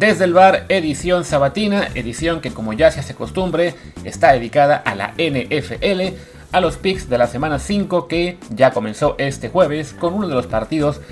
Desde 0.00 0.24
el 0.24 0.32
bar, 0.32 0.64
edición 0.70 1.26
sabatina, 1.26 1.88
edición 1.94 2.40
que 2.40 2.52
como 2.52 2.72
ya 2.72 2.90
se 2.90 3.00
hace 3.00 3.14
costumbre, 3.14 3.74
está 4.02 4.32
dedicada 4.32 4.76
a 4.76 4.94
la 4.94 5.12
NFL, 5.18 6.16
a 6.52 6.60
los 6.62 6.78
picks 6.78 7.10
de 7.10 7.18
la 7.18 7.26
semana 7.26 7.58
5 7.58 8.08
que 8.08 8.38
ya 8.48 8.70
comenzó 8.70 9.14
este 9.18 9.50
jueves 9.50 9.92
con 9.92 10.14
uno 10.14 10.26
de 10.26 10.34
los 10.34 10.46
partidos 10.46 11.02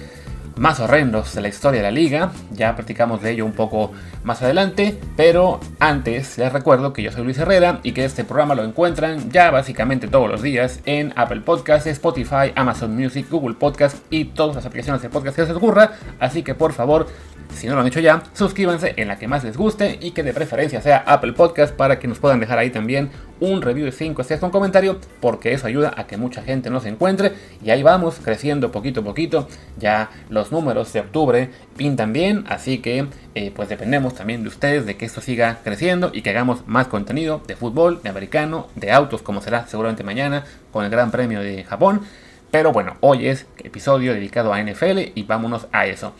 más 0.57 0.81
horrendos 0.81 1.35
de 1.35 1.43
la 1.43 1.49
historia 1.49 1.81
de 1.81 1.83
la 1.83 1.91
liga. 1.91 2.33
Ya 2.51 2.75
practicamos 2.77 3.21
de 3.21 3.33
ello 3.33 3.45
un 3.45 3.53
poco 3.53 3.93
más 4.25 4.41
adelante, 4.41 4.99
pero 5.19 5.61
antes 5.81 6.39
les 6.39 6.51
recuerdo 6.51 6.95
que 6.95 7.03
yo 7.03 7.13
soy 7.13 7.25
Luis 7.25 7.37
Herrera 7.37 7.81
y 7.83 7.93
que 7.93 8.07
este 8.07 8.25
programa 8.25 8.55
lo 8.55 8.65
encuentran 8.65 9.31
ya 9.31 9.51
básicamente 9.51 10.09
todos 10.09 10.31
los 10.31 10.41
días 10.41 10.81
en 10.87 11.13
Apple 11.15 11.43
Podcasts, 11.43 11.87
Spotify, 11.87 12.53
Amazon 12.55 12.97
Music, 12.97 13.27
Google 13.31 13.55
Podcasts 13.55 14.01
y 14.09 14.25
todas 14.25 14.57
las 14.57 14.65
aplicaciones 14.65 15.03
de 15.03 15.11
podcast 15.11 15.37
que 15.37 15.43
se 15.43 15.49
les 15.49 15.57
ocurra. 15.59 15.93
Así 16.19 16.43
que 16.43 16.55
por 16.55 16.73
favor, 16.73 17.07
si 17.59 17.67
no 17.67 17.75
lo 17.75 17.81
han 17.81 17.87
hecho 17.87 18.01
ya, 18.01 18.23
suscríbanse 18.33 18.95
en 18.97 19.09
la 19.09 19.19
que 19.19 19.29
más 19.29 19.43
les 19.43 19.57
guste 19.57 19.99
y 20.01 20.13
que 20.13 20.23
de 20.23 20.33
preferencia 20.33 20.81
sea 20.81 20.99
Apple 21.07 21.33
Podcast 21.33 21.75
para 21.75 21.99
que 21.99 22.07
nos 22.07 22.19
puedan 22.19 22.41
dejar 22.41 22.59
ahí 22.59 22.71
también 22.71 23.11
un 23.41 23.63
review 23.63 23.85
de 23.85 23.93
5 23.93 24.23
estrellas 24.23 24.41
con 24.41 24.51
comentario, 24.51 24.99
porque 25.21 25.53
eso 25.53 25.67
ayuda 25.67 25.93
a 25.97 26.07
que 26.07 26.17
mucha 26.17 26.43
gente 26.43 26.71
nos 26.71 26.87
encuentre. 26.87 27.33
Y 27.65 27.71
ahí 27.71 27.83
vamos, 27.83 28.21
creciendo 28.23 28.73
poquito 28.73 29.01
a 29.01 29.05
poquito. 29.05 29.49
Ya 29.77 30.11
los 30.29 30.53
números 30.53 30.93
de 30.93 31.01
octubre 31.01 31.51
pintan 31.77 32.13
bien, 32.13 32.45
así 32.49 32.79
que 32.79 33.07
eh, 33.35 33.53
pues 33.55 33.69
dependemos 33.69 34.15
también 34.15 34.43
de 34.43 34.49
ustedes 34.49 34.87
de 34.87 34.97
que 34.97 35.05
esto 35.05 35.21
siga 35.21 35.59
creciendo 35.63 36.11
y 36.13 36.23
que 36.23 36.31
hagamos 36.31 36.67
más 36.67 36.87
contenido 36.87 37.43
de 37.47 37.57
fútbol, 37.57 38.01
de 38.03 38.11
americano, 38.11 38.69
de 38.77 38.93
autos, 38.93 39.23
como 39.23 39.41
será 39.41 39.67
seguramente 39.67 40.05
mañana 40.05 40.45
con 40.73 40.85
el 40.85 40.91
Gran 40.91 41.11
Premio 41.11 41.41
de 41.41 41.65
Japón. 41.65 42.03
Pero 42.51 42.73
bueno, 42.73 42.97
hoy 43.01 43.27
es 43.27 43.47
episodio 43.59 44.15
dedicado 44.15 44.55
a 44.55 44.63
NFL 44.63 45.13
y 45.15 45.23
vámonos 45.25 45.67
a 45.71 45.87
eso. 45.87 46.15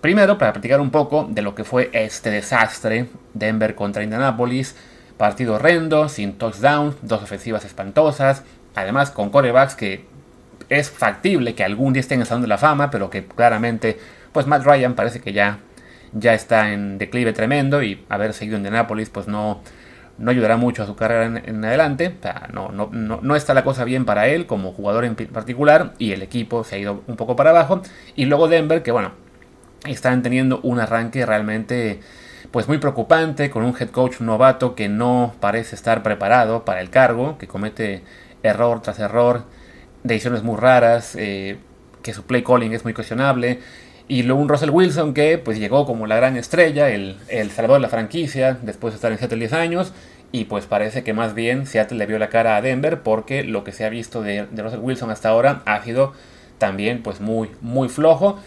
Primero, 0.00 0.38
para 0.38 0.52
platicar 0.52 0.80
un 0.80 0.90
poco 0.90 1.28
de 1.30 1.42
lo 1.42 1.54
que 1.54 1.64
fue 1.64 1.90
este 1.92 2.30
desastre, 2.30 3.08
Denver 3.34 3.74
contra 3.74 4.02
Indianapolis, 4.02 4.74
partido 5.18 5.56
horrendo, 5.56 6.08
sin 6.08 6.38
touchdown, 6.38 6.96
dos 7.02 7.22
ofensivas 7.22 7.66
espantosas, 7.66 8.42
además 8.74 9.10
con 9.10 9.28
corebacks 9.28 9.74
que 9.74 10.06
es 10.70 10.90
factible 10.90 11.54
que 11.54 11.64
algún 11.64 11.92
día 11.92 12.00
estén 12.00 12.22
en 12.22 12.40
de 12.40 12.46
la 12.46 12.56
Fama, 12.56 12.90
pero 12.90 13.10
que 13.10 13.26
claramente, 13.26 13.98
pues 14.32 14.46
Matt 14.46 14.64
Ryan 14.64 14.94
parece 14.94 15.20
que 15.20 15.34
ya, 15.34 15.58
ya 16.14 16.32
está 16.32 16.72
en 16.72 16.96
declive 16.96 17.34
tremendo 17.34 17.82
y 17.82 18.02
haber 18.08 18.32
seguido 18.32 18.56
en 18.56 18.60
Indianapolis 18.60 19.10
pues 19.10 19.28
no, 19.28 19.60
no 20.16 20.30
ayudará 20.30 20.56
mucho 20.56 20.82
a 20.84 20.86
su 20.86 20.96
carrera 20.96 21.42
en, 21.44 21.64
adelante. 21.64 22.16
no, 22.52 22.70
no, 22.70 22.88
no, 22.90 23.36
está 23.36 23.52
la 23.52 23.64
cosa 23.64 23.84
bien 23.84 24.06
para 24.06 24.28
él 24.28 24.46
como 24.46 24.72
jugador 24.72 25.04
en 25.04 25.16
particular 25.16 25.92
y 25.98 26.12
el 26.12 26.22
equipo 26.22 26.64
se 26.64 26.76
ha 26.76 26.78
ido 26.78 27.02
un 27.06 27.16
poco 27.16 27.36
para 27.36 27.50
abajo. 27.50 27.82
Y 28.16 28.26
luego 28.26 28.48
Denver, 28.48 28.82
que 28.82 28.92
bueno, 28.92 29.12
están 29.86 30.22
teniendo 30.22 30.60
un 30.62 30.80
arranque 30.80 31.24
realmente 31.24 32.00
pues 32.50 32.68
muy 32.68 32.78
preocupante 32.78 33.50
con 33.50 33.64
un 33.64 33.74
head 33.78 33.90
coach 33.90 34.20
novato 34.20 34.74
que 34.74 34.88
no 34.88 35.34
parece 35.40 35.76
estar 35.76 36.02
preparado 36.02 36.64
para 36.64 36.80
el 36.80 36.90
cargo, 36.90 37.38
que 37.38 37.46
comete 37.46 38.02
error 38.42 38.82
tras 38.82 38.98
error, 38.98 39.44
decisiones 40.02 40.42
muy 40.42 40.56
raras, 40.56 41.14
eh, 41.16 41.58
que 42.02 42.12
su 42.12 42.24
play 42.24 42.42
calling 42.42 42.72
es 42.72 42.84
muy 42.84 42.94
cuestionable. 42.94 43.60
Y 44.08 44.24
luego 44.24 44.42
un 44.42 44.48
Russell 44.48 44.70
Wilson 44.70 45.14
que 45.14 45.38
pues 45.38 45.58
llegó 45.58 45.86
como 45.86 46.06
la 46.08 46.16
gran 46.16 46.36
estrella, 46.36 46.90
el, 46.90 47.16
el 47.28 47.50
salvador 47.50 47.78
de 47.78 47.82
la 47.82 47.88
franquicia, 47.88 48.58
después 48.62 48.92
de 48.92 48.96
estar 48.96 49.12
en 49.12 49.18
Seattle 49.18 49.38
10 49.38 49.52
años. 49.52 49.92
Y 50.32 50.44
pues 50.44 50.66
parece 50.66 51.04
que 51.04 51.12
más 51.12 51.34
bien 51.34 51.66
Seattle 51.66 51.98
le 51.98 52.06
vio 52.06 52.18
la 52.18 52.28
cara 52.28 52.56
a 52.56 52.62
Denver 52.62 53.02
porque 53.02 53.44
lo 53.44 53.62
que 53.62 53.72
se 53.72 53.84
ha 53.84 53.88
visto 53.88 54.22
de, 54.22 54.46
de 54.50 54.62
Russell 54.62 54.80
Wilson 54.80 55.10
hasta 55.10 55.28
ahora 55.28 55.62
ha 55.64 55.82
sido 55.82 56.12
también 56.58 57.02
pues 57.02 57.20
muy, 57.20 57.50
muy 57.60 57.88
flojo. 57.88 58.40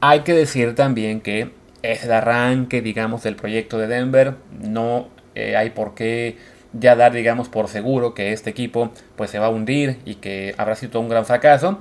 Hay 0.00 0.20
que 0.20 0.32
decir 0.32 0.74
también 0.76 1.20
que 1.20 1.50
es 1.82 2.04
el 2.04 2.12
arranque, 2.12 2.82
digamos, 2.82 3.24
del 3.24 3.34
proyecto 3.34 3.78
de 3.78 3.88
Denver. 3.88 4.36
No 4.60 5.08
eh, 5.34 5.56
hay 5.56 5.70
por 5.70 5.94
qué 5.94 6.36
ya 6.72 6.94
dar, 6.94 7.12
digamos, 7.12 7.48
por 7.48 7.68
seguro 7.68 8.14
que 8.14 8.32
este 8.32 8.50
equipo 8.50 8.92
pues 9.16 9.30
se 9.30 9.38
va 9.38 9.46
a 9.46 9.50
hundir 9.50 9.98
y 10.04 10.16
que 10.16 10.54
habrá 10.56 10.76
sido 10.76 11.00
un 11.00 11.08
gran 11.08 11.26
fracaso. 11.26 11.78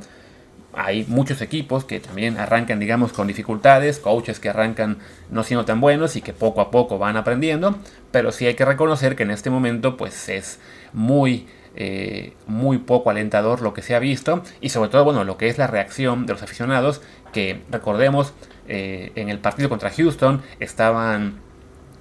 Hay 0.73 1.05
muchos 1.07 1.41
equipos 1.41 1.85
que 1.85 1.99
también 1.99 2.37
arrancan, 2.37 2.79
digamos, 2.79 3.13
con 3.13 3.27
dificultades, 3.27 3.99
coaches 3.99 4.39
que 4.39 4.49
arrancan 4.49 4.97
no 5.29 5.43
siendo 5.43 5.65
tan 5.65 5.79
buenos 5.79 6.15
y 6.15 6.21
que 6.21 6.33
poco 6.33 6.61
a 6.61 6.71
poco 6.71 6.97
van 6.97 7.17
aprendiendo, 7.17 7.77
pero 8.11 8.31
sí 8.31 8.45
hay 8.47 8.55
que 8.55 8.65
reconocer 8.65 9.15
que 9.15 9.23
en 9.23 9.31
este 9.31 9.49
momento 9.49 9.97
pues 9.97 10.29
es 10.29 10.59
muy 10.93 11.47
eh, 11.79 12.33
muy 12.47 12.79
poco 12.79 13.11
alentador 13.11 13.61
lo 13.61 13.71
que 13.71 13.83
se 13.83 13.93
ha 13.93 13.99
visto 13.99 14.41
y 14.61 14.69
sobre 14.69 14.89
todo 14.89 15.03
bueno 15.03 15.23
lo 15.23 15.37
que 15.37 15.47
es 15.47 15.59
la 15.59 15.67
reacción 15.67 16.25
de 16.25 16.33
los 16.33 16.41
aficionados 16.41 17.03
que 17.37 17.61
recordemos 17.69 18.33
eh, 18.67 19.11
en 19.13 19.29
el 19.29 19.37
partido 19.37 19.69
contra 19.69 19.91
Houston 19.91 20.41
estaban 20.59 21.35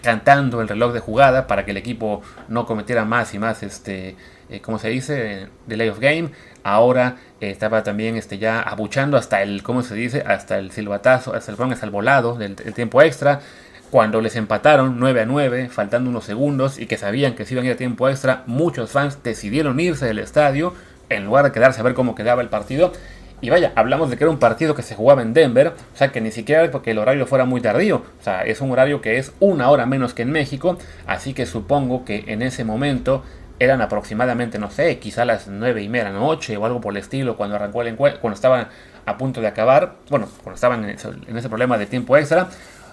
cantando 0.03 0.63
el 0.63 0.69
reloj 0.69 0.95
de 0.95 1.01
jugada 1.01 1.47
para 1.47 1.67
que 1.67 1.73
el 1.73 1.77
equipo 1.77 2.23
no 2.49 2.65
cometiera 2.65 3.05
más 3.05 3.35
y 3.35 3.39
más 3.39 3.63
este 3.63 4.17
eh, 4.49 4.61
como 4.63 4.79
se 4.79 4.89
dice 4.89 5.49
delay 5.67 5.91
of 5.91 5.99
game. 6.01 6.31
Ahora 6.63 7.17
estaba 7.43 7.83
también 7.83 8.17
este 8.17 8.39
ya 8.39 8.63
abuchando 8.63 9.19
hasta 9.19 9.43
el 9.43 9.63
cómo 9.63 9.83
se 9.83 9.95
dice 9.95 10.25
hasta 10.27 10.57
el 10.57 10.71
silbatazo 10.71 11.35
hasta 11.35 11.53
el, 11.53 11.71
hasta 11.71 11.85
el 11.85 11.93
volado 11.93 12.37
del 12.37 12.57
tiempo 12.57 13.03
extra. 13.03 13.41
Cuando 13.91 14.23
les 14.23 14.37
empataron 14.37 14.99
9 14.99 15.21
a 15.21 15.27
9, 15.27 15.69
faltando 15.69 16.09
unos 16.09 16.25
segundos 16.25 16.79
y 16.79 16.87
que 16.87 16.97
sabían 16.97 17.35
que 17.35 17.45
se 17.45 17.53
iban 17.53 17.65
a 17.65 17.69
ir 17.69 17.75
a 17.75 17.77
tiempo 17.77 18.09
extra, 18.09 18.43
muchos 18.47 18.91
fans 18.91 19.23
decidieron 19.23 19.79
irse 19.81 20.07
del 20.07 20.19
estadio 20.19 20.73
en 21.11 21.27
lugar 21.27 21.45
de 21.45 21.53
quedarse 21.53 21.81
a 21.81 21.85
ver 21.85 21.93
cómo 21.93 22.15
quedaba 22.15 22.41
el 22.41 22.49
partido. 22.49 22.93
Y 23.41 23.51
vaya, 23.51 23.73
hablamos 23.75 24.11
de 24.11 24.17
que 24.17 24.25
era 24.25 24.31
un 24.31 24.39
partido 24.39 24.75
que 24.75 24.83
se 24.83 24.95
jugaba 24.95 25.23
en 25.23 25.35
Denver, 25.35 25.69
o 25.69 25.97
sea 25.97 26.11
que 26.11 26.21
ni 26.21 26.31
siquiera 26.31 26.71
porque 26.71 26.93
el 26.93 26.99
horario 26.99 27.27
fuera 27.27 27.45
muy 27.45 27.61
tardío, 27.61 27.97
o 28.19 28.23
sea, 28.23 28.45
es 28.45 28.63
un 28.63 28.71
horario 28.71 29.03
que 29.03 29.19
es 29.19 29.33
una 29.41 29.69
hora 29.69 29.85
menos 29.85 30.15
que 30.15 30.23
en 30.23 30.33
México, 30.33 30.79
así 31.07 31.35
que 31.35 31.45
supongo 31.45 32.05
que 32.05 32.25
en 32.29 32.41
ese 32.41 32.65
momento 32.65 33.23
eran 33.59 33.83
aproximadamente, 33.83 34.59
no 34.59 34.71
sé, 34.71 34.99
quizá 34.99 35.25
las 35.27 35.49
9 35.49 35.83
y 35.83 35.89
media 35.89 36.07
de 36.07 36.13
la 36.13 36.19
noche 36.19 36.57
o 36.57 36.65
algo 36.65 36.81
por 36.81 36.95
el 36.95 36.99
estilo 36.99 37.37
cuando 37.37 37.57
arrancó 37.57 37.83
el 37.83 37.89
encuentro, 37.89 38.21
cuando 38.21 38.35
estaban 38.35 38.69
a 39.05 39.19
punto 39.19 39.41
de 39.41 39.49
acabar, 39.49 39.97
bueno, 40.09 40.29
cuando 40.43 40.55
estaban 40.55 40.85
en 40.85 41.37
ese 41.37 41.49
problema 41.49 41.77
de 41.77 41.87
tiempo 41.87 42.17
extra, 42.17 42.49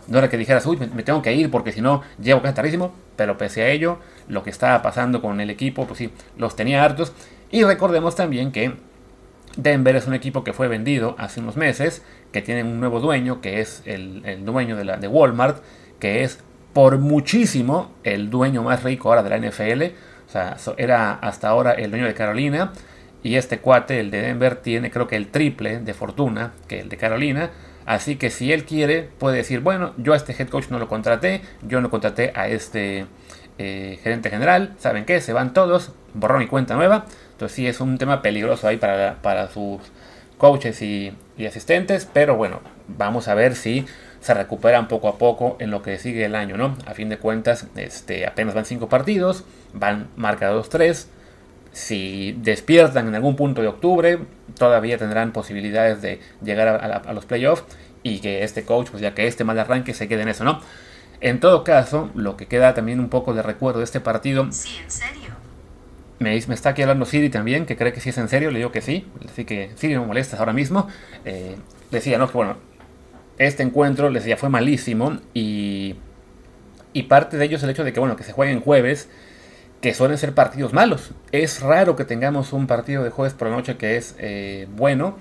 no 0.07 0.17
era 0.17 0.29
que 0.29 0.37
dijeras, 0.37 0.65
uy, 0.65 0.77
me, 0.77 1.03
tengo 1.03 1.21
que 1.21 1.33
ir 1.33 1.49
porque 1.49 1.71
si 1.71 1.81
no 1.81 2.01
llego 2.21 2.41
casi 2.41 2.55
tardísimo. 2.55 2.93
Pero 3.15 3.37
pese 3.37 3.61
a 3.63 3.69
ello, 3.69 3.99
lo 4.27 4.43
que 4.43 4.49
estaba 4.49 4.81
pasando 4.81 5.21
con 5.21 5.39
el 5.39 5.49
equipo, 5.49 5.85
pues 5.85 5.99
sí, 5.99 6.11
los 6.37 6.55
tenía 6.55 6.83
hartos. 6.83 7.13
Y 7.51 7.63
recordemos 7.63 8.15
también 8.15 8.51
que 8.51 8.73
Denver 9.55 9.95
es 9.95 10.07
un 10.07 10.13
equipo 10.13 10.43
que 10.43 10.53
fue 10.53 10.67
vendido 10.67 11.15
hace 11.17 11.39
unos 11.39 11.57
meses, 11.57 12.03
que 12.31 12.41
tiene 12.41 12.63
un 12.63 12.79
nuevo 12.79 12.99
dueño, 12.99 13.41
que 13.41 13.61
es 13.61 13.83
el, 13.85 14.43
dueño 14.45 14.75
de, 14.75 15.07
Walmart, 15.07 15.63
que 15.99 16.23
es 16.23 16.39
por 16.73 16.97
muchísimo 16.97 17.91
el 18.03 18.29
dueño 18.29 18.63
más 18.63 18.83
rico 18.83 19.09
ahora 19.09 19.23
de 19.23 19.29
la 19.29 19.37
NFL. 19.37 19.83
O 20.27 20.31
sea, 20.31 20.57
era 20.77 21.13
hasta 21.13 21.49
ahora 21.49 21.73
el 21.73 21.91
dueño 21.91 22.05
de 22.05 22.13
Carolina. 22.13 22.73
Y 23.21 23.35
este 23.35 23.59
cuate, 23.59 23.99
el 23.99 24.11
de 24.11 24.21
Denver, 24.21 24.57
tiene 24.57 24.91
creo 24.91 25.07
que 25.07 25.15
el 25.15 25.27
triple 25.27 25.79
de 25.79 25.93
fortuna 25.93 26.53
que 26.67 26.79
el 26.79 26.89
de 26.89 26.97
Carolina. 26.97 27.51
Así 27.85 28.15
que 28.15 28.29
si 28.29 28.51
él 28.51 28.65
quiere, 28.65 29.09
puede 29.19 29.37
decir, 29.37 29.59
bueno, 29.59 29.93
yo 29.97 30.13
a 30.13 30.15
este 30.15 30.33
head 30.33 30.49
coach 30.49 30.69
no 30.69 30.79
lo 30.79 30.87
contraté, 30.87 31.41
yo 31.61 31.81
no 31.81 31.89
contraté 31.89 32.31
a 32.35 32.47
este 32.47 33.05
eh, 33.57 33.99
gerente 34.01 34.29
general, 34.29 34.73
¿saben 34.77 35.05
qué? 35.05 35.21
Se 35.21 35.33
van 35.33 35.53
todos, 35.53 35.91
borrón 36.13 36.41
y 36.41 36.47
cuenta 36.47 36.75
nueva. 36.75 37.05
Entonces 37.43 37.55
sí 37.57 37.67
es 37.67 37.81
un 37.81 37.97
tema 37.97 38.21
peligroso 38.21 38.69
ahí 38.69 38.77
para, 38.77 39.21
para 39.21 39.49
sus 39.49 39.81
coaches 40.37 40.81
y, 40.81 41.13
asistentes, 41.45 42.07
pero 42.13 42.37
bueno, 42.37 42.61
vamos 42.87 43.27
a 43.27 43.33
ver 43.33 43.55
si 43.55 43.85
se 44.21 44.33
recuperan 44.33 44.87
poco 44.87 45.09
a 45.09 45.17
poco 45.17 45.57
en 45.59 45.69
lo 45.69 45.81
que 45.81 45.99
sigue 45.99 46.23
el 46.23 46.35
año, 46.35 46.55
¿no? 46.55 46.77
A 46.85 46.93
fin 46.93 47.09
de 47.09 47.17
cuentas, 47.17 47.67
este, 47.75 48.25
apenas 48.25 48.53
van 48.53 48.63
5 48.63 48.87
partidos, 48.87 49.43
van 49.73 50.07
marcados 50.15 50.69
3 50.69 51.09
si 51.73 52.33
despiertan 52.39 53.09
en 53.09 53.15
algún 53.15 53.35
punto 53.35 53.61
de 53.61 53.67
octubre, 53.67 54.19
todavía 54.57 54.97
tendrán 54.97 55.33
posibilidades 55.33 56.01
de 56.01 56.21
llegar 56.41 56.69
a, 56.69 57.11
los 57.11 57.25
playoffs 57.25 57.65
y 58.03 58.19
que 58.19 58.45
este 58.45 58.63
coach, 58.63 58.89
pues 58.89 59.01
ya 59.01 59.13
que 59.13 59.27
este 59.27 59.43
mal 59.43 59.59
arranque 59.59 59.93
se 59.93 60.07
quede 60.07 60.21
en 60.21 60.29
eso, 60.29 60.45
¿no? 60.45 60.61
En 61.19 61.41
todo 61.41 61.65
caso, 61.65 62.09
lo 62.15 62.37
que 62.37 62.45
queda 62.45 62.73
también 62.73 63.01
un 63.01 63.09
poco 63.09 63.33
de 63.33 63.41
recuerdo 63.41 63.79
de 63.79 63.85
este 63.85 63.99
partido. 63.99 64.49
Sí, 64.51 64.77
en 64.81 64.89
serio. 64.89 65.32
Me, 66.23 66.35
está 66.35 66.69
aquí 66.69 66.81
hablando 66.81 67.05
Siri 67.05 67.29
también, 67.29 67.65
que 67.65 67.77
cree 67.77 67.93
que 67.93 67.99
sí 67.99 68.09
es 68.09 68.17
en 68.17 68.29
serio, 68.29 68.49
le 68.51 68.59
digo 68.59 68.71
que 68.71 68.81
sí, 68.81 69.07
así 69.29 69.45
que 69.45 69.71
Siri 69.75 69.93
no 69.95 70.05
molestas 70.05 70.39
ahora 70.39 70.53
mismo. 70.53 70.87
Eh, 71.25 71.55
decía, 71.91 72.17
¿no? 72.17 72.27
Que 72.27 72.33
bueno, 72.33 72.57
este 73.37 73.63
encuentro, 73.63 74.09
les 74.09 74.23
decía, 74.23 74.37
fue 74.37 74.49
malísimo 74.49 75.19
y, 75.33 75.95
y 76.93 77.03
parte 77.03 77.37
de 77.37 77.45
ello 77.45 77.57
es 77.57 77.63
el 77.63 77.69
hecho 77.69 77.83
de 77.83 77.93
que, 77.93 77.99
bueno, 77.99 78.15
que 78.15 78.23
se 78.23 78.31
juegue 78.31 78.51
en 78.51 78.61
jueves 78.61 79.09
que 79.81 79.93
suelen 79.93 80.17
ser 80.17 80.33
partidos 80.33 80.71
malos. 80.71 81.11
Es 81.33 81.61
raro 81.61 81.97
que 81.97 82.05
tengamos 82.05 82.53
un 82.53 82.67
partido 82.67 83.03
de 83.03 83.09
jueves 83.09 83.33
por 83.33 83.49
la 83.49 83.55
noche 83.57 83.75
que 83.75 83.97
es 83.97 84.15
eh, 84.17 84.65
bueno. 84.71 85.17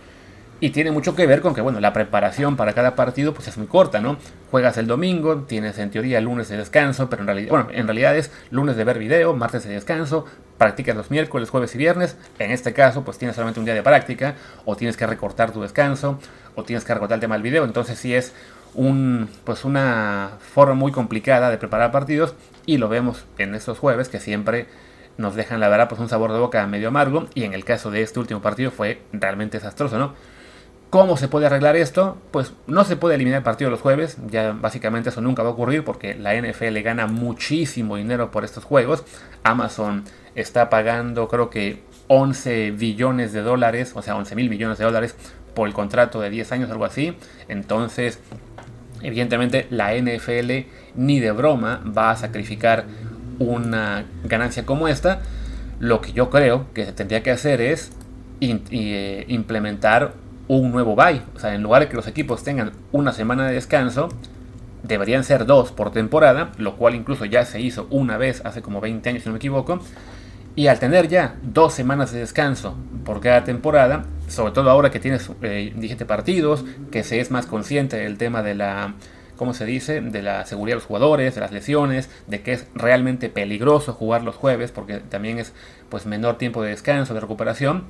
Y 0.62 0.70
tiene 0.70 0.92
mucho 0.92 1.16
que 1.16 1.26
ver 1.26 1.40
con 1.40 1.56
que, 1.56 1.60
bueno, 1.60 1.80
la 1.80 1.92
preparación 1.92 2.56
para 2.56 2.72
cada 2.72 2.94
partido 2.94 3.34
pues 3.34 3.48
es 3.48 3.58
muy 3.58 3.66
corta, 3.66 4.00
¿no? 4.00 4.16
Juegas 4.52 4.78
el 4.78 4.86
domingo, 4.86 5.38
tienes 5.38 5.76
en 5.78 5.90
teoría 5.90 6.20
lunes 6.20 6.50
de 6.50 6.56
descanso, 6.56 7.10
pero 7.10 7.22
en 7.22 7.26
realidad, 7.26 7.50
bueno, 7.50 7.66
en 7.72 7.84
realidad 7.88 8.16
es 8.16 8.30
lunes 8.52 8.76
de 8.76 8.84
ver 8.84 9.00
video, 9.00 9.34
martes 9.34 9.64
de 9.64 9.74
descanso, 9.74 10.24
practicas 10.58 10.94
los 10.94 11.10
miércoles, 11.10 11.50
jueves 11.50 11.74
y 11.74 11.78
viernes. 11.78 12.16
En 12.38 12.52
este 12.52 12.72
caso, 12.72 13.02
pues 13.02 13.18
tienes 13.18 13.34
solamente 13.34 13.58
un 13.58 13.66
día 13.66 13.74
de 13.74 13.82
práctica, 13.82 14.36
o 14.64 14.76
tienes 14.76 14.96
que 14.96 15.04
recortar 15.04 15.50
tu 15.50 15.62
descanso, 15.62 16.20
o 16.54 16.62
tienes 16.62 16.84
que 16.84 16.94
recortar 16.94 17.16
el 17.16 17.20
tema 17.20 17.34
del 17.34 17.42
video. 17.42 17.64
Entonces 17.64 17.98
sí 17.98 18.14
es 18.14 18.32
un, 18.74 19.28
pues 19.42 19.64
una 19.64 20.34
forma 20.38 20.74
muy 20.74 20.92
complicada 20.92 21.50
de 21.50 21.58
preparar 21.58 21.90
partidos 21.90 22.36
y 22.66 22.78
lo 22.78 22.88
vemos 22.88 23.24
en 23.36 23.56
estos 23.56 23.80
jueves 23.80 24.08
que 24.08 24.20
siempre 24.20 24.68
nos 25.16 25.34
dejan 25.34 25.58
la 25.58 25.68
verdad 25.68 25.88
pues 25.88 26.00
un 26.00 26.08
sabor 26.08 26.32
de 26.32 26.38
boca 26.38 26.64
medio 26.68 26.86
amargo 26.88 27.26
y 27.34 27.42
en 27.42 27.52
el 27.52 27.64
caso 27.64 27.90
de 27.90 28.02
este 28.02 28.20
último 28.20 28.40
partido 28.40 28.70
fue 28.70 29.02
realmente 29.12 29.58
desastroso, 29.58 29.98
¿no? 29.98 30.14
¿Cómo 30.92 31.16
se 31.16 31.26
puede 31.26 31.46
arreglar 31.46 31.74
esto? 31.74 32.18
Pues 32.32 32.52
no 32.66 32.84
se 32.84 32.96
puede 32.96 33.14
eliminar 33.14 33.38
el 33.38 33.42
partido 33.42 33.70
los 33.70 33.80
jueves, 33.80 34.18
ya 34.28 34.52
básicamente 34.52 35.08
eso 35.08 35.22
nunca 35.22 35.42
va 35.42 35.48
a 35.48 35.52
ocurrir 35.52 35.84
porque 35.84 36.14
la 36.14 36.34
NFL 36.34 36.78
gana 36.80 37.06
muchísimo 37.06 37.96
dinero 37.96 38.30
por 38.30 38.44
estos 38.44 38.64
juegos. 38.64 39.02
Amazon 39.42 40.04
está 40.34 40.68
pagando 40.68 41.28
creo 41.28 41.48
que 41.48 41.82
11 42.08 42.72
billones 42.72 43.32
de 43.32 43.40
dólares, 43.40 43.92
o 43.94 44.02
sea, 44.02 44.16
11 44.16 44.36
mil 44.36 44.50
millones 44.50 44.76
de 44.76 44.84
dólares 44.84 45.16
por 45.54 45.66
el 45.66 45.72
contrato 45.72 46.20
de 46.20 46.28
10 46.28 46.52
años, 46.52 46.70
algo 46.70 46.84
así. 46.84 47.16
Entonces, 47.48 48.20
evidentemente 49.00 49.68
la 49.70 49.94
NFL 49.94 50.68
ni 50.94 51.20
de 51.20 51.32
broma 51.32 51.82
va 51.96 52.10
a 52.10 52.16
sacrificar 52.16 52.84
una 53.38 54.04
ganancia 54.24 54.66
como 54.66 54.88
esta. 54.88 55.22
Lo 55.80 56.02
que 56.02 56.12
yo 56.12 56.28
creo 56.28 56.66
que 56.74 56.84
se 56.84 56.92
tendría 56.92 57.22
que 57.22 57.30
hacer 57.30 57.62
es 57.62 57.92
eh, 58.42 59.24
implementar 59.28 60.20
un 60.48 60.72
nuevo 60.72 60.94
bye. 60.94 61.22
O 61.34 61.38
sea, 61.38 61.54
en 61.54 61.62
lugar 61.62 61.82
de 61.82 61.88
que 61.88 61.96
los 61.96 62.06
equipos 62.06 62.42
tengan 62.44 62.72
una 62.92 63.12
semana 63.12 63.46
de 63.46 63.54
descanso, 63.54 64.08
deberían 64.82 65.24
ser 65.24 65.46
dos 65.46 65.72
por 65.72 65.92
temporada, 65.92 66.52
lo 66.58 66.76
cual 66.76 66.94
incluso 66.94 67.24
ya 67.24 67.44
se 67.44 67.60
hizo 67.60 67.86
una 67.90 68.16
vez 68.16 68.42
hace 68.44 68.62
como 68.62 68.80
20 68.80 69.08
años, 69.08 69.22
si 69.22 69.28
no 69.28 69.32
me 69.32 69.38
equivoco. 69.38 69.80
Y 70.54 70.66
al 70.66 70.78
tener 70.78 71.08
ya 71.08 71.36
dos 71.42 71.72
semanas 71.72 72.12
de 72.12 72.20
descanso 72.20 72.76
por 73.04 73.20
cada 73.20 73.44
temporada, 73.44 74.04
sobre 74.28 74.52
todo 74.52 74.70
ahora 74.70 74.90
que 74.90 75.00
tienes 75.00 75.30
eh, 75.42 75.72
17 75.74 76.04
partidos, 76.04 76.64
que 76.90 77.04
se 77.04 77.20
es 77.20 77.30
más 77.30 77.46
consciente 77.46 77.96
del 77.96 78.18
tema 78.18 78.42
de 78.42 78.54
la, 78.54 78.94
¿cómo 79.36 79.54
se 79.54 79.64
dice?, 79.64 80.02
de 80.02 80.20
la 80.20 80.44
seguridad 80.44 80.76
de 80.76 80.80
los 80.80 80.86
jugadores, 80.86 81.34
de 81.34 81.40
las 81.40 81.52
lesiones, 81.52 82.10
de 82.26 82.42
que 82.42 82.52
es 82.52 82.66
realmente 82.74 83.30
peligroso 83.30 83.94
jugar 83.94 84.24
los 84.24 84.34
jueves, 84.34 84.72
porque 84.72 84.98
también 84.98 85.38
es 85.38 85.54
pues 85.88 86.04
menor 86.04 86.36
tiempo 86.36 86.62
de 86.62 86.70
descanso, 86.70 87.14
de 87.14 87.20
recuperación. 87.20 87.84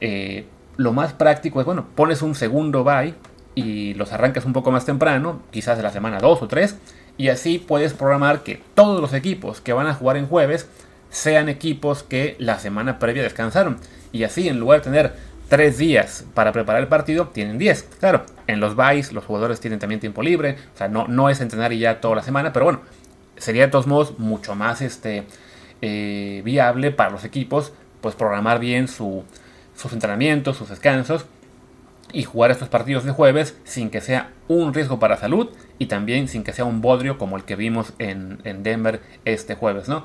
Eh, 0.00 0.44
lo 0.76 0.92
más 0.92 1.12
práctico 1.12 1.60
es, 1.60 1.66
bueno, 1.66 1.86
pones 1.94 2.22
un 2.22 2.34
segundo 2.34 2.84
bye 2.84 3.14
y 3.54 3.94
los 3.94 4.12
arrancas 4.12 4.44
un 4.44 4.52
poco 4.52 4.70
más 4.70 4.84
temprano, 4.84 5.40
quizás 5.50 5.76
de 5.76 5.82
la 5.82 5.90
semana 5.90 6.18
2 6.18 6.42
o 6.42 6.48
3, 6.48 6.76
y 7.16 7.28
así 7.28 7.58
puedes 7.58 7.92
programar 7.92 8.42
que 8.42 8.60
todos 8.74 9.00
los 9.00 9.12
equipos 9.12 9.60
que 9.60 9.72
van 9.72 9.86
a 9.86 9.94
jugar 9.94 10.16
en 10.16 10.26
jueves 10.26 10.68
sean 11.10 11.48
equipos 11.48 12.02
que 12.02 12.34
la 12.38 12.58
semana 12.58 12.98
previa 12.98 13.22
descansaron. 13.22 13.78
Y 14.10 14.24
así, 14.24 14.48
en 14.48 14.58
lugar 14.58 14.80
de 14.80 14.84
tener 14.84 15.14
3 15.48 15.78
días 15.78 16.24
para 16.34 16.50
preparar 16.52 16.82
el 16.82 16.88
partido, 16.88 17.28
tienen 17.28 17.58
10. 17.58 17.88
Claro, 18.00 18.24
en 18.48 18.58
los 18.58 18.74
byes 18.74 19.12
los 19.12 19.24
jugadores 19.24 19.60
tienen 19.60 19.78
también 19.78 20.00
tiempo 20.00 20.22
libre, 20.22 20.56
o 20.74 20.78
sea, 20.78 20.88
no, 20.88 21.06
no 21.06 21.30
es 21.30 21.40
entrenar 21.40 21.72
ya 21.72 22.00
toda 22.00 22.16
la 22.16 22.22
semana, 22.22 22.52
pero 22.52 22.64
bueno, 22.64 22.80
sería 23.36 23.66
de 23.66 23.70
todos 23.70 23.86
modos 23.86 24.18
mucho 24.18 24.56
más 24.56 24.82
este, 24.82 25.24
eh, 25.82 26.42
viable 26.44 26.90
para 26.90 27.10
los 27.10 27.24
equipos, 27.24 27.72
pues 28.00 28.16
programar 28.16 28.58
bien 28.58 28.88
su, 28.88 29.24
sus 29.74 29.92
entrenamientos, 29.92 30.56
sus 30.56 30.68
descansos 30.68 31.26
y 32.12 32.22
jugar 32.22 32.50
estos 32.50 32.68
partidos 32.68 33.04
de 33.04 33.12
jueves 33.12 33.56
sin 33.64 33.90
que 33.90 34.00
sea 34.00 34.30
un 34.48 34.72
riesgo 34.72 34.98
para 34.98 35.16
salud 35.16 35.50
y 35.78 35.86
también 35.86 36.28
sin 36.28 36.44
que 36.44 36.52
sea 36.52 36.64
un 36.64 36.80
bodrio 36.80 37.18
como 37.18 37.36
el 37.36 37.44
que 37.44 37.56
vimos 37.56 37.92
en, 37.98 38.38
Denver 38.62 39.00
este 39.24 39.54
jueves, 39.54 39.88
¿no? 39.88 40.04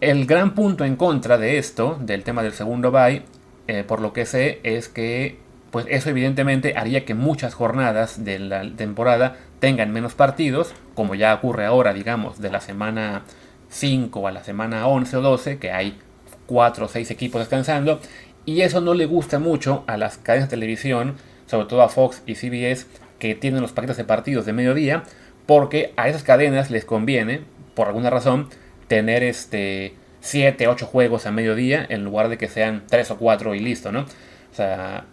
El 0.00 0.26
gran 0.26 0.54
punto 0.54 0.84
en 0.84 0.96
contra 0.96 1.38
de 1.38 1.58
esto, 1.58 1.96
del 2.00 2.24
tema 2.24 2.42
del 2.42 2.52
segundo 2.52 2.90
bye, 2.90 3.22
eh, 3.68 3.84
por 3.86 4.00
lo 4.00 4.12
que 4.12 4.26
sé, 4.26 4.60
es 4.64 4.88
que 4.88 5.38
pues 5.70 5.86
eso 5.88 6.10
evidentemente 6.10 6.74
haría 6.76 7.06
que 7.06 7.14
muchas 7.14 7.54
jornadas 7.54 8.24
de 8.24 8.38
la 8.38 8.62
temporada 8.76 9.36
tengan 9.58 9.90
menos 9.90 10.12
partidos, 10.12 10.74
como 10.94 11.14
ya 11.14 11.32
ocurre 11.32 11.64
ahora, 11.64 11.94
digamos, 11.94 12.42
de 12.42 12.50
la 12.50 12.60
semana 12.60 13.22
5 13.70 14.28
a 14.28 14.32
la 14.32 14.44
semana 14.44 14.86
11 14.86 15.16
o 15.16 15.22
12, 15.22 15.58
que 15.58 15.72
hay 15.72 15.98
4 16.46 16.84
o 16.84 16.88
6 16.88 17.10
equipos 17.10 17.40
descansando, 17.40 18.00
y 18.44 18.62
eso 18.62 18.80
no 18.80 18.94
le 18.94 19.06
gusta 19.06 19.38
mucho 19.38 19.84
a 19.86 19.96
las 19.96 20.18
cadenas 20.18 20.48
de 20.48 20.56
televisión, 20.56 21.14
sobre 21.46 21.66
todo 21.66 21.82
a 21.82 21.88
Fox 21.88 22.22
y 22.26 22.34
CBS, 22.34 22.86
que 23.18 23.34
tienen 23.34 23.62
los 23.62 23.72
paquetes 23.72 23.96
de 23.96 24.04
partidos 24.04 24.46
de 24.46 24.52
mediodía, 24.52 25.04
porque 25.46 25.92
a 25.96 26.08
esas 26.08 26.22
cadenas 26.22 26.70
les 26.70 26.84
conviene, 26.84 27.42
por 27.74 27.88
alguna 27.88 28.10
razón, 28.10 28.48
tener 28.88 29.22
este 29.22 29.94
7, 30.20 30.68
8 30.68 30.86
juegos 30.86 31.26
a 31.26 31.32
mediodía 31.32 31.84
en 31.88 32.04
lugar 32.04 32.28
de 32.28 32.38
que 32.38 32.48
sean 32.48 32.84
3 32.88 33.12
o 33.12 33.16
4 33.18 33.54
y 33.54 33.60
listo, 33.60 33.92
¿no? 33.92 34.00
O 34.00 34.54
sea, 34.54 35.04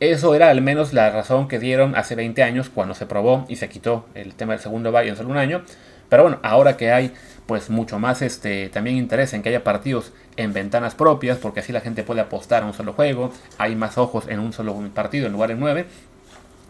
eso 0.00 0.34
era 0.34 0.50
al 0.50 0.62
menos 0.62 0.92
la 0.92 1.10
razón 1.10 1.48
que 1.48 1.58
dieron 1.58 1.96
hace 1.96 2.14
20 2.14 2.42
años 2.42 2.70
cuando 2.70 2.94
se 2.94 3.06
probó 3.06 3.44
y 3.48 3.56
se 3.56 3.68
quitó 3.68 4.06
el 4.14 4.34
tema 4.34 4.52
del 4.52 4.62
segundo 4.62 4.92
bye 4.92 5.08
en 5.08 5.16
solo 5.16 5.30
un 5.30 5.36
año. 5.36 5.62
Pero 6.08 6.22
bueno, 6.22 6.38
ahora 6.42 6.76
que 6.76 6.92
hay 6.92 7.12
pues 7.48 7.70
mucho 7.70 7.98
más 7.98 8.20
este 8.20 8.68
también 8.68 8.98
interés 8.98 9.32
en 9.32 9.42
que 9.42 9.48
haya 9.48 9.64
partidos 9.64 10.12
en 10.36 10.52
ventanas 10.52 10.94
propias, 10.94 11.38
porque 11.38 11.60
así 11.60 11.72
la 11.72 11.80
gente 11.80 12.02
puede 12.02 12.20
apostar 12.20 12.62
a 12.62 12.66
un 12.66 12.74
solo 12.74 12.92
juego, 12.92 13.32
hay 13.56 13.74
más 13.74 13.96
ojos 13.96 14.26
en 14.28 14.38
un 14.38 14.52
solo 14.52 14.76
partido 14.94 15.26
en 15.26 15.32
lugar 15.32 15.48
de 15.48 15.56
nueve. 15.56 15.86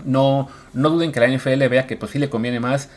No, 0.04 0.48
no 0.75 0.90
duden 0.90 1.10
que 1.10 1.19
la 1.19 1.26
NFL 1.26 1.66
vea 1.69 1.88
que 1.88 1.96
pues 1.96 2.14
le 2.14 2.30
conviene 2.30 2.60
más 2.60 2.90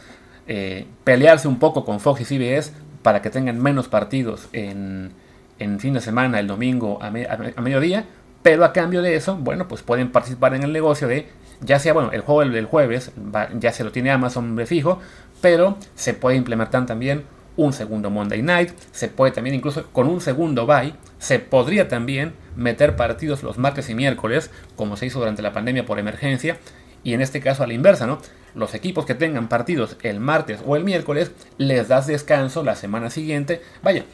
eh, 0.47 0.85
pelearse 1.03 1.47
un 1.47 1.57
poco 1.57 1.83
con 1.83 1.99
Fox 1.99 2.21
y 2.21 2.25
CBS 2.25 2.71
para 3.01 3.23
que 3.23 3.31
tengan 3.31 3.59
menos 3.59 3.87
partidos 3.87 4.47
en, 4.53 5.11
en 5.57 5.79
fin 5.79 5.95
de 5.95 6.01
semana, 6.01 6.39
el 6.39 6.45
domingo 6.45 6.99
a, 7.01 7.09
mediodía, 7.09 8.05
pero 8.43 8.63
a 8.63 8.73
cambio 8.73 9.01
de 9.01 9.15
eso, 9.15 9.37
bueno, 9.37 9.67
pues 9.67 9.81
pueden 9.81 10.11
participar 10.11 10.53
en 10.53 10.61
el 10.61 10.71
negocio 10.71 11.07
de, 11.07 11.29
ya 11.61 11.79
sea, 11.79 11.93
bueno, 11.93 12.11
el 12.11 12.21
juego 12.21 12.43
jueves 12.69 13.11
ya 13.59 13.71
se 13.71 13.83
lo 13.83 13.91
tiene 13.91 14.11
Amazon 14.11 14.55
de 14.55 14.67
fijo, 14.67 14.99
pero 15.41 15.79
se 15.95 16.13
puede 16.13 16.37
implementar 16.37 16.85
también 16.85 17.23
un 17.57 17.73
segundo 17.73 18.09
Monday 18.09 18.41
Night, 18.41 18.71
se 18.91 19.07
puede 19.07 19.31
también 19.31 19.55
incluso 19.55 19.87
con 19.91 20.07
un 20.07 20.21
segundo 20.21 20.65
bye, 20.65 20.93
se 21.19 21.39
podría 21.39 21.87
también 21.87 22.33
meter 22.55 22.95
partidos 22.95 23.43
los 23.43 23.57
martes 23.57 23.89
y 23.89 23.95
miércoles, 23.95 24.49
como 24.75 24.97
se 24.97 25.05
hizo 25.05 25.19
durante 25.19 25.41
la 25.41 25.53
pandemia 25.53 25.85
por 25.85 25.99
emergencia, 25.99 26.57
y 27.03 27.13
en 27.13 27.21
este 27.21 27.41
caso 27.41 27.63
a 27.63 27.67
la 27.67 27.73
inversa, 27.73 28.07
¿no? 28.07 28.19
Los 28.53 28.73
equipos 28.75 29.05
que 29.05 29.15
tengan 29.15 29.47
partidos 29.47 29.97
el 30.03 30.19
martes 30.19 30.59
o 30.65 30.75
el 30.75 30.83
miércoles, 30.83 31.31
les 31.57 31.87
das 31.87 32.07
descanso 32.07 32.63
la 32.63 32.75
semana 32.75 33.09
siguiente. 33.09 33.61
Vaya, 33.81 34.05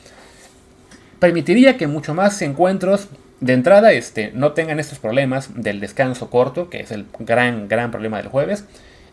permitiría 1.20 1.78
que 1.78 1.88
mucho 1.88 2.14
más 2.14 2.42
encuentros 2.42 3.10
de 3.40 3.54
entrada 3.54 3.92
este, 3.92 4.32
no 4.34 4.54
tengan 4.54 4.80
estos 4.80 5.00
problemas 5.00 5.50
del 5.56 5.80
descanso 5.80 6.30
corto, 6.30 6.70
que 6.70 6.82
es 6.82 6.92
el 6.92 7.06
gran, 7.20 7.68
gran 7.68 7.92
problema 7.92 8.18
del 8.18 8.28
jueves. 8.28 8.66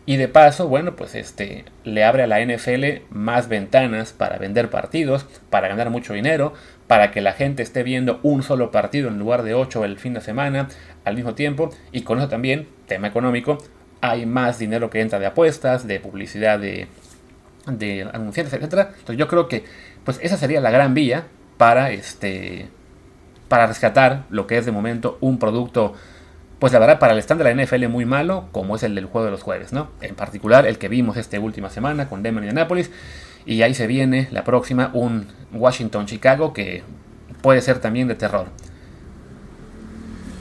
Y 0.07 0.17
de 0.17 0.27
paso, 0.27 0.67
bueno, 0.67 0.95
pues 0.95 1.15
este 1.15 1.65
le 1.83 2.03
abre 2.03 2.23
a 2.23 2.27
la 2.27 2.39
NFL 2.39 3.05
más 3.09 3.47
ventanas 3.47 4.13
para 4.13 4.37
vender 4.37 4.69
partidos, 4.69 5.25
para 5.49 5.67
ganar 5.67 5.89
mucho 5.89 6.13
dinero, 6.13 6.53
para 6.87 7.11
que 7.11 7.21
la 7.21 7.33
gente 7.33 7.63
esté 7.63 7.81
viendo 7.81 8.19
un 8.21 8.43
solo 8.43 8.69
partido 8.69 9.07
en 9.07 9.17
lugar 9.17 9.41
de 9.41 9.55
ocho 9.55 9.83
el 9.83 9.97
fin 9.97 10.13
de 10.13 10.21
semana 10.21 10.67
al 11.05 11.15
mismo 11.15 11.33
tiempo. 11.33 11.71
Y 11.91 12.01
con 12.01 12.19
eso 12.19 12.29
también, 12.29 12.67
tema 12.87 13.07
económico, 13.07 13.57
hay 14.01 14.27
más 14.27 14.59
dinero 14.59 14.91
que 14.91 15.01
entra 15.01 15.17
de 15.17 15.25
apuestas, 15.25 15.87
de 15.87 15.99
publicidad, 15.99 16.59
de, 16.59 16.87
de 17.65 18.07
anunciantes, 18.13 18.53
etcétera. 18.53 18.89
Entonces 18.91 19.17
yo 19.17 19.27
creo 19.27 19.47
que 19.47 19.63
pues 20.03 20.19
esa 20.21 20.37
sería 20.37 20.61
la 20.61 20.69
gran 20.69 20.93
vía 20.93 21.25
para 21.57 21.89
este 21.91 22.67
para 23.47 23.67
rescatar 23.67 24.23
lo 24.29 24.47
que 24.47 24.57
es 24.57 24.65
de 24.65 24.71
momento 24.71 25.17
un 25.21 25.39
producto 25.39 25.93
pues 26.59 26.71
la 26.73 26.79
verdad 26.79 26.99
para 26.99 27.13
el 27.13 27.19
stand 27.19 27.43
de 27.43 27.53
la 27.53 27.63
NFL 27.63 27.87
muy 27.87 28.05
malo, 28.05 28.47
como 28.51 28.75
es 28.75 28.83
el 28.83 28.95
del 28.95 29.05
juego 29.05 29.25
de 29.25 29.31
los 29.31 29.43
jueves, 29.43 29.73
¿no? 29.73 29.89
En 30.01 30.15
particular 30.15 30.65
el 30.65 30.77
que 30.77 30.87
vimos 30.87 31.17
esta 31.17 31.39
última 31.39 31.69
semana 31.69 32.07
con 32.07 32.23
Denver 32.23 32.43
y 32.43 32.49
Annapolis. 32.49 32.91
Y 33.45 33.61
ahí 33.61 33.73
se 33.73 33.87
viene 33.87 34.27
la 34.31 34.43
próxima, 34.43 34.89
un 34.93 35.27
Washington-Chicago 35.53 36.53
que 36.53 36.83
puede 37.41 37.61
ser 37.61 37.79
también 37.79 38.07
de 38.07 38.15
terror. 38.15 38.47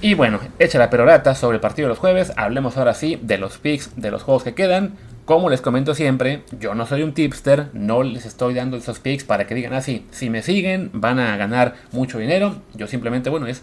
Y 0.00 0.14
bueno, 0.14 0.38
hecha 0.58 0.78
la 0.78 0.90
perorata 0.90 1.34
sobre 1.34 1.56
el 1.56 1.60
partido 1.60 1.88
de 1.88 1.90
los 1.90 1.98
jueves, 1.98 2.32
hablemos 2.36 2.76
ahora 2.76 2.94
sí 2.94 3.18
de 3.22 3.38
los 3.38 3.58
picks 3.58 3.92
de 3.96 4.10
los 4.10 4.22
juegos 4.22 4.44
que 4.44 4.54
quedan. 4.54 4.96
Como 5.24 5.48
les 5.48 5.62
comento 5.62 5.94
siempre, 5.94 6.42
yo 6.60 6.74
no 6.74 6.86
soy 6.86 7.02
un 7.02 7.14
tipster, 7.14 7.68
no 7.72 8.02
les 8.02 8.26
estoy 8.26 8.52
dando 8.52 8.76
esos 8.76 9.00
picks 9.00 9.24
para 9.24 9.46
que 9.46 9.54
digan 9.54 9.72
así, 9.72 10.06
si 10.10 10.28
me 10.28 10.42
siguen 10.42 10.90
van 10.92 11.18
a 11.18 11.36
ganar 11.38 11.76
mucho 11.92 12.18
dinero. 12.18 12.56
Yo 12.74 12.86
simplemente, 12.86 13.30
bueno, 13.30 13.46
es 13.46 13.62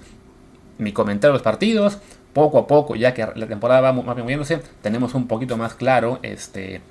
mi 0.79 0.93
comentario 0.93 1.33
de 1.33 1.35
los 1.35 1.43
partidos, 1.43 1.99
poco 2.33 2.57
a 2.59 2.67
poco, 2.67 2.95
ya 2.95 3.13
que 3.13 3.27
la 3.35 3.47
temporada 3.47 3.81
va 3.81 3.91
moviéndose, 3.93 4.61
tenemos 4.81 5.13
un 5.15 5.27
poquito 5.27 5.57
más 5.57 5.73
claro 5.73 6.19
este, 6.21 6.81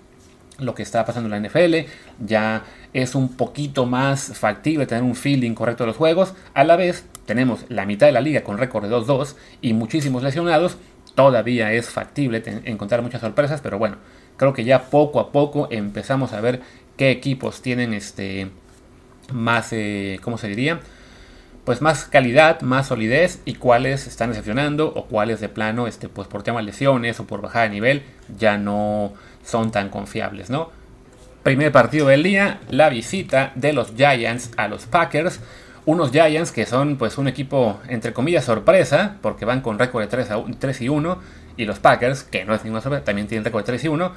lo 0.59 0.75
que 0.75 0.82
está 0.82 1.04
pasando 1.04 1.35
en 1.35 1.42
la 1.42 1.49
NFL. 1.49 1.88
Ya 2.25 2.64
es 2.92 3.14
un 3.14 3.37
poquito 3.37 3.87
más 3.87 4.38
factible 4.38 4.87
tener 4.87 5.02
un 5.02 5.14
feeling 5.14 5.54
correcto 5.54 5.85
de 5.85 5.88
los 5.88 5.97
juegos. 5.97 6.35
A 6.54 6.64
la 6.64 6.76
vez, 6.76 7.04
tenemos 7.26 7.64
la 7.68 7.87
mitad 7.87 8.06
de 8.06 8.12
la 8.12 8.20
liga 8.20 8.42
con 8.42 8.59
récord 8.59 8.85
de 8.85 8.94
2-2 8.94 9.35
y 9.61 9.73
muchísimos 9.73 10.23
lesionados. 10.23 10.76
Todavía 11.14 11.73
es 11.73 11.88
factible 11.90 12.42
encontrar 12.64 13.02
muchas 13.02 13.20
sorpresas, 13.20 13.61
pero 13.61 13.78
bueno, 13.78 13.97
creo 14.37 14.52
que 14.52 14.64
ya 14.64 14.85
poco 14.85 15.20
a 15.20 15.32
poco 15.32 15.68
empezamos 15.70 16.32
a 16.32 16.40
ver 16.40 16.61
qué 16.97 17.11
equipos 17.11 17.62
tienen 17.62 17.94
este 17.94 18.50
más, 19.32 19.73
eh, 19.73 20.18
¿cómo 20.23 20.38
se 20.38 20.49
diría? 20.49 20.80
Pues 21.64 21.83
más 21.83 22.05
calidad, 22.05 22.61
más 22.62 22.88
solidez 22.88 23.40
y 23.45 23.55
cuáles 23.55 24.07
están 24.07 24.31
decepcionando 24.31 24.93
o 24.95 25.05
cuáles 25.07 25.40
de 25.40 25.49
plano, 25.49 25.87
este, 25.87 26.09
pues 26.09 26.26
por 26.29 26.43
tema 26.43 26.61
de 26.61 26.67
lesiones 26.67 27.21
o 27.21 27.26
por 27.26 27.43
bajada 27.43 27.64
de 27.64 27.71
nivel, 27.71 28.02
ya 28.38 28.59
no 28.59 29.12
son 29.45 29.71
tan 29.71 29.88
confiables, 29.88 30.50
¿no? 30.50 30.71
Primer 31.43 31.73
partido 31.73 32.09
del 32.09 32.23
día, 32.23 32.61
la 32.69 32.90
visita 32.90 33.52
de 33.55 33.73
los 33.73 33.95
Giants 33.97 34.50
a 34.57 34.69
los 34.69 34.85
Packers. 34.87 35.40
Unos 35.87 36.12
Giants 36.12 36.52
que 36.52 36.67
son 36.67 36.99
pues 36.99 37.17
un 37.17 37.29
equipo 37.29 37.81
entre 37.88 38.12
comillas 38.12 38.45
sorpresa, 38.45 39.17
porque 39.23 39.47
van 39.47 39.62
con 39.62 39.79
récord 39.79 40.02
de 40.02 40.09
3, 40.09 40.31
a 40.31 40.45
3 40.59 40.81
y 40.83 40.88
1, 40.90 41.19
y 41.57 41.64
los 41.64 41.79
Packers, 41.79 42.25
que 42.25 42.45
no 42.45 42.55
es 42.55 42.62
ninguna 42.64 42.83
sorpresa, 42.83 43.05
también 43.05 43.26
tienen 43.26 43.45
récord 43.45 43.62
de 43.62 43.67
3 43.67 43.85
y 43.85 43.88
1. 43.88 44.12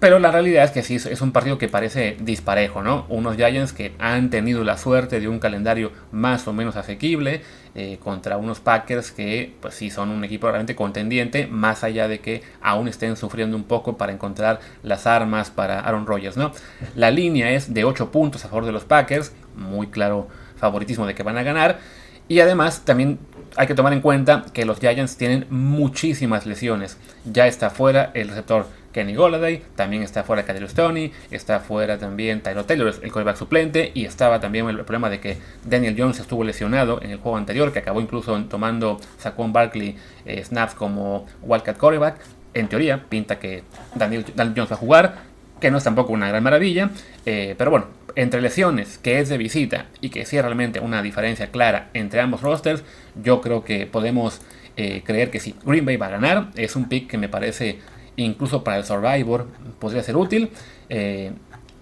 Pero 0.00 0.20
la 0.20 0.30
realidad 0.30 0.62
es 0.62 0.70
que 0.70 0.84
sí, 0.84 0.94
es 0.94 1.20
un 1.20 1.32
partido 1.32 1.58
que 1.58 1.66
parece 1.68 2.16
disparejo, 2.20 2.84
¿no? 2.84 3.04
Unos 3.08 3.34
Giants 3.34 3.72
que 3.72 3.94
han 3.98 4.30
tenido 4.30 4.62
la 4.62 4.78
suerte 4.78 5.18
de 5.18 5.26
un 5.26 5.40
calendario 5.40 5.90
más 6.12 6.46
o 6.46 6.52
menos 6.52 6.76
asequible 6.76 7.42
eh, 7.74 7.98
contra 8.00 8.36
unos 8.36 8.60
Packers 8.60 9.10
que, 9.10 9.56
pues 9.60 9.74
sí, 9.74 9.90
son 9.90 10.10
un 10.10 10.22
equipo 10.22 10.46
realmente 10.46 10.76
contendiente, 10.76 11.48
más 11.48 11.82
allá 11.82 12.06
de 12.06 12.20
que 12.20 12.42
aún 12.60 12.86
estén 12.86 13.16
sufriendo 13.16 13.56
un 13.56 13.64
poco 13.64 13.96
para 13.96 14.12
encontrar 14.12 14.60
las 14.84 15.08
armas 15.08 15.50
para 15.50 15.80
Aaron 15.80 16.06
Rodgers, 16.06 16.36
¿no? 16.36 16.52
La 16.94 17.10
línea 17.10 17.50
es 17.50 17.74
de 17.74 17.82
8 17.82 18.12
puntos 18.12 18.44
a 18.44 18.48
favor 18.48 18.66
de 18.66 18.72
los 18.72 18.84
Packers, 18.84 19.32
muy 19.56 19.88
claro 19.88 20.28
favoritismo 20.58 21.06
de 21.06 21.16
que 21.16 21.24
van 21.24 21.38
a 21.38 21.42
ganar. 21.42 21.80
Y 22.28 22.38
además 22.38 22.84
también 22.84 23.18
hay 23.56 23.66
que 23.66 23.74
tomar 23.74 23.92
en 23.92 24.00
cuenta 24.00 24.44
que 24.52 24.64
los 24.64 24.78
Giants 24.78 25.16
tienen 25.16 25.46
muchísimas 25.50 26.46
lesiones. 26.46 26.98
Ya 27.24 27.48
está 27.48 27.70
fuera 27.70 28.12
el 28.14 28.28
receptor 28.28 28.66
Kenny 28.92 29.14
Golladay, 29.14 29.62
también 29.76 30.02
está 30.02 30.24
fuera 30.24 30.44
Kadel 30.44 30.68
Stoney, 30.68 31.12
está 31.30 31.60
fuera 31.60 31.98
también 31.98 32.40
Tyler 32.40 32.64
Taylor, 32.64 32.88
el 32.88 33.12
quarterback 33.12 33.36
suplente, 33.36 33.90
y 33.94 34.04
estaba 34.04 34.40
también 34.40 34.68
el 34.68 34.76
problema 34.78 35.10
de 35.10 35.20
que 35.20 35.38
Daniel 35.64 35.94
Jones 35.96 36.20
estuvo 36.20 36.44
lesionado 36.44 37.00
en 37.02 37.10
el 37.10 37.18
juego 37.18 37.36
anterior, 37.36 37.72
que 37.72 37.80
acabó 37.80 38.00
incluso 38.00 38.36
tomando 38.44 39.00
Saquon 39.18 39.52
Barkley 39.52 39.96
eh, 40.24 40.44
snaps 40.44 40.74
como 40.74 41.26
Wildcat 41.42 41.76
quarterback. 41.76 42.16
En 42.54 42.68
teoría, 42.68 43.04
pinta 43.08 43.38
que 43.38 43.62
Daniel, 43.94 44.24
Jones 44.36 44.70
va 44.70 44.74
a 44.74 44.78
jugar, 44.78 45.16
que 45.60 45.70
no 45.70 45.78
es 45.78 45.84
tampoco 45.84 46.12
una 46.12 46.28
gran 46.28 46.42
maravilla, 46.42 46.90
eh, 47.26 47.54
pero 47.58 47.70
bueno, 47.70 47.86
entre 48.14 48.40
lesiones, 48.40 48.98
que 48.98 49.20
es 49.20 49.28
de 49.28 49.38
visita 49.38 49.86
y 50.00 50.08
que 50.08 50.24
sí 50.24 50.36
es 50.36 50.42
realmente 50.42 50.80
una 50.80 51.02
diferencia 51.02 51.50
clara 51.50 51.90
entre 51.94 52.20
ambos 52.20 52.40
rosters, 52.40 52.82
yo 53.22 53.40
creo 53.40 53.64
que 53.64 53.86
podemos 53.86 54.40
eh, 54.76 55.02
creer 55.04 55.30
que 55.30 55.40
sí, 55.40 55.54
Green 55.64 55.84
Bay 55.84 55.96
va 55.96 56.06
a 56.06 56.10
ganar, 56.10 56.50
es 56.56 56.74
un 56.74 56.88
pick 56.88 57.08
que 57.08 57.18
me 57.18 57.28
parece 57.28 57.78
incluso 58.24 58.64
para 58.64 58.78
el 58.78 58.84
Survivor 58.84 59.46
podría 59.78 60.02
ser 60.02 60.16
útil. 60.16 60.50
Eh, 60.88 61.32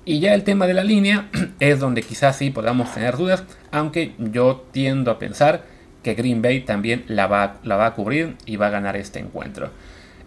y 0.04 0.20
ya 0.20 0.34
el 0.34 0.44
tema 0.44 0.66
de 0.66 0.74
la 0.74 0.84
línea 0.84 1.28
es 1.60 1.80
donde 1.80 2.02
quizás 2.02 2.36
sí 2.36 2.50
podamos 2.50 2.92
tener 2.94 3.16
dudas, 3.16 3.44
aunque 3.72 4.14
yo 4.18 4.64
tiendo 4.70 5.10
a 5.10 5.18
pensar 5.18 5.64
que 6.02 6.14
Green 6.14 6.42
Bay 6.42 6.60
también 6.60 7.04
la 7.08 7.26
va, 7.26 7.56
la 7.64 7.76
va 7.76 7.86
a 7.86 7.94
cubrir 7.94 8.36
y 8.46 8.56
va 8.56 8.68
a 8.68 8.70
ganar 8.70 8.96
este 8.96 9.18
encuentro. 9.18 9.70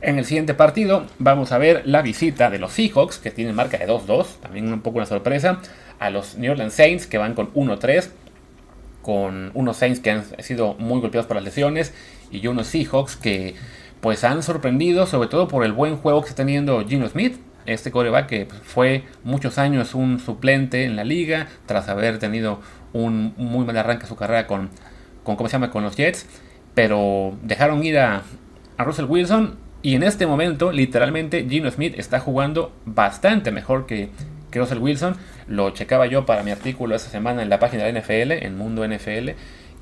En 0.01 0.17
el 0.17 0.25
siguiente 0.25 0.53
partido 0.53 1.05
vamos 1.19 1.51
a 1.51 1.57
ver 1.57 1.83
la 1.85 2.01
visita 2.01 2.49
de 2.49 2.57
los 2.57 2.73
Seahawks, 2.73 3.17
que 3.17 3.31
tienen 3.31 3.55
marca 3.55 3.77
de 3.77 3.87
2-2, 3.87 4.39
también 4.41 4.71
un 4.71 4.81
poco 4.81 4.97
una 4.97 5.05
sorpresa, 5.05 5.61
a 5.99 6.09
los 6.09 6.37
New 6.37 6.51
Orleans 6.51 6.73
Saints, 6.73 7.07
que 7.07 7.17
van 7.17 7.33
con 7.33 7.53
1-3, 7.53 8.09
con 9.01 9.51
unos 9.53 9.77
Saints 9.77 9.99
que 9.99 10.11
han 10.11 10.23
sido 10.39 10.73
muy 10.75 10.99
golpeados 10.99 11.27
por 11.27 11.35
las 11.35 11.43
lesiones, 11.43 11.93
y 12.31 12.45
unos 12.47 12.67
Seahawks 12.67 13.15
que 13.15 13.55
pues 14.01 14.23
han 14.23 14.43
sorprendido, 14.43 15.05
sobre 15.05 15.29
todo 15.29 15.47
por 15.47 15.63
el 15.65 15.73
buen 15.73 15.97
juego 15.97 16.21
que 16.21 16.29
está 16.29 16.43
teniendo 16.43 16.85
Gino 16.87 17.07
Smith, 17.07 17.37
este 17.65 17.91
coreback 17.91 18.27
que 18.27 18.47
fue 18.63 19.03
muchos 19.23 19.57
años 19.57 19.93
un 19.93 20.19
suplente 20.19 20.85
en 20.85 20.95
la 20.95 21.03
liga, 21.03 21.47
tras 21.65 21.89
haber 21.89 22.19
tenido 22.19 22.61
un 22.93 23.33
muy 23.37 23.65
mal 23.65 23.77
arranque 23.77 24.05
a 24.05 24.07
su 24.07 24.15
carrera 24.15 24.47
con, 24.47 24.69
con, 25.23 25.35
¿cómo 25.35 25.49
se 25.49 25.53
llama? 25.53 25.69
con 25.69 25.83
los 25.83 25.95
Jets, 25.95 26.25
pero 26.73 27.37
dejaron 27.43 27.83
ir 27.83 27.99
a, 27.99 28.23
a 28.77 28.83
Russell 28.83 29.05
Wilson 29.05 29.57
y 29.81 29.95
en 29.95 30.03
este 30.03 30.27
momento, 30.27 30.71
literalmente, 30.71 31.45
Gino 31.47 31.71
Smith 31.71 31.93
está 31.97 32.19
jugando 32.19 32.73
bastante 32.85 33.51
mejor 33.51 33.85
que, 33.85 34.09
que 34.51 34.59
Russell 34.59 34.79
Wilson. 34.79 35.15
Lo 35.47 35.69
checaba 35.71 36.05
yo 36.05 36.25
para 36.25 36.43
mi 36.43 36.51
artículo 36.51 36.95
esta 36.95 37.09
semana 37.09 37.41
en 37.41 37.49
la 37.49 37.59
página 37.59 37.85
de 37.85 37.93
la 37.93 38.01
NFL, 38.01 38.31
en 38.45 38.57
Mundo 38.57 38.85
NFL, 38.85 39.29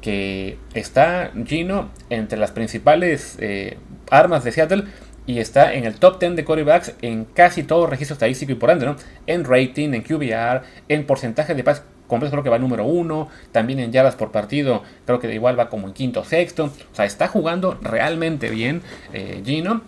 que 0.08 0.58
está 0.74 1.34
Gino 1.46 1.90
entre 2.10 2.40
las 2.40 2.52
principales 2.52 3.36
eh, 3.42 3.78
armas 4.10 4.46
de 4.46 4.54
Seattle 4.54 4.86
y 5.26 5.40
está 5.40 5.74
en 5.74 5.84
el 5.84 5.96
top 5.96 6.18
10 6.22 6.38
de 6.38 6.46
quarterbacks 6.46 6.94
en 7.02 7.26
casi 7.26 7.64
todo 7.64 7.88
registro 7.88 8.14
estadístico 8.14 8.54
y 8.54 8.56
por 8.56 8.70
ende, 8.70 8.86
¿no? 8.86 8.96
En 9.26 9.44
rating, 9.44 9.90
en 9.90 10.04
QBR, 10.04 10.62
en 10.88 11.06
porcentaje 11.06 11.56
de 11.56 11.64
pases 11.66 11.84
completos 12.08 12.32
creo 12.32 12.42
que 12.42 12.50
va 12.50 12.58
número 12.58 12.86
uno, 12.86 13.28
también 13.52 13.80
en 13.80 13.92
yardas 13.92 14.16
por 14.16 14.32
partido 14.32 14.82
creo 15.06 15.20
que 15.20 15.34
igual 15.34 15.60
va 15.60 15.68
como 15.68 15.88
en 15.88 15.94
quinto 15.94 16.22
o 16.22 16.24
sexto, 16.24 16.68
o 16.68 16.96
sea, 16.96 17.04
está 17.04 17.28
jugando 17.28 17.78
realmente 17.82 18.50
bien 18.50 18.84
eh, 19.12 19.42
Gino 19.44 19.82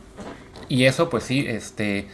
y 0.68 0.84
eso 0.84 1.10
pues 1.10 1.24
sí, 1.24 1.46
este 1.48 2.08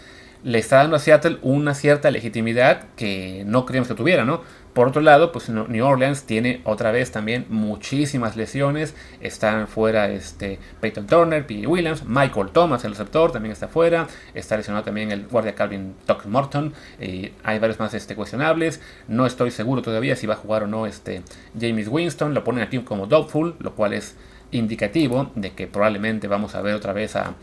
le 0.43 0.59
está 0.59 0.75
dando 0.75 0.97
a 0.97 0.99
Seattle 0.99 1.39
una 1.41 1.73
cierta 1.73 2.11
legitimidad 2.11 2.83
que 2.95 3.41
no 3.47 3.65
creíamos 3.65 3.87
que 3.87 3.95
tuviera, 3.95 4.25
¿no? 4.25 4.41
Por 4.75 4.89
otro 4.89 5.01
lado, 5.01 5.31
pues 5.31 5.47
New 5.47 5.85
Orleans 5.85 6.23
tiene 6.25 6.59
otra 6.65 6.91
vez 6.91 7.09
también 7.09 7.45
muchísimas 7.47 8.35
lesiones. 8.35 8.93
Están 9.21 9.69
fuera 9.69 10.09
este, 10.09 10.59
Peyton 10.81 11.07
Turner, 11.07 11.47
P. 11.47 11.65
Williams, 11.65 12.03
Michael 12.05 12.49
Thomas, 12.51 12.83
el 12.83 12.91
receptor, 12.91 13.31
también 13.31 13.53
está 13.53 13.69
fuera. 13.69 14.07
Está 14.33 14.57
lesionado 14.57 14.83
también 14.83 15.13
el 15.13 15.27
guardia 15.27 15.55
Calvin 15.55 15.95
Tuck 16.05 16.25
Morton. 16.25 16.73
Hay 16.99 17.59
varios 17.59 17.79
más 17.79 17.93
este, 17.93 18.17
cuestionables. 18.17 18.81
No 19.07 19.25
estoy 19.25 19.51
seguro 19.51 19.81
todavía 19.81 20.17
si 20.17 20.27
va 20.27 20.33
a 20.33 20.37
jugar 20.37 20.63
o 20.63 20.67
no 20.67 20.85
este, 20.87 21.21
James 21.57 21.87
Winston. 21.87 22.33
Lo 22.33 22.43
ponen 22.43 22.61
aquí 22.61 22.77
como 22.79 23.07
doubtful, 23.07 23.55
lo 23.59 23.75
cual 23.75 23.93
es 23.93 24.17
indicativo 24.51 25.31
de 25.35 25.51
que 25.51 25.67
probablemente 25.67 26.27
vamos 26.27 26.53
a 26.53 26.61
ver 26.61 26.75
otra 26.75 26.91
vez 26.91 27.15
a 27.15 27.35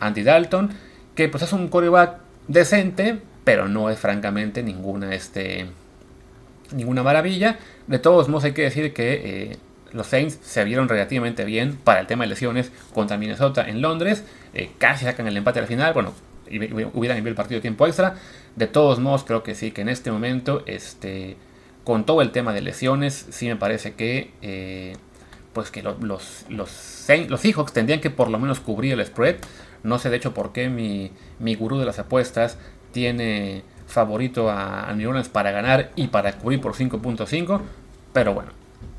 Andy 0.00 0.24
Dalton. 0.24 0.70
Que 1.14 1.28
pues 1.28 1.44
es 1.44 1.52
un 1.52 1.68
coreback 1.68 2.16
decente, 2.48 3.20
pero 3.44 3.68
no 3.68 3.90
es 3.90 4.00
francamente 4.00 4.64
ninguna 4.64 5.14
este 5.14 5.68
ninguna 6.74 7.02
maravilla. 7.02 7.58
De 7.86 7.98
todos 7.98 8.28
modos 8.28 8.44
hay 8.44 8.52
que 8.52 8.62
decir 8.62 8.92
que 8.92 9.12
eh, 9.52 9.56
los 9.92 10.08
Saints 10.08 10.38
se 10.42 10.64
vieron 10.64 10.88
relativamente 10.88 11.44
bien 11.44 11.76
para 11.76 12.00
el 12.00 12.06
tema 12.06 12.24
de 12.24 12.30
lesiones 12.30 12.72
contra 12.92 13.16
Minnesota 13.16 13.68
en 13.68 13.80
Londres. 13.80 14.24
Eh, 14.52 14.70
casi 14.78 15.04
sacan 15.04 15.26
el 15.26 15.36
empate 15.36 15.60
al 15.60 15.66
final. 15.66 15.94
Bueno, 15.94 16.12
hubieran 16.48 17.16
enviado 17.16 17.28
el 17.28 17.34
partido 17.34 17.58
de 17.58 17.62
tiempo 17.62 17.86
extra. 17.86 18.16
De 18.56 18.66
todos 18.66 18.98
modos 18.98 19.24
creo 19.24 19.42
que 19.42 19.54
sí, 19.54 19.70
que 19.70 19.82
en 19.82 19.88
este 19.88 20.10
momento, 20.10 20.62
este, 20.66 21.36
con 21.84 22.04
todo 22.06 22.22
el 22.22 22.30
tema 22.32 22.52
de 22.52 22.60
lesiones, 22.60 23.26
sí 23.30 23.46
me 23.46 23.56
parece 23.56 23.94
que... 23.94 24.30
Eh, 24.42 24.96
pues 25.52 25.70
que 25.70 25.84
los, 25.84 26.02
los, 26.02 26.44
los, 26.48 26.68
Seahawks 26.68 27.72
tendrían 27.72 28.00
que 28.00 28.10
por 28.10 28.28
lo 28.28 28.40
menos 28.40 28.58
cubrir 28.58 28.94
el 28.94 29.06
spread. 29.06 29.36
No 29.84 30.00
sé 30.00 30.10
de 30.10 30.16
hecho 30.16 30.34
por 30.34 30.52
qué 30.52 30.68
mi, 30.68 31.12
mi 31.38 31.54
gurú 31.54 31.78
de 31.78 31.86
las 31.86 32.00
apuestas 32.00 32.58
tiene 32.90 33.62
favorito 33.94 34.50
a, 34.50 34.92
New 34.94 35.08
Orleans 35.08 35.28
para 35.28 35.50
ganar 35.50 35.90
y 35.96 36.08
para 36.08 36.32
cubrir 36.32 36.60
por 36.60 36.74
5.5. 36.74 37.60
Pero 38.12 38.34
bueno, 38.34 38.50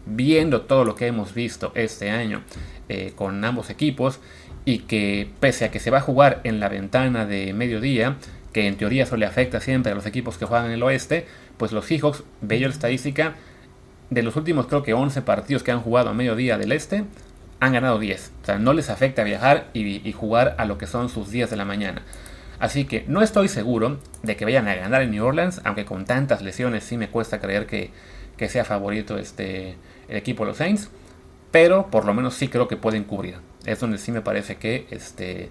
viendo 0.06 0.62
todo 0.62 0.84
lo 0.84 0.96
que 0.96 1.08
hemos 1.08 1.34
visto 1.34 1.72
este 1.76 2.10
año 2.10 2.42
eh, 2.90 3.14
con 3.16 3.44
ambos 3.46 3.70
equipos 3.70 4.20
y 4.66 4.80
que 4.80 5.30
pese 5.40 5.66
a 5.66 5.72
que 5.72 5.80
se 5.80 5.92
va 5.92 6.00
a 6.00 6.02
jugar 6.02 6.42
en 6.44 6.60
la 6.60 6.70
ventana 6.70 7.26
de 7.26 7.54
mediodía, 7.54 8.16
que 8.52 8.68
en 8.68 8.78
teoría 8.78 9.04
eso 9.04 9.18
le 9.18 9.26
afecta 9.26 9.60
siempre 9.60 9.92
a 9.92 9.96
los 9.96 10.06
equipos 10.06 10.38
que 10.38 10.46
juegan 10.46 10.68
en 10.68 10.72
el 10.72 10.84
oeste, 10.84 11.28
pues 11.58 11.72
los 11.72 11.86
Seahawks, 11.86 12.24
bello 12.42 12.68
la 12.68 12.74
estadística, 12.74 13.36
de 14.10 14.24
los 14.24 14.36
últimos 14.36 14.68
creo 14.68 14.84
que 14.84 14.94
11 14.94 15.22
partidos 15.22 15.64
que 15.64 15.72
han 15.72 15.82
jugado 15.82 16.10
a 16.10 16.14
mediodía 16.14 16.58
del 16.58 16.72
este, 16.72 17.04
han 17.60 17.74
ganado 17.74 18.00
10. 18.00 18.32
O 18.42 18.46
sea, 18.46 18.60
no 18.60 18.74
les 18.74 18.90
afecta 18.90 19.24
viajar 19.24 19.68
y, 19.74 20.08
y 20.08 20.12
jugar 20.14 20.56
a 20.58 20.66
lo 20.66 20.78
que 20.78 20.88
son 20.88 21.10
sus 21.10 21.32
días 21.32 21.50
de 21.50 21.58
la 21.58 21.66
mañana. 21.66 22.02
Así 22.60 22.86
que 22.86 23.04
no 23.08 23.22
estoy 23.22 23.48
seguro 23.48 24.00
de 24.24 24.36
que 24.36 24.46
vayan 24.46 24.68
a 24.68 24.76
ganar 24.76 25.02
en 25.02 25.12
New 25.12 25.26
Orleans, 25.26 25.62
aunque 25.64 25.86
con 25.86 26.06
tantas 26.06 26.42
lesiones 26.42 26.84
sí 26.84 26.98
me 26.98 27.10
cuesta 27.10 27.40
creer 27.40 27.68
que, 27.68 27.92
sea 28.48 28.66
favorito 28.66 29.18
este, 29.18 29.76
el 30.08 30.18
equipo 30.18 30.44
de 30.44 30.50
los 30.50 30.58
Saints. 30.58 30.90
Pero 31.52 31.88
por 31.88 32.06
lo 32.06 32.14
menos 32.14 32.34
sí 32.34 32.48
creo 32.48 32.68
que 32.68 32.78
pueden 32.78 33.04
cubrir. 33.04 33.36
Es 33.66 33.80
donde 33.80 33.98
sí 33.98 34.12
me 34.12 34.22
parece 34.22 34.58
que 34.58 34.88
este, 34.92 35.50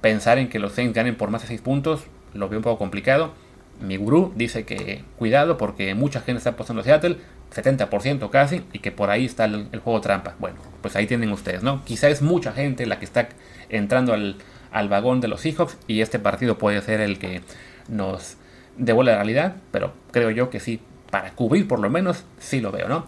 pensar 0.00 0.38
en 0.38 0.48
que 0.48 0.58
los 0.58 0.72
Saints 0.72 0.94
ganen 0.94 1.16
por 1.16 1.30
más 1.30 1.42
de 1.42 1.48
6 1.48 1.60
puntos 1.60 2.04
lo 2.34 2.48
veo 2.48 2.58
un 2.58 2.64
poco 2.64 2.78
complicado. 2.78 3.32
Mi 3.80 3.96
gurú 3.96 4.32
dice 4.36 4.64
que 4.64 5.04
cuidado 5.18 5.56
porque 5.56 5.94
mucha 5.94 6.20
gente 6.20 6.38
está 6.38 6.50
apostando 6.50 6.82
a 6.82 6.84
Seattle, 6.84 7.18
70% 7.54 8.30
casi, 8.30 8.62
y 8.72 8.78
que 8.78 8.92
por 8.92 9.10
ahí 9.10 9.24
está 9.24 9.44
el, 9.44 9.68
el, 9.72 9.80
juego 9.80 10.00
trampa. 10.00 10.36
Bueno, 10.38 10.56
pues 10.80 10.96
ahí 10.96 11.06
tienen 11.06 11.32
ustedes, 11.32 11.62
¿no? 11.62 11.84
Quizá 11.84 12.08
es 12.08 12.22
mucha 12.22 12.52
gente 12.52 12.86
la 12.86 12.98
que 12.98 13.04
está 13.04 13.28
entrando 13.68 14.12
al, 14.12 14.36
al 14.72 14.88
vagón 14.88 15.20
de 15.20 15.28
los 15.28 15.42
Seahawks 15.42 15.76
y 15.86 16.00
este 16.00 16.18
partido 16.18 16.58
puede 16.58 16.80
ser 16.82 17.00
el 17.00 17.18
que 17.18 17.42
nos 17.88 18.36
devuelve 18.76 19.12
la 19.12 19.18
realidad, 19.18 19.56
pero 19.70 19.92
creo 20.10 20.30
yo 20.30 20.50
que 20.50 20.60
sí, 20.60 20.80
para 21.10 21.32
cubrir 21.32 21.68
por 21.68 21.78
lo 21.78 21.90
menos, 21.90 22.24
sí 22.38 22.60
lo 22.60 22.72
veo, 22.72 22.88
¿no? 22.88 23.06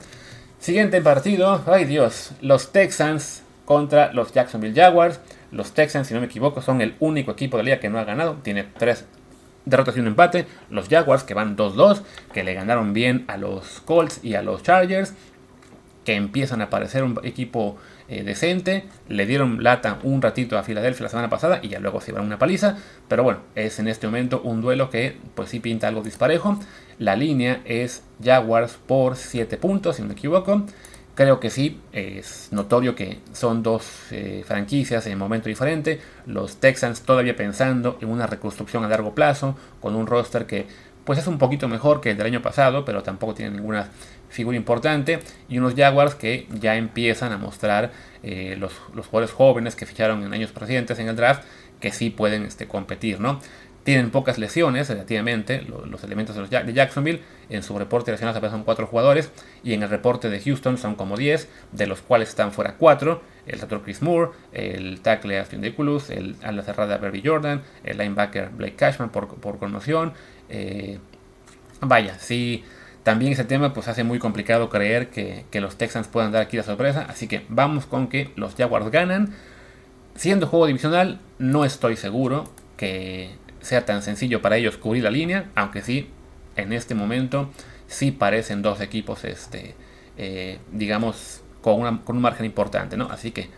Siguiente 0.58 1.00
partido, 1.00 1.62
ay 1.66 1.84
Dios, 1.84 2.32
los 2.40 2.72
Texans 2.72 3.42
contra 3.64 4.12
los 4.12 4.32
Jacksonville 4.32 4.74
Jaguars. 4.74 5.20
Los 5.50 5.72
Texans, 5.72 6.08
si 6.08 6.14
no 6.14 6.20
me 6.20 6.26
equivoco, 6.26 6.60
son 6.60 6.80
el 6.80 6.96
único 7.00 7.32
equipo 7.32 7.56
de 7.56 7.62
la 7.62 7.64
liga 7.66 7.80
que 7.80 7.88
no 7.88 7.98
ha 7.98 8.04
ganado, 8.04 8.38
tiene 8.42 8.64
tres 8.64 9.06
derrotas 9.64 9.96
y 9.96 10.00
un 10.00 10.08
empate. 10.08 10.46
Los 10.70 10.88
Jaguars 10.88 11.24
que 11.24 11.34
van 11.34 11.56
2-2, 11.56 12.02
que 12.32 12.44
le 12.44 12.54
ganaron 12.54 12.92
bien 12.92 13.24
a 13.28 13.36
los 13.36 13.80
Colts 13.80 14.20
y 14.22 14.34
a 14.34 14.42
los 14.42 14.62
Chargers. 14.62 15.14
que 16.04 16.14
empiezan 16.16 16.60
a 16.60 16.68
parecer 16.68 17.02
un 17.02 17.18
equipo 17.22 17.78
eh, 18.08 18.22
decente. 18.22 18.84
Le 19.08 19.26
dieron 19.26 19.62
lata 19.62 19.98
un 20.02 20.20
ratito 20.20 20.58
a 20.58 20.62
Filadelfia 20.62 21.04
la 21.04 21.08
semana 21.08 21.30
pasada 21.30 21.60
y 21.62 21.68
ya 21.68 21.80
luego 21.80 22.00
se 22.00 22.10
iban 22.10 22.24
una 22.24 22.38
paliza. 22.38 22.76
Pero 23.08 23.22
bueno, 23.22 23.40
es 23.54 23.78
en 23.78 23.88
este 23.88 24.06
momento 24.06 24.40
un 24.42 24.60
duelo 24.60 24.90
que 24.90 25.16
pues 25.34 25.50
sí 25.50 25.60
pinta 25.60 25.88
algo 25.88 26.02
disparejo. 26.02 26.58
La 26.98 27.16
línea 27.16 27.60
es 27.64 28.02
Jaguars 28.22 28.78
por 28.86 29.16
7 29.16 29.56
puntos, 29.56 29.96
si 29.96 30.02
no 30.02 30.08
me 30.08 30.14
equivoco. 30.14 30.64
Creo 31.14 31.38
que 31.38 31.48
sí, 31.48 31.80
es 31.92 32.48
notorio 32.50 32.96
que 32.96 33.20
son 33.32 33.62
dos 33.62 33.86
eh, 34.10 34.42
franquicias 34.44 35.06
en 35.06 35.16
momento 35.16 35.48
diferente. 35.48 36.00
Los 36.26 36.56
Texans 36.56 37.02
todavía 37.02 37.36
pensando 37.36 37.98
en 38.00 38.08
una 38.08 38.26
reconstrucción 38.26 38.82
a 38.84 38.88
largo 38.88 39.14
plazo, 39.14 39.56
con 39.80 39.94
un 39.94 40.08
roster 40.08 40.46
que 40.46 40.66
pues 41.04 41.18
es 41.18 41.26
un 41.26 41.38
poquito 41.38 41.68
mejor 41.68 42.00
que 42.00 42.10
el 42.10 42.16
del 42.16 42.26
año 42.26 42.42
pasado, 42.42 42.84
pero 42.84 43.02
tampoco 43.02 43.34
tiene 43.34 43.56
ninguna 43.56 43.90
figura 44.34 44.56
importante. 44.56 45.20
Y 45.48 45.58
unos 45.58 45.74
Jaguars 45.74 46.14
que 46.14 46.46
ya 46.60 46.76
empiezan 46.76 47.32
a 47.32 47.38
mostrar 47.38 47.92
eh, 48.22 48.56
los, 48.58 48.72
jugadores 49.06 49.32
jóvenes 49.32 49.76
que 49.76 49.86
ficharon 49.86 50.22
en 50.24 50.34
años 50.34 50.50
precedentes 50.52 50.98
en 50.98 51.08
el 51.08 51.16
draft, 51.16 51.44
que 51.80 51.92
sí 51.92 52.10
pueden 52.10 52.44
este, 52.44 52.66
competir, 52.66 53.20
¿no? 53.20 53.40
Tienen 53.84 54.10
pocas 54.10 54.38
lesiones, 54.38 54.88
relativamente, 54.88 55.60
los, 55.60 56.02
elementos 56.04 56.34
de, 56.34 56.40
los, 56.40 56.50
de, 56.50 56.72
Jacksonville. 56.72 57.20
En 57.50 57.62
su 57.62 57.78
reporte 57.78 58.12
apenas 58.12 58.50
son 58.50 58.64
4 58.64 58.86
jugadores. 58.86 59.30
Y 59.62 59.74
en 59.74 59.82
el 59.82 59.90
reporte 59.90 60.30
de 60.30 60.40
Houston 60.40 60.78
son 60.78 60.94
como 60.94 61.18
10, 61.18 61.48
de 61.72 61.86
los 61.86 62.00
cuales 62.00 62.30
están 62.30 62.52
fuera 62.52 62.76
4. 62.78 63.20
El 63.46 63.52
receptor 63.52 63.82
Chris 63.82 64.00
Moore, 64.00 64.30
el 64.52 65.02
tackle 65.02 65.38
Austin 65.38 65.60
Deculus, 65.60 66.08
el 66.08 66.36
ala 66.42 66.62
cerrada 66.62 66.96
Barry 66.96 67.22
Jordan, 67.22 67.60
el 67.84 67.98
linebacker 67.98 68.48
Blake 68.48 68.76
Cashman 68.76 69.10
por, 69.10 69.28
por 69.28 69.58
conmoción. 69.58 70.14
Eh, 70.48 70.98
vaya, 71.82 72.18
sí, 72.18 72.64
también 73.04 73.32
ese 73.32 73.44
tema 73.44 73.74
pues 73.74 73.86
hace 73.86 74.02
muy 74.02 74.18
complicado 74.18 74.70
creer 74.70 75.10
que, 75.10 75.44
los 75.60 75.76
Texans 75.76 76.08
puedan 76.08 76.32
dar 76.32 76.42
aquí 76.42 76.56
la 76.56 76.62
sorpresa. 76.62 77.06
Así 77.08 77.28
que 77.28 77.44
vamos 77.48 77.86
con 77.86 78.08
que 78.08 78.30
los 78.34 78.54
Jaguars 78.56 78.90
ganan. 78.90 79.34
Siendo 80.16 80.46
juego 80.46 80.66
divisional, 80.66 81.20
no 81.38 81.64
estoy 81.64 81.96
seguro 81.96 82.44
que 82.76 83.30
sea 83.60 83.84
tan 83.84 84.02
sencillo 84.02 84.40
para 84.42 84.56
ellos 84.56 84.76
cubrir 84.76 85.02
la 85.02 85.10
línea, 85.10 85.50
aunque 85.54 85.82
sí, 85.82 86.08
en 86.56 86.72
este 86.72 86.94
momento 86.94 87.50
sí 87.88 88.10
parecen 88.10 88.62
dos 88.62 88.80
equipos, 88.80 89.24
este, 89.24 89.74
eh, 90.16 90.58
digamos, 90.72 91.42
con, 91.60 92.00
un 92.06 92.20
margen 92.20 92.46
importante, 92.46 92.96
¿no? 92.96 93.08
Así 93.10 93.32
que 93.32 93.48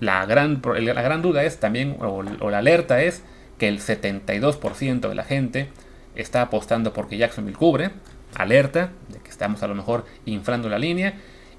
la 0.00 0.24
gran, 0.26 0.62
la 0.64 1.02
gran 1.02 1.22
duda 1.22 1.42
es 1.44 1.58
también, 1.58 1.96
o, 2.00 2.22
la 2.22 2.58
alerta 2.58 3.02
es, 3.02 3.22
que 3.58 3.68
el 3.68 3.80
72% 3.80 5.08
de 5.08 5.14
la 5.14 5.24
gente 5.24 5.68
está 6.14 6.42
apostando 6.42 6.92
porque 6.92 7.16
Jacksonville 7.16 7.56
cubre, 7.56 7.90
alerta 8.34 8.90
de 9.08 9.18
que 9.18 9.30
estamos 9.30 9.62
a 9.62 9.68
lo 9.68 9.74
mejor 9.74 10.04
inflando 10.24 10.68
la 10.68 10.78
línea, 10.78 11.14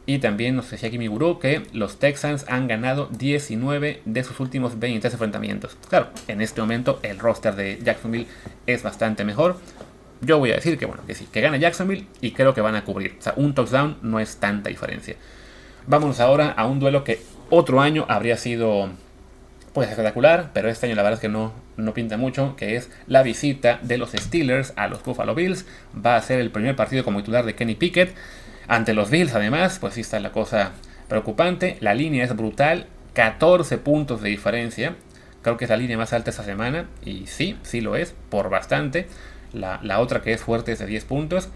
y 0.06 0.20
también 0.20 0.56
nos 0.56 0.70
decía 0.70 0.90
aquí 0.90 0.98
mi 0.98 1.08
gurú 1.08 1.40
que 1.40 1.64
los 1.72 1.98
Texans 1.98 2.46
han 2.50 2.68
ganado 2.68 3.08
19 3.12 4.02
de 4.04 4.24
sus 4.24 4.40
últimos 4.40 4.80
23 4.80 5.14
enfrentamientos. 5.14 5.78
Claro, 5.90 6.10
en 6.28 6.42
este 6.42 6.60
momento 6.60 7.00
el 7.04 7.20
roster 7.20 7.56
de 7.56 7.80
Jacksonville 7.82 8.28
es 8.68 8.84
bastante 8.84 9.24
mejor. 9.24 9.58
Yo 10.20 10.40
voy 10.40 10.52
a 10.52 10.56
decir 10.56 10.78
que 10.78 10.86
bueno, 10.86 11.04
que 11.08 11.16
sí, 11.16 11.28
que 11.32 11.42
gana 11.42 11.58
Jacksonville 11.58 12.06
y 12.20 12.32
creo 12.32 12.54
que 12.54 12.62
van 12.62 12.76
a 12.76 12.84
cubrir. 12.84 13.16
O 13.18 13.22
sea, 13.22 13.34
un 13.38 13.54
touchdown 13.54 13.98
no 14.02 14.20
es 14.20 14.38
tanta 14.38 14.70
diferencia. 14.70 15.16
Vámonos 15.88 16.20
ahora 16.20 16.52
a 16.52 16.66
un 16.66 16.80
duelo 16.80 17.04
que 17.04 17.22
otro 17.50 17.80
año 17.80 18.06
habría 18.10 18.38
sido 18.38 18.90
pues 19.74 19.90
espectacular, 19.90 20.52
pero 20.54 20.70
este 20.70 20.86
año 20.86 20.96
la 20.96 21.02
verdad 21.02 21.18
es 21.18 21.22
que 21.22 21.30
no, 21.30 21.52
no 21.78 21.94
pinta 21.94 22.16
mucho, 22.16 22.56
que 22.56 22.76
es 22.76 22.92
la 23.08 23.24
visita 23.24 23.80
de 23.82 23.98
los 23.98 24.12
Steelers 24.12 24.74
a 24.76 24.88
los 24.88 25.04
Buffalo 25.04 25.34
Bills. 25.34 25.66
Va 25.94 26.16
a 26.16 26.22
ser 26.22 26.40
el 26.40 26.52
primer 26.52 26.76
partido 26.76 27.04
como 27.04 27.20
titular 27.20 27.44
de 27.44 27.56
Kenny 27.56 27.76
Pickett. 27.76 28.14
Ante 28.68 28.94
los 28.94 29.10
Bills, 29.10 29.34
además, 29.34 29.80
pues 29.80 29.96
sí 29.96 30.02
está 30.02 30.20
la 30.20 30.32
cosa 30.32 30.74
preocupante. 31.08 31.78
La 31.80 31.96
línea 31.96 32.24
es 32.24 32.36
brutal, 32.36 32.86
14 33.14 33.80
puntos 33.80 34.22
de 34.22 34.30
diferencia. 34.30 34.96
Creo 35.42 35.58
que 35.58 35.66
es 35.66 35.70
la 35.70 35.78
línea 35.78 35.98
más 35.98 36.14
alta 36.14 36.30
esta 36.30 36.44
semana. 36.44 36.88
Y 37.04 37.26
sí, 37.26 37.58
sí 37.64 37.82
lo 37.82 37.96
es, 37.96 38.14
por 38.30 38.50
bastante. 38.50 39.08
La, 39.54 40.00
otra 40.00 40.22
que 40.22 40.34
es 40.34 40.42
fuerte 40.42 40.72
es 40.72 40.80
de 40.80 40.86
10 40.86 41.06
puntos. 41.06 41.50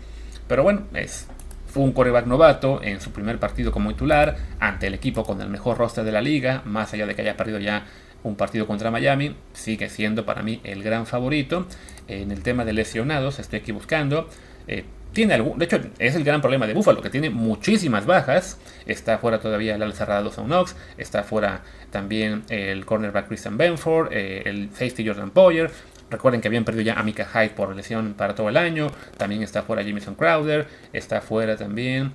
Pero 0.48 0.64
bueno, 0.64 0.88
es 0.94 1.28
un 1.76 1.92
coreback 1.92 2.26
novato 2.26 2.82
en 2.82 3.00
su 3.02 3.12
primer 3.12 3.38
partido 3.40 3.72
como 3.72 3.92
titular 3.92 4.38
ante 4.60 4.88
el 4.88 4.96
equipo 4.96 5.24
con 5.24 5.42
el 5.42 5.50
mejor 5.50 5.78
roster 5.78 6.04
de 6.04 6.12
la 6.12 6.22
liga, 6.22 6.64
más 6.66 6.92
allá 6.94 7.06
de 7.06 7.14
que 7.14 7.22
haya 7.22 7.38
perdido 7.38 7.60
ya 7.60 7.86
un 8.28 8.36
partido 8.36 8.68
contra 8.68 8.92
Miami, 8.92 9.36
sigue 9.54 9.90
siendo 9.90 10.26
para 10.26 10.44
mí 10.44 10.60
el 10.64 10.84
gran 10.84 11.06
favorito. 11.06 11.66
En 12.08 12.32
el 12.32 12.44
tema 12.44 12.66
de 12.66 12.74
lesionados, 12.74 13.40
estoy 13.40 13.60
aquí 13.60 13.72
buscando. 13.72 14.30
Eh, 14.68 14.86
tiene 15.14 15.34
algún, 15.34 15.58
de 15.58 15.66
hecho, 15.66 15.80
es 16.00 16.16
el 16.16 16.24
gran 16.24 16.42
problema 16.42 16.68
de 16.68 16.74
Buffalo, 16.74 17.02
que 17.02 17.10
tiene 17.10 17.30
muchísimas 17.30 18.06
bajas. 18.06 18.60
Está 18.86 19.18
fuera 19.18 19.40
todavía 19.40 19.76
el 19.76 19.82
ala 19.82 19.94
cerrada 19.94 20.22
Dawson 20.22 20.46
Knox, 20.48 20.76
está 20.98 21.24
fuera 21.24 21.64
también 21.90 22.44
el 22.50 22.86
cornerback 22.86 23.28
Christian 23.28 23.58
Benford, 23.58 24.10
eh, 24.12 24.44
el 24.46 24.70
safety 24.72 25.08
Jordan 25.08 25.32
Poyer. 25.32 25.72
Recuerden 26.10 26.40
que 26.40 26.48
habían 26.48 26.64
perdido 26.64 26.84
ya 26.84 26.94
a 26.94 27.04
Mika 27.04 27.26
Hyde 27.26 27.50
por 27.50 27.76
lesión 27.76 28.14
para 28.14 28.36
todo 28.36 28.48
el 28.50 28.58
año. 28.58 28.88
También 29.18 29.44
está 29.44 29.64
fuera 29.64 29.82
Jameson 29.82 30.16
Crowder, 30.16 30.68
está 30.94 31.22
fuera 31.22 31.58
también. 31.58 32.14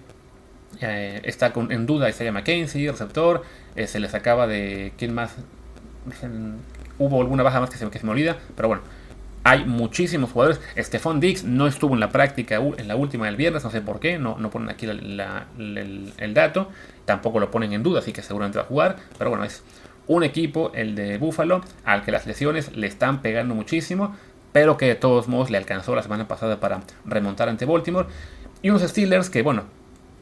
Eh, 0.80 1.20
está 1.24 1.52
en 1.68 1.84
duda 1.86 2.08
Isaiah 2.08 2.32
McKenzie, 2.32 2.90
receptor. 2.90 3.42
Se 3.86 4.00
les 4.00 4.14
acaba 4.14 4.46
de. 4.46 4.92
¿Quién 4.96 5.12
más? 5.12 5.36
Hubo 6.98 7.20
alguna 7.20 7.42
baja 7.42 7.60
más 7.60 7.70
que 7.70 7.76
se, 7.76 7.88
que 7.88 8.00
me 8.02 8.10
olvida, 8.10 8.36
pero 8.56 8.68
bueno 8.68 8.82
hay 9.44 9.64
muchísimos 9.64 10.30
jugadores. 10.30 10.60
Stephon 10.76 11.20
Dix 11.20 11.44
no 11.44 11.66
estuvo 11.66 11.94
en 11.94 12.00
la 12.00 12.10
práctica 12.10 12.56
en 12.56 12.88
la 12.88 12.96
última 12.96 13.26
del 13.26 13.36
viernes, 13.36 13.64
no 13.64 13.70
sé 13.70 13.80
por 13.80 13.98
qué, 13.98 14.18
no, 14.18 14.36
no 14.38 14.50
ponen 14.50 14.70
aquí 14.70 14.86
el, 14.86 16.34
dato. 16.34 16.68
Tampoco 17.04 17.40
lo 17.40 17.50
ponen 17.50 17.72
en 17.72 17.82
duda, 17.82 18.00
así 18.00 18.12
que 18.12 18.22
seguramente 18.22 18.58
va 18.58 18.64
a 18.64 18.68
jugar. 18.68 18.96
Pero 19.18 19.30
bueno, 19.30 19.44
es 19.44 19.62
un 20.06 20.22
equipo, 20.22 20.70
el 20.74 20.94
de 20.94 21.18
Buffalo, 21.18 21.62
al 21.84 22.04
que 22.04 22.12
las 22.12 22.26
lesiones 22.26 22.76
le 22.76 22.86
están 22.86 23.22
pegando 23.22 23.54
muchísimo, 23.54 24.14
pero 24.52 24.76
que 24.76 24.86
de 24.86 24.94
todos 24.94 25.28
modos 25.28 25.50
le 25.50 25.58
alcanzó 25.58 25.94
la 25.96 26.02
semana 26.02 26.28
pasada 26.28 26.60
para 26.60 26.80
remontar 27.04 27.48
ante 27.48 27.64
Baltimore. 27.64 28.06
Y 28.62 28.70
unos 28.70 28.82
Steelers 28.82 29.28
que, 29.28 29.42
bueno, 29.42 29.64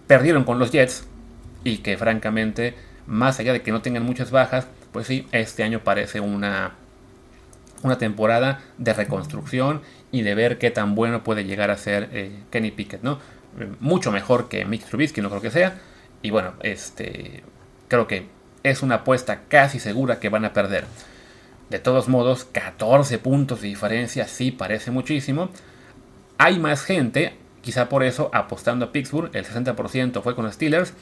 perdieron 0.07 0.45
con 0.45 0.59
los 0.59 0.71
Jets 0.71 1.07
y 1.63 1.79
que 1.79 1.99
francamente, 1.99 2.75
más 3.07 3.39
allá 3.39 3.53
de 3.53 3.61
que 3.61 3.71
no 3.71 3.83
tengan 3.83 4.05
muchas 4.05 4.31
bajas, 4.31 4.67
pues 4.93 5.07
sí, 5.07 5.27
este 5.33 5.63
año 5.63 5.81
parece 5.81 6.21
una 6.21 6.75
una 7.83 7.99
temporada 7.99 8.61
de 8.79 8.93
reconstrucción 8.93 9.83
y 10.13 10.23
de 10.23 10.35
ver 10.35 10.59
qué 10.59 10.71
tan 10.71 10.95
bueno 10.95 11.23
puede 11.23 11.45
llegar 11.45 11.71
a 11.71 11.77
ser 11.77 12.09
eh, 12.13 12.33
Kenny 12.51 12.71
Pickett, 12.71 13.03
¿no? 13.03 13.19
Mucho 13.81 14.13
mejor 14.13 14.49
que 14.49 14.65
Mitch 14.65 14.85
Trubisky, 14.85 15.21
no 15.21 15.29
creo 15.29 15.41
que 15.41 15.51
sea. 15.51 15.79
Y 16.23 16.31
bueno, 16.31 16.53
este, 16.61 17.43
creo 17.89 18.07
que 18.07 18.29
es 18.63 18.83
una 18.83 18.97
apuesta 18.97 19.43
casi 19.49 19.81
segura 19.81 20.21
que 20.21 20.29
van 20.29 20.45
a 20.45 20.53
perder. 20.53 20.85
De 21.69 21.79
todos 21.79 22.09
modos, 22.09 22.45
14 22.45 23.19
puntos 23.19 23.63
de 23.63 23.69
diferencia 23.69 24.29
sí 24.29 24.51
parece 24.51 24.91
muchísimo. 24.91 25.51
Hay 26.39 26.59
más 26.59 26.83
gente, 26.83 27.35
quizá 27.63 27.89
por 27.89 28.03
eso, 28.03 28.31
apostando 28.33 28.87
a 28.87 28.93
Pittsburgh. 28.93 29.31
El 29.35 29.45
60% 29.45 30.23
fue 30.23 30.35
con 30.35 30.45
los 30.45 30.55
Steelers. 30.55 30.93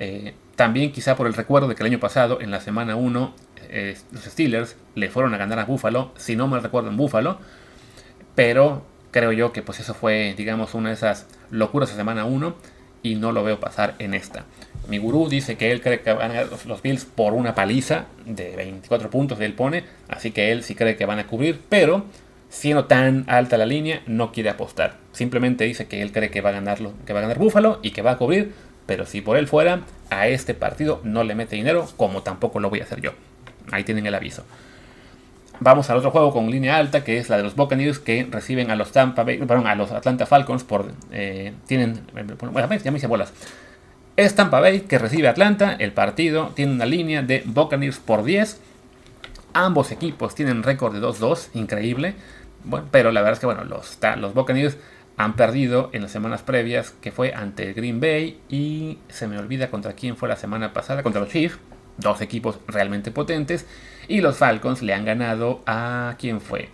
Eh, 0.00 0.34
también 0.56 0.92
quizá 0.92 1.16
por 1.16 1.26
el 1.26 1.34
recuerdo 1.34 1.68
de 1.68 1.74
que 1.74 1.82
el 1.82 1.88
año 1.88 2.00
pasado, 2.00 2.40
en 2.40 2.50
la 2.50 2.60
semana 2.60 2.96
1, 2.96 3.34
eh, 3.70 3.96
los 4.12 4.24
Steelers 4.24 4.76
le 4.94 5.10
fueron 5.10 5.34
a 5.34 5.38
ganar 5.38 5.58
a 5.58 5.64
Buffalo, 5.64 6.12
si 6.16 6.36
no 6.36 6.48
me 6.48 6.58
recuerdo 6.60 6.90
en 6.90 6.96
Buffalo, 6.96 7.38
pero 8.34 8.82
creo 9.10 9.32
yo 9.32 9.52
que 9.52 9.62
pues 9.62 9.80
eso 9.80 9.94
fue, 9.94 10.34
digamos, 10.36 10.74
una 10.74 10.88
de 10.90 10.94
esas 10.94 11.26
locuras 11.50 11.90
de 11.90 11.96
semana 11.96 12.24
1 12.24 12.54
y 13.02 13.14
no 13.14 13.32
lo 13.32 13.44
veo 13.44 13.60
pasar 13.60 13.94
en 13.98 14.14
esta. 14.14 14.44
Mi 14.88 14.98
gurú 14.98 15.28
dice 15.28 15.56
que 15.56 15.70
él 15.70 15.80
cree 15.80 16.00
que 16.00 16.12
van 16.12 16.30
a 16.30 16.34
ganar 16.34 16.66
los 16.66 16.82
Bills 16.82 17.04
por 17.04 17.34
una 17.34 17.54
paliza 17.54 18.06
de 18.24 18.56
24 18.56 19.10
puntos, 19.10 19.40
él 19.40 19.54
pone, 19.54 19.84
así 20.08 20.30
que 20.30 20.50
él 20.52 20.62
sí 20.62 20.74
cree 20.74 20.96
que 20.96 21.06
van 21.06 21.18
a 21.18 21.26
cubrir, 21.26 21.60
pero 21.68 22.04
siendo 22.48 22.86
tan 22.86 23.24
alta 23.28 23.58
la 23.58 23.66
línea, 23.66 24.02
no 24.06 24.32
quiere 24.32 24.50
apostar. 24.50 24.96
Simplemente 25.12 25.64
dice 25.64 25.86
que 25.86 26.00
él 26.00 26.12
cree 26.12 26.30
que 26.30 26.40
va 26.40 26.50
a 26.50 26.54
ganarlo, 26.54 26.94
que 27.06 27.12
va 27.12 27.18
a 27.18 27.22
ganar 27.22 27.38
Buffalo 27.38 27.80
y 27.82 27.90
que 27.90 28.02
va 28.02 28.12
a 28.12 28.16
cubrir, 28.16 28.52
pero 28.88 29.04
si 29.04 29.20
por 29.20 29.36
él 29.36 29.46
fuera, 29.46 29.82
a 30.08 30.28
este 30.28 30.54
partido 30.54 31.02
no 31.04 31.22
le 31.22 31.34
mete 31.34 31.56
dinero, 31.56 31.86
como 31.98 32.22
tampoco 32.22 32.58
lo 32.58 32.70
voy 32.70 32.80
a 32.80 32.84
hacer 32.84 33.02
yo. 33.02 33.10
Ahí 33.70 33.84
tienen 33.84 34.06
el 34.06 34.14
aviso. 34.14 34.44
Vamos 35.60 35.90
al 35.90 35.98
otro 35.98 36.10
juego 36.10 36.32
con 36.32 36.50
línea 36.50 36.78
alta, 36.78 37.04
que 37.04 37.18
es 37.18 37.28
la 37.28 37.36
de 37.36 37.42
los 37.42 37.54
Buccaneers, 37.54 37.98
que 37.98 38.26
reciben 38.30 38.70
a 38.70 38.76
los 38.76 38.90
Tampa 38.92 39.24
Bay, 39.24 39.36
perdón, 39.36 39.66
a 39.66 39.74
los 39.74 39.92
Atlanta 39.92 40.24
Falcons 40.24 40.64
por. 40.64 40.90
Eh, 41.12 41.52
tienen. 41.66 42.00
Bueno, 42.14 42.68
ya 42.82 42.90
me 42.90 42.96
hice 42.96 43.06
bolas. 43.06 43.34
Es 44.16 44.34
Tampa 44.34 44.58
Bay 44.58 44.80
que 44.80 44.96
recibe 44.96 45.28
a 45.28 45.32
Atlanta. 45.32 45.76
El 45.78 45.92
partido 45.92 46.52
tiene 46.54 46.72
una 46.72 46.86
línea 46.86 47.20
de 47.20 47.42
Buccaneers 47.44 47.98
por 47.98 48.24
10. 48.24 48.58
Ambos 49.52 49.92
equipos 49.92 50.34
tienen 50.34 50.62
récord 50.62 50.94
de 50.94 51.06
2-2, 51.06 51.48
increíble. 51.52 52.14
Bueno, 52.64 52.86
pero 52.90 53.12
la 53.12 53.20
verdad 53.20 53.34
es 53.34 53.40
que 53.40 53.46
bueno, 53.46 53.64
los, 53.64 53.98
los 54.16 54.32
Buccaneers 54.32 54.78
han 55.18 55.36
perdido 55.36 55.90
en 55.92 56.02
las 56.02 56.10
semanas 56.10 56.42
previas, 56.42 56.92
que 57.02 57.12
fue 57.12 57.34
ante 57.34 57.72
Green 57.74 58.00
Bay 58.00 58.40
y 58.48 58.98
se 59.08 59.28
me 59.28 59.38
olvida 59.38 59.70
contra 59.70 59.92
quién 59.92 60.16
fue 60.16 60.28
la 60.28 60.36
semana 60.36 60.72
pasada, 60.72 61.02
contra 61.02 61.20
los 61.20 61.30
Chiefs 61.30 61.58
dos 61.98 62.20
equipos 62.20 62.58
realmente 62.66 63.10
potentes. 63.10 63.66
Y 64.06 64.20
los 64.22 64.38
Falcons 64.38 64.82
le 64.82 64.94
han 64.94 65.04
ganado 65.04 65.62
a 65.66 66.14
quién 66.18 66.40
fue. 66.40 66.70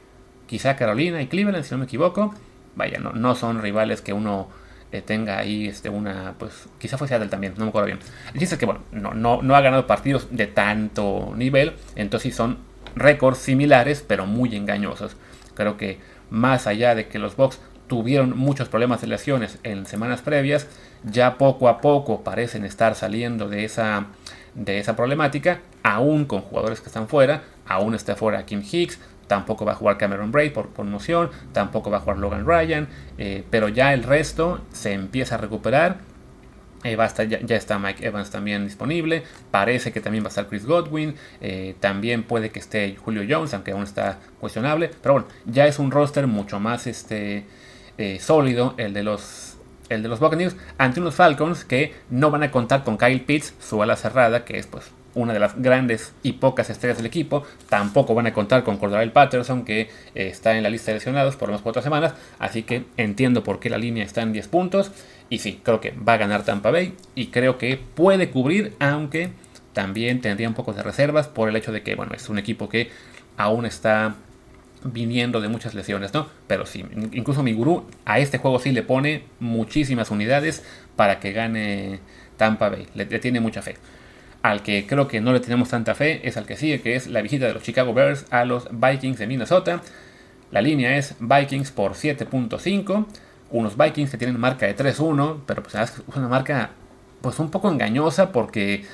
Quizá 0.47 0.77
Carolina 0.77 1.21
y 1.21 1.27
Cleveland, 1.27 1.65
si 1.65 1.73
no 1.73 1.79
me 1.79 1.85
equivoco. 1.85 2.33
Vaya, 2.77 2.99
no, 2.99 3.13
no 3.13 3.35
son 3.35 3.61
rivales 3.61 4.03
que 4.03 4.13
uno 4.13 4.49
eh, 4.93 5.03
tenga 5.03 5.39
ahí 5.39 5.67
este, 5.67 5.89
una, 5.89 6.35
pues 6.39 6.69
quizá 6.79 6.99
fue 6.99 7.09
Seattle 7.09 7.29
también, 7.29 7.55
no 7.57 7.65
me 7.65 7.71
acuerdo 7.71 7.87
bien. 7.87 7.99
El 8.33 8.41
chiste 8.41 8.57
es 8.57 8.59
que, 8.59 8.67
bueno, 8.67 8.83
no, 8.93 9.43
no, 9.43 9.57
ha 9.57 9.61
ganado 9.61 9.87
partidos 9.87 10.29
de 10.31 10.47
tanto 10.47 11.33
nivel, 11.37 11.75
entonces 11.97 12.35
son 12.35 12.59
récords 12.95 13.39
similares, 13.39 14.05
pero 14.07 14.27
muy 14.27 14.55
engañosos. 14.55 15.17
Creo 15.55 15.77
que 15.77 15.99
más 16.31 16.67
allá 16.67 16.95
de 16.95 17.07
que 17.09 17.19
los 17.19 17.37
Bucks 17.37 17.61
tuvieron 17.87 18.37
muchos 18.37 18.69
problemas 18.69 19.01
de 19.01 19.09
lesiones 19.09 19.59
en 19.63 19.87
semanas 19.87 20.23
previas, 20.23 20.67
ya 21.05 21.37
poco 21.39 21.69
a 21.69 21.81
poco 21.81 22.23
parecen 22.23 22.65
estar 22.65 22.95
saliendo 22.95 23.49
de 23.49 23.65
esa, 23.65 24.07
de 24.55 24.79
esa 24.79 24.97
problemática, 24.97 25.61
aún 25.83 26.25
con 26.25 26.41
jugadores 26.41 26.81
que 26.81 26.87
están 26.87 27.09
fuera, 27.09 27.43
aún 27.67 27.95
está 27.95 28.17
fuera 28.17 28.47
Kim 28.47 28.63
Hicks, 28.63 28.99
tampoco 29.27 29.65
va 29.65 29.73
a 29.73 29.75
jugar 29.75 29.99
Cameron 29.99 30.33
Braid 30.33 30.53
por 30.53 30.73
conmoción, 30.73 31.31
tampoco 31.53 31.91
va 31.91 31.99
a 31.99 32.01
jugar 32.01 32.19
Logan 32.19 32.47
Ryan, 32.47 32.89
eh, 33.19 33.45
pero 33.51 33.69
ya 33.69 33.93
el 33.93 34.03
resto 34.03 34.61
se 34.73 34.93
empieza 34.93 35.37
a 35.37 35.39
recuperar. 35.39 35.99
Eh, 36.85 36.99
ya, 37.47 37.57
está 37.57 37.79
Mike 37.79 38.07
Evans 38.07 38.31
también 38.31 38.65
disponible. 38.67 39.23
Parece 39.51 39.91
que 39.91 40.03
también 40.03 40.23
va 40.23 40.27
a 40.27 40.29
estar 40.29 40.47
Chris 40.49 40.67
Godwin. 40.67 41.15
Eh, 41.41 41.75
también 41.81 42.25
puede 42.25 42.51
que 42.51 42.59
esté 42.59 42.95
Julio 42.97 43.25
Jones, 43.27 43.55
aunque 43.55 43.73
aún 43.73 43.85
está 43.85 44.19
cuestionable. 44.39 44.91
Pero 45.03 45.15
bueno, 45.15 45.29
ya 45.47 45.67
es 45.67 45.79
un 45.79 45.91
roster 45.91 46.27
mucho 46.27 46.61
más 46.61 46.87
este, 46.87 47.47
sólido 48.21 48.75
el 48.77 48.93
de 48.93 49.03
los 49.03 49.57
el 49.89 50.03
de 50.03 50.09
los 50.09 50.21
Buccaneers 50.21 50.57
ante 50.79 51.01
unos 51.01 51.15
Falcons 51.15 51.65
que 51.65 51.95
no 52.11 52.31
van 52.31 52.43
a 52.43 52.51
contar 52.51 52.85
con 52.85 52.97
Kyle 52.97 53.21
Pitts, 53.21 53.55
su 53.61 53.83
ala 53.83 53.97
cerrada, 53.97 54.45
que 54.45 54.59
es 54.59 54.67
pues 54.67 54.91
una 55.15 55.33
de 55.33 55.39
las 55.39 55.61
grandes 55.61 56.13
y 56.23 56.33
pocas 56.33 56.71
estrellas 56.71 56.97
del 56.97 57.07
equipo. 57.07 57.45
Tampoco 57.69 58.15
van 58.15 58.27
a 58.27 58.33
contar 58.33 58.65
con 58.65 58.79
Cordarel 58.79 59.13
Patterson, 59.13 59.65
que 59.65 59.83
eh, 59.83 59.89
está 60.15 60.57
en 60.57 60.63
la 60.63 60.71
lista 60.71 60.91
de 60.91 60.97
lesionados 60.97 61.37
por 61.37 61.49
unas 61.49 61.63
cuatro 61.63 61.83
semanas. 61.83 62.15
Así 62.39 62.63
que 62.65 62.85
entiendo 62.97 63.45
por 63.45 63.61
qué 63.61 63.71
la 63.71 63.79
línea 63.79 64.05
está 64.05 64.23
en 64.23 64.33
10 64.33 64.49
puntos. 64.49 64.91
Y 65.31 65.39
sí, 65.39 65.61
creo 65.63 65.81
que 65.81 65.93
va 65.93 66.15
a 66.15 66.19
ganar 66.19 66.45
Tampa 66.45 66.71
Bay. 66.71 66.95
Y 67.15 67.29
creo 67.29 67.59
que 67.59 67.77
puede 67.77 68.31
cubrir, 68.31 68.75
aunque 68.81 69.31
también 69.73 70.21
tendría 70.21 70.49
un 70.49 70.55
poco 70.55 70.73
de 70.73 70.83
reservas 70.83 71.29
por 71.29 71.49
el 71.49 71.57
hecho 71.57 71.73
de 71.73 71.83
que, 71.83 71.95
bueno, 71.95 72.13
es 72.15 72.29
un 72.29 72.39
equipo 72.39 72.69
que 72.69 72.91
aún 73.37 73.67
está 73.67 74.15
viniendo 74.85 75.41
de 75.41 75.49
muchas 75.49 75.75
lesiones, 75.75 76.13
¿no? 76.13 76.29
Pero 76.47 76.67
sí, 76.67 76.85
incluso 77.13 77.43
mi 77.43 77.53
gurú 77.53 77.87
a 78.05 78.19
este 78.19 78.39
juego 78.39 78.59
sí 78.59 78.73
le 78.73 78.83
pone 78.83 79.25
muchísimas 79.41 80.11
unidades 80.11 80.65
para 80.97 81.21
que 81.21 81.33
gane 81.33 82.01
Tampa 82.37 82.69
Bay. 82.69 82.87
Le, 82.95 83.07
tiene 83.07 83.41
mucha 83.41 83.63
fe. 83.63 83.77
Al 84.43 84.63
que 84.63 84.87
creo 84.87 85.09
que 85.09 85.21
no 85.21 85.33
le 85.33 85.41
tenemos 85.41 85.71
tanta 85.71 85.95
fe 85.95 86.27
es 86.29 86.37
al 86.37 86.47
que 86.47 86.57
sigue, 86.57 86.83
que 86.83 86.97
es 86.97 87.07
la 87.07 87.23
visita 87.23 87.47
de 87.47 87.55
los 87.55 87.63
Chicago 87.63 87.95
Bears 87.95 88.27
a 88.31 88.45
los 88.45 88.69
Vikings 88.71 89.19
de 89.19 89.27
Minnesota. 89.27 89.81
La 90.51 90.61
línea 90.61 90.97
es 90.99 91.15
Vikings 91.19 91.71
por 91.71 91.93
7.5. 91.93 93.07
Unos 93.51 93.77
Vikings 93.77 94.11
que 94.11 94.19
tienen 94.19 94.39
marca 94.39 94.67
de 94.67 94.77
3-1, 94.77 95.41
pero 95.47 95.63
pues 95.63 95.75
es 95.75 96.03
una 96.15 96.29
marca 96.29 96.71
pues 97.23 97.39
un 97.39 97.51
poco 97.51 97.71
engañosa 97.71 98.33
porque 98.33 98.85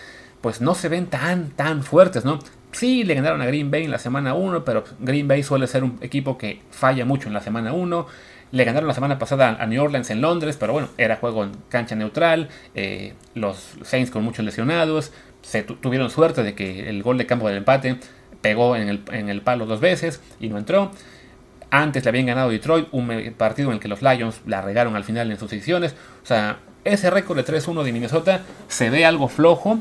pues 0.41 0.61
no 0.61 0.75
se 0.75 0.89
ven 0.89 1.07
tan 1.07 1.51
tan 1.51 1.83
fuertes, 1.83 2.25
¿no? 2.25 2.39
Sí, 2.73 3.05
le 3.05 3.15
ganaron 3.15 3.43
a 3.43 3.47
Green 3.47 3.71
Bay 3.71 3.85
en 3.85 3.91
la 3.91 3.99
semana 3.99 4.35
1, 4.35 4.65
pero 4.65 4.85
Green 5.01 5.27
Bay 5.27 5.43
suele 5.43 5.67
ser 5.67 5.83
un 5.83 5.99
equipo 6.01 6.39
que 6.39 6.63
falla 6.71 7.05
mucho 7.05 7.29
en 7.29 7.35
la 7.35 7.41
semana 7.41 7.73
1. 7.73 8.07
Le 8.53 8.65
ganaron 8.65 8.89
la 8.89 8.95
semana 8.95 9.19
pasada 9.19 9.57
a 9.61 9.67
New 9.67 9.83
Orleans 9.83 10.11
en 10.11 10.21
Londres, 10.21 10.57
pero 10.59 10.73
bueno, 10.73 10.89
era 10.97 11.17
juego 11.17 11.45
en 11.45 11.53
cancha 11.69 11.95
neutral. 11.95 12.49
Eh, 12.75 13.15
los 13.35 13.77
Saints 13.83 14.11
con 14.11 14.25
muchos 14.25 14.45
lesionados. 14.45 15.13
Se 15.43 15.63
tuvieron 15.63 16.11
suerte 16.11 16.43
de 16.43 16.55
que 16.55 16.89
el 16.89 17.03
gol 17.03 17.19
de 17.19 17.27
campo 17.27 17.49
del 17.49 17.59
empate 17.59 17.99
pegó 18.41 18.77
en 18.77 18.89
el, 18.89 19.03
en 19.13 19.29
el 19.29 19.43
palo 19.43 19.67
dos 19.67 19.81
veces 19.81 20.21
y 20.39 20.49
no 20.49 20.59
entró. 20.59 20.91
Antes 21.71 22.05
le 22.05 22.09
habían 22.09 22.27
ganado 22.27 22.51
Detroit, 22.51 22.89
un 22.91 23.35
partido 23.37 23.69
en 23.69 23.75
el 23.75 23.81
que 23.81 23.89
los 23.89 24.03
Lions 24.03 24.41
la 24.47 24.61
regaron 24.61 24.97
al 24.97 25.05
final 25.05 25.31
en 25.31 25.39
sus 25.39 25.51
decisiones. 25.51 25.95
O 26.23 26.27
sea, 26.27 26.59
ese 26.85 27.11
récord 27.11 27.37
de 27.37 27.45
3-1 27.45 27.83
de 27.85 27.93
Minnesota 27.93 28.43
se 28.69 28.91
ve 28.91 29.05
algo 29.05 29.29
flojo. 29.29 29.81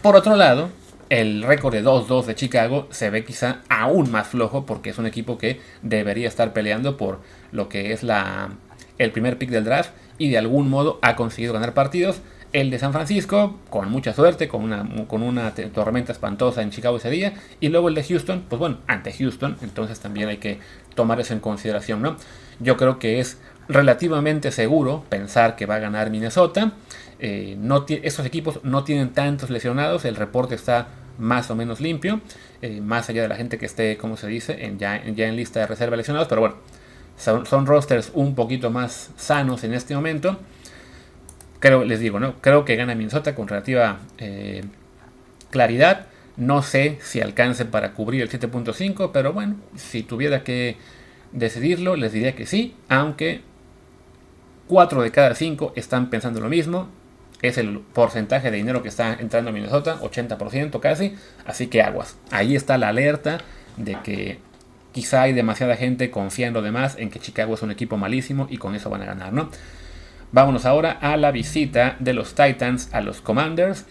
Por 0.00 0.16
otro 0.16 0.36
lado, 0.36 0.70
el 1.10 1.42
récord 1.42 1.74
de 1.74 1.84
2-2 1.84 2.24
de 2.24 2.34
Chicago 2.34 2.86
se 2.90 3.10
ve 3.10 3.24
quizá 3.24 3.60
aún 3.68 4.10
más 4.10 4.28
flojo 4.28 4.66
porque 4.66 4.90
es 4.90 4.98
un 4.98 5.06
equipo 5.06 5.38
que 5.38 5.60
debería 5.82 6.28
estar 6.28 6.52
peleando 6.52 6.96
por 6.96 7.20
lo 7.52 7.68
que 7.68 7.92
es 7.92 8.02
la, 8.02 8.50
el 8.98 9.10
primer 9.10 9.38
pick 9.38 9.50
del 9.50 9.64
draft 9.64 9.90
y 10.18 10.30
de 10.30 10.38
algún 10.38 10.70
modo 10.70 10.98
ha 11.02 11.16
conseguido 11.16 11.52
ganar 11.52 11.74
partidos. 11.74 12.20
El 12.52 12.70
de 12.70 12.78
San 12.78 12.92
Francisco, 12.92 13.58
con 13.68 13.90
mucha 13.90 14.14
suerte, 14.14 14.46
con 14.46 14.62
una, 14.62 14.88
con 15.08 15.24
una 15.24 15.52
tormenta 15.52 16.12
espantosa 16.12 16.62
en 16.62 16.70
Chicago 16.70 16.98
ese 16.98 17.10
día. 17.10 17.34
Y 17.58 17.68
luego 17.68 17.88
el 17.88 17.96
de 17.96 18.04
Houston, 18.04 18.44
pues 18.48 18.60
bueno, 18.60 18.78
ante 18.86 19.12
Houston, 19.12 19.56
entonces 19.60 19.98
también 19.98 20.28
hay 20.28 20.36
que 20.36 20.60
tomar 20.94 21.18
eso 21.18 21.34
en 21.34 21.40
consideración, 21.40 22.00
¿no? 22.00 22.16
Yo 22.60 22.76
creo 22.76 23.00
que 23.00 23.18
es 23.18 23.38
relativamente 23.68 24.52
seguro 24.52 25.04
pensar 25.08 25.56
que 25.56 25.66
va 25.66 25.76
a 25.76 25.80
ganar 25.80 26.10
Minnesota. 26.10 26.72
Eh, 27.18 27.56
no 27.58 27.86
estos 27.88 28.26
equipos 28.26 28.60
no 28.64 28.84
tienen 28.84 29.12
tantos 29.12 29.50
lesionados, 29.50 30.04
el 30.04 30.16
reporte 30.16 30.54
está 30.54 30.88
más 31.18 31.50
o 31.50 31.54
menos 31.54 31.80
limpio, 31.80 32.20
eh, 32.62 32.80
más 32.80 33.08
allá 33.08 33.22
de 33.22 33.28
la 33.28 33.36
gente 33.36 33.58
que 33.58 33.66
esté, 33.66 33.96
como 33.96 34.16
se 34.16 34.26
dice, 34.26 34.74
ya, 34.78 34.96
en 34.96 35.36
lista 35.36 35.60
de 35.60 35.66
reserva 35.66 35.96
lesionados, 35.96 36.28
pero 36.28 36.40
bueno, 36.40 36.56
son, 37.16 37.66
rosters 37.66 38.10
un 38.14 38.34
poquito 38.34 38.70
más 38.70 39.10
sanos 39.16 39.64
en 39.64 39.74
este 39.74 39.94
momento. 39.94 40.38
Creo, 41.60 41.84
les 41.84 42.00
digo, 42.00 42.20
¿no? 42.20 42.34
Creo 42.40 42.64
que 42.64 42.76
gana 42.76 42.94
Minnesota 42.94 43.34
con 43.34 43.48
relativa 43.48 44.00
eh, 44.18 44.64
claridad. 45.50 46.06
No 46.36 46.62
sé 46.62 46.98
si 47.00 47.20
alcance 47.20 47.64
para 47.64 47.92
cubrir 47.92 48.20
el 48.22 48.28
7.5, 48.28 49.10
pero 49.12 49.32
bueno, 49.32 49.56
si 49.76 50.02
tuviera 50.02 50.42
que 50.42 50.76
decidirlo, 51.32 51.96
les 51.96 52.12
diría 52.12 52.34
que 52.34 52.44
sí, 52.44 52.74
aunque 52.88 53.42
4 54.66 55.02
de 55.02 55.10
cada 55.10 55.34
5 55.34 55.72
están 55.76 56.10
pensando 56.10 56.40
lo 56.40 56.48
mismo 56.48 56.88
es 57.48 57.58
el 57.58 57.80
porcentaje 57.80 58.50
de 58.50 58.56
dinero 58.56 58.82
que 58.82 58.88
está 58.88 59.14
entrando 59.14 59.50
a 59.50 59.52
Minnesota, 59.52 59.98
80% 60.00 60.80
casi, 60.80 61.14
así 61.46 61.66
que 61.66 61.82
aguas. 61.82 62.16
Ahí 62.30 62.56
está 62.56 62.78
la 62.78 62.88
alerta 62.88 63.38
de 63.76 63.96
que 64.02 64.38
quizá 64.92 65.22
hay 65.22 65.32
demasiada 65.32 65.76
gente 65.76 66.10
confiando 66.10 66.62
de 66.62 66.70
más 66.70 66.96
en 66.98 67.10
que 67.10 67.18
Chicago 67.18 67.54
es 67.54 67.62
un 67.62 67.70
equipo 67.70 67.96
malísimo 67.96 68.46
y 68.48 68.58
con 68.58 68.74
eso 68.74 68.90
van 68.90 69.02
a 69.02 69.06
ganar, 69.06 69.32
¿no? 69.32 69.50
Vámonos 70.32 70.66
ahora 70.66 70.92
a 70.92 71.16
la 71.16 71.30
visita 71.30 71.96
de 72.00 72.12
los 72.12 72.34
Titans 72.34 72.88
a 72.92 73.00
los 73.00 73.20
Commanders. 73.20 73.84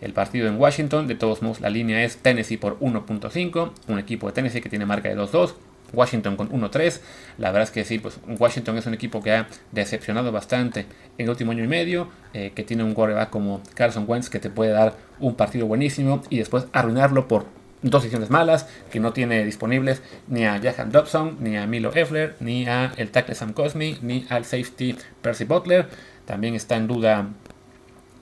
El 0.00 0.12
partido 0.12 0.48
en 0.48 0.58
Washington, 0.58 1.06
de 1.06 1.14
todos 1.14 1.40
modos 1.40 1.60
la 1.60 1.70
línea 1.70 2.04
es 2.04 2.18
Tennessee 2.18 2.56
por 2.56 2.78
1.5, 2.80 3.72
un 3.88 3.98
equipo 3.98 4.26
de 4.26 4.32
Tennessee 4.32 4.60
que 4.60 4.68
tiene 4.68 4.86
marca 4.86 5.08
de 5.08 5.16
2-2. 5.16 5.54
Washington 5.94 6.36
con 6.36 6.50
1-3. 6.50 7.00
La 7.38 7.50
verdad 7.50 7.64
es 7.64 7.70
que 7.70 7.84
sí, 7.84 7.98
pues 7.98 8.18
Washington 8.38 8.78
es 8.78 8.86
un 8.86 8.94
equipo 8.94 9.22
que 9.22 9.32
ha 9.32 9.48
decepcionado 9.72 10.32
bastante 10.32 10.80
en 11.18 11.24
el 11.24 11.30
último 11.30 11.52
año 11.52 11.64
y 11.64 11.68
medio, 11.68 12.08
eh, 12.32 12.52
que 12.54 12.62
tiene 12.62 12.84
un 12.84 12.94
quarterback 12.94 13.30
como 13.30 13.62
Carson 13.74 14.04
Wentz 14.06 14.28
que 14.28 14.38
te 14.38 14.50
puede 14.50 14.72
dar 14.72 14.94
un 15.20 15.34
partido 15.34 15.66
buenísimo 15.66 16.22
y 16.30 16.38
después 16.38 16.66
arruinarlo 16.72 17.28
por 17.28 17.46
dos 17.82 18.02
decisiones 18.02 18.30
malas, 18.30 18.66
que 18.90 18.98
no 18.98 19.12
tiene 19.12 19.44
disponibles 19.44 20.02
ni 20.26 20.44
a 20.44 20.58
Jahan 20.60 20.90
Dobson, 20.90 21.36
ni 21.40 21.56
a 21.56 21.66
Milo 21.66 21.94
Effler, 21.94 22.34
ni 22.40 22.66
a 22.66 22.92
el 22.96 23.10
tackle 23.10 23.34
Sam 23.34 23.52
Cosme, 23.52 23.98
ni 24.00 24.26
al 24.30 24.44
safety 24.44 24.96
Percy 25.20 25.44
Butler. 25.44 25.86
También 26.24 26.54
está 26.54 26.76
en 26.76 26.86
duda 26.86 27.28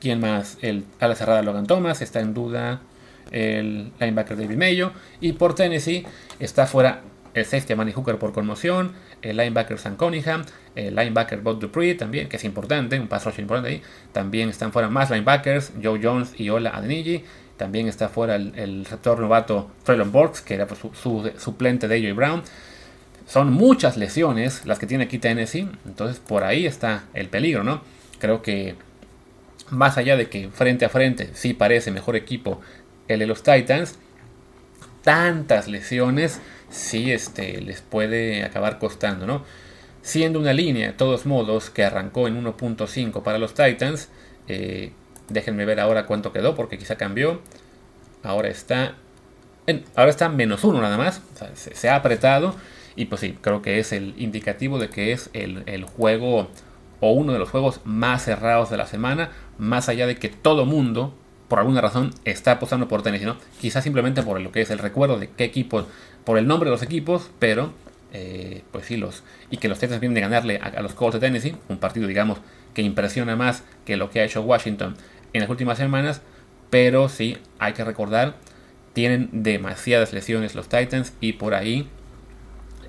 quién 0.00 0.18
más, 0.18 0.58
el 0.62 0.84
ala 0.98 1.14
cerrada 1.14 1.42
Logan 1.42 1.66
Thomas, 1.66 2.02
está 2.02 2.20
en 2.20 2.34
duda 2.34 2.80
el 3.30 3.92
linebacker 4.00 4.36
David 4.36 4.56
Mayo 4.56 4.92
y 5.20 5.32
por 5.32 5.54
Tennessee 5.54 6.04
está 6.40 6.66
fuera 6.66 7.02
el 7.34 7.44
safety 7.44 7.74
Manny 7.74 7.92
Hooker 7.92 8.18
por 8.18 8.32
conmoción, 8.32 8.92
el 9.22 9.36
linebacker 9.36 9.78
Sam 9.78 9.96
Cunningham, 9.96 10.44
el 10.74 10.94
linebacker 10.94 11.40
Bob 11.40 11.58
Dupree 11.58 11.94
también, 11.94 12.28
que 12.28 12.36
es 12.36 12.44
importante, 12.44 12.98
un 12.98 13.08
pass 13.08 13.24
rush 13.24 13.40
importante 13.40 13.70
ahí. 13.70 13.82
También 14.12 14.48
están 14.48 14.72
fuera 14.72 14.88
más 14.88 15.10
linebackers, 15.10 15.72
Joe 15.82 16.00
Jones 16.02 16.38
y 16.38 16.50
Ola 16.50 16.70
Adeniji. 16.70 17.24
También 17.56 17.86
está 17.86 18.08
fuera 18.08 18.36
el, 18.36 18.84
receptor 18.84 19.20
novato 19.20 19.70
Traylon 19.84 20.10
Borks, 20.10 20.40
que 20.40 20.54
era 20.54 20.66
pues, 20.66 20.80
su, 20.80 21.30
suplente 21.38 21.88
de 21.88 22.08
AJ 22.08 22.16
Brown. 22.16 22.42
Son 23.26 23.52
muchas 23.52 23.96
lesiones 23.96 24.66
las 24.66 24.78
que 24.78 24.86
tiene 24.86 25.04
aquí 25.04 25.18
Tennessee, 25.18 25.68
entonces 25.86 26.18
por 26.18 26.44
ahí 26.44 26.66
está 26.66 27.04
el 27.14 27.28
peligro, 27.28 27.62
¿no? 27.62 27.80
Creo 28.18 28.42
que 28.42 28.74
más 29.70 29.96
allá 29.96 30.16
de 30.16 30.28
que 30.28 30.50
frente 30.50 30.84
a 30.84 30.88
frente 30.88 31.30
sí 31.34 31.54
parece 31.54 31.90
mejor 31.90 32.16
equipo 32.16 32.60
el 33.08 33.20
de 33.20 33.26
los 33.26 33.42
Titans, 33.42 33.98
tantas 35.02 35.68
lesiones 35.68 36.40
sí 36.72 37.12
este, 37.12 37.60
les 37.60 37.82
puede 37.82 38.42
acabar 38.42 38.78
costando, 38.78 39.26
¿no? 39.26 39.44
Siendo 40.02 40.40
una 40.40 40.52
línea, 40.52 40.88
de 40.88 40.92
todos 40.94 41.26
modos, 41.26 41.70
que 41.70 41.84
arrancó 41.84 42.26
en 42.26 42.42
1.5 42.42 43.22
para 43.22 43.38
los 43.38 43.54
Titans. 43.54 44.08
Eh, 44.48 44.92
déjenme 45.28 45.64
ver 45.64 45.78
ahora 45.78 46.06
cuánto 46.06 46.32
quedó, 46.32 46.56
porque 46.56 46.78
quizá 46.78 46.96
cambió. 46.96 47.40
Ahora 48.24 48.48
está 48.48 48.96
ahora 49.94 50.10
está 50.10 50.28
menos 50.28 50.64
1 50.64 50.80
nada 50.80 50.98
más. 50.98 51.22
se, 51.54 51.88
ha 51.88 51.96
apretado. 51.96 52.56
Y 52.96 53.06
pues 53.06 53.20
sí, 53.20 53.38
creo 53.40 53.62
que 53.62 53.78
es 53.78 53.92
el 53.92 54.14
indicativo 54.18 54.78
de 54.78 54.90
que 54.90 55.12
es 55.12 55.30
el, 55.32 55.62
el, 55.66 55.84
juego 55.84 56.50
o 57.00 57.12
uno 57.12 57.32
de 57.32 57.38
los 57.38 57.48
juegos 57.48 57.80
más 57.84 58.24
cerrados 58.24 58.70
de 58.70 58.76
la 58.76 58.86
semana. 58.86 59.30
Más 59.58 59.88
allá 59.88 60.06
de 60.06 60.16
que 60.16 60.28
todo 60.28 60.66
mundo, 60.66 61.14
por 61.52 61.58
alguna 61.58 61.82
razón, 61.82 62.14
está 62.24 62.52
apostando 62.52 62.88
por 62.88 63.02
Tennessee, 63.02 63.26
¿no? 63.26 63.36
Quizás 63.60 63.84
simplemente 63.84 64.22
por 64.22 64.40
lo 64.40 64.50
que 64.52 64.62
es 64.62 64.70
el 64.70 64.78
recuerdo 64.78 65.18
de 65.18 65.28
qué 65.28 65.44
equipo 65.44 65.86
por 66.24 66.38
el 66.38 66.46
nombre 66.46 66.70
de 66.70 66.70
los 66.70 66.82
equipos, 66.82 67.28
pero 67.38 67.74
eh, 68.14 68.62
pues 68.72 68.86
sí, 68.86 68.96
los. 68.96 69.22
Y 69.50 69.58
que 69.58 69.68
los 69.68 69.78
Titans 69.78 70.00
vienen 70.00 70.14
de 70.14 70.22
ganarle 70.22 70.56
a, 70.56 70.80
los 70.80 70.94
Colts 70.94 71.12
de 71.12 71.20
Tennessee, 71.20 71.54
un 71.68 71.76
partido, 71.76 72.06
digamos, 72.06 72.38
que 72.72 72.80
impresiona 72.80 73.36
más 73.36 73.64
que 73.84 73.98
lo 73.98 74.08
que 74.08 74.20
ha 74.20 74.24
hecho 74.24 74.40
Washington 74.40 74.96
en 75.34 75.42
las 75.42 75.50
últimas 75.50 75.76
semanas, 75.76 76.22
pero 76.70 77.10
sí 77.10 77.36
hay 77.58 77.74
que 77.74 77.84
recordar, 77.84 78.36
tienen 78.94 79.28
demasiadas 79.30 80.14
lesiones 80.14 80.54
los 80.54 80.70
Titans 80.70 81.12
y 81.20 81.34
por 81.34 81.52
ahí 81.52 81.86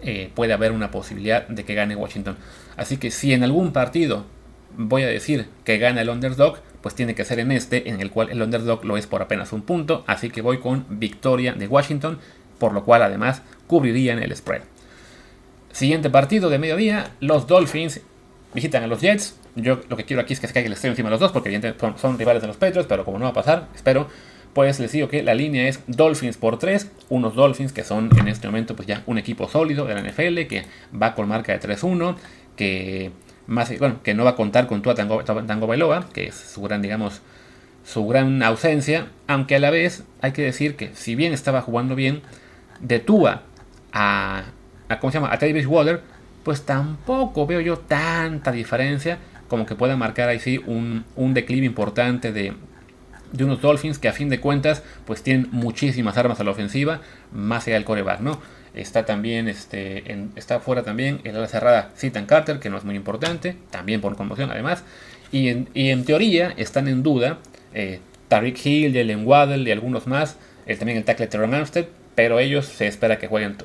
eh, 0.04 0.32
puede 0.34 0.54
haber 0.54 0.72
una 0.72 0.90
posibilidad 0.90 1.46
de 1.50 1.66
que 1.66 1.74
gane 1.74 1.98
Washington. 1.98 2.38
Así 2.78 2.96
que 2.96 3.12
si 3.12 3.34
en 3.34 3.44
algún 3.44 3.74
partido 3.74 4.26
voy 4.78 5.04
a 5.04 5.08
decir 5.08 5.48
que 5.66 5.80
gana 5.80 6.00
el 6.00 6.10
underdog, 6.10 6.60
pues 6.84 6.94
tiene 6.94 7.16
que 7.16 7.24
ser 7.24 7.40
en 7.40 7.52
este, 7.54 7.90
en 7.90 8.02
el 8.02 8.12
cual 8.12 8.30
el 8.30 8.42
underdog 8.42 8.84
lo 8.84 8.98
es 8.98 9.08
por 9.08 9.22
apenas 9.22 9.54
un 9.54 9.62
punto, 9.62 10.04
así 10.06 10.30
que 10.30 10.42
voy 10.42 10.60
con 10.60 10.86
victoria 10.90 11.54
de 11.54 11.66
Washington, 11.66 12.20
por 12.60 12.74
lo 12.74 12.84
cual 12.84 13.02
además 13.02 13.42
cubrirían 13.68 14.22
el 14.22 14.36
spread. 14.36 14.64
Siguiente 15.72 16.10
partido 16.10 16.50
de 16.50 16.60
mediodía, 16.60 17.12
los 17.22 17.48
Dolphins 17.48 18.02
visitan 18.54 18.84
a 18.84 18.88
los 18.88 19.00
Jets. 19.00 19.40
Yo 19.56 19.80
lo 19.88 19.96
que 19.96 20.04
quiero 20.04 20.22
aquí 20.22 20.34
es 20.34 20.42
que 20.42 20.48
se 20.48 20.54
caiga 20.54 20.68
el 20.68 20.74
estreno 20.74 20.92
encima 20.92 21.08
de 21.08 21.12
los 21.12 21.22
dos, 21.22 21.32
porque 21.32 21.50
evidentemente 21.50 22.00
son, 22.00 22.20
rivales 22.20 22.42
de 22.42 22.48
los 22.48 22.58
Patriots, 22.58 22.88
pero 22.88 23.06
como 23.06 23.18
no 23.18 23.26
va 23.26 23.32
a 23.32 23.34
pasar, 23.34 23.70
espero, 23.74 24.10
pues 24.54 24.80
les 24.80 24.92
digo 24.92 25.08
que 25.08 25.24
la 25.24 25.34
línea 25.34 25.70
es 25.70 25.80
Dolphins 25.88 26.36
por 26.36 26.60
3, 26.60 26.92
unos 27.10 27.34
Dolphins 27.34 27.72
que 27.72 27.84
son 27.84 28.10
en 28.20 28.28
este 28.28 28.48
momento 28.48 28.76
pues 28.76 28.88
ya 28.88 29.04
un 29.08 29.18
equipo 29.18 29.48
sólido 29.48 29.86
de 29.86 29.96
la 29.96 30.02
NFL, 30.02 30.48
que 30.48 30.66
va 31.02 31.16
con 31.16 31.30
marca 31.30 31.58
de 31.58 31.62
3-1, 31.62 32.18
que 32.58 33.12
más, 33.48 33.78
bueno, 33.80 34.02
que 34.04 34.14
no 34.14 34.24
va 34.24 34.32
a 34.32 34.36
contar 34.36 34.68
con 34.68 34.82
Tua 34.82 34.96
Tango, 34.96 35.24
Tango 35.24 35.68
Bailoa, 35.68 36.08
que 36.14 36.28
es 36.28 36.36
su 36.36 36.62
gran, 36.62 36.82
digamos, 36.82 37.22
su 37.86 38.08
gran 38.08 38.42
ausencia, 38.44 39.08
aunque 39.28 39.56
a 39.56 39.60
la 39.60 39.70
vez 39.70 40.04
hay 40.22 40.32
que 40.32 40.42
decir 40.42 40.76
que 40.76 40.94
si 40.96 41.16
bien 41.16 41.34
estaba 41.34 41.62
jugando 41.62 41.96
bien, 41.96 42.22
de 42.80 43.00
Tua 43.00 43.44
a, 43.92 44.44
a 44.90 45.00
¿cómo 45.00 45.12
se 45.12 45.18
llama? 45.18 45.34
a 45.34 45.38
Teddy 45.38 45.66
Water, 45.66 46.02
pues 46.44 46.64
tampoco 46.64 47.48
veo 47.48 47.62
yo 47.62 47.78
tanta 47.78 48.52
diferencia 48.52 49.18
como 49.48 49.66
que 49.66 49.76
pueda 49.76 49.96
marcar 49.96 50.30
ahí 50.30 50.40
sí 50.40 50.60
un, 50.66 51.06
un 51.16 51.34
declive 51.34 51.66
importante 51.66 52.32
de, 52.32 52.54
de 53.32 53.44
unos 53.44 53.62
Dolphins 53.62 54.00
que 54.00 54.08
a 54.08 54.14
fin 54.14 54.30
de 54.30 54.40
cuentas 54.40 54.84
pues 55.06 55.22
tienen 55.22 55.48
muchísimas 55.52 56.18
armas 56.18 56.40
a 56.40 56.44
la 56.44 56.52
ofensiva, 56.52 57.02
más 57.32 57.68
allá 57.68 57.76
del 57.76 57.86
coreback, 57.86 58.22
¿no? 58.22 58.40
Está 58.74 59.06
también, 59.06 59.48
este, 59.48 60.12
en, 60.12 60.32
está 60.36 60.60
fuera 60.60 60.84
también 60.84 61.22
el 61.24 61.36
ala 61.36 61.48
cerrada 61.48 61.92
Citan 61.96 62.26
Carter, 62.26 62.60
que 62.60 62.70
no 62.70 62.78
es 62.78 62.84
muy 62.84 62.96
importante, 62.96 63.56
también 63.70 64.02
por 64.02 64.16
conmoción 64.16 64.50
además. 64.52 64.84
Y 65.32 65.50
en, 65.50 65.70
y 65.74 65.90
en 65.90 66.06
teoría 66.06 66.54
están 66.58 66.88
en 66.88 67.04
duda 67.04 67.40
eh, 67.74 68.00
Tariq 68.28 68.66
Hill, 68.66 68.94
Jalen 68.94 69.28
Waddell 69.28 69.68
y 69.68 69.72
algunos 69.72 70.08
más, 70.08 70.38
eh, 70.66 70.76
también 70.76 70.98
el 70.98 71.04
tackle 71.04 71.28
Teron 71.28 71.54
Armstead, 71.54 71.86
pero 72.16 72.40
ellos 72.40 72.66
se 72.66 72.88
espera 72.88 73.18
que 73.18 73.28
jueguen, 73.28 73.58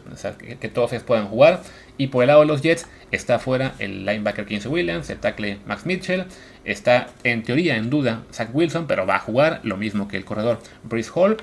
que, 0.61 0.69
todos 0.69 0.93
ellos 0.93 1.05
puedan 1.05 1.27
jugar. 1.27 1.63
Y 1.97 2.09
por 2.09 2.23
el 2.23 2.29
lado 2.29 2.41
de 2.41 2.47
los 2.47 2.63
Jets 2.63 2.87
está 3.11 3.39
fuera 3.39 3.75
el 3.79 4.07
linebacker 4.07 4.47
Quincy 4.47 4.69
Williams, 4.69 5.11
el 5.11 5.19
tackle 5.19 5.59
Max 5.67 5.85
Mitchell, 5.85 6.25
está 6.65 7.09
en 7.25 7.43
teoría 7.43 7.77
en 7.77 7.91
duda 7.91 8.23
Zach 8.33 8.51
Wilson, 8.53 8.87
pero 8.87 9.07
va 9.07 9.17
a 9.17 9.21
jugar, 9.21 9.61
lo 9.65 9.77
mismo 9.77 10.07
que 10.09 10.17
el 10.17 10.25
corredor 10.25 10.61
Brice 10.85 11.11
Hall. 11.15 11.37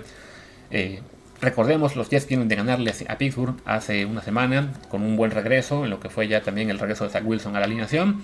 Eh, 0.71 1.01
Recordemos, 1.41 1.95
los 1.95 2.09
Jets 2.09 2.27
tienen 2.27 2.47
de 2.47 2.55
ganarle 2.55 2.93
a 3.07 3.17
Pittsburgh 3.17 3.55
hace 3.65 4.05
una 4.05 4.21
semana 4.21 4.73
con 4.89 5.01
un 5.01 5.17
buen 5.17 5.31
regreso, 5.31 5.83
en 5.83 5.89
lo 5.89 5.99
que 5.99 6.09
fue 6.09 6.27
ya 6.27 6.41
también 6.41 6.69
el 6.69 6.79
regreso 6.79 7.03
de 7.03 7.09
Zach 7.09 7.25
Wilson 7.25 7.55
a 7.55 7.59
la 7.59 7.65
alineación. 7.65 8.23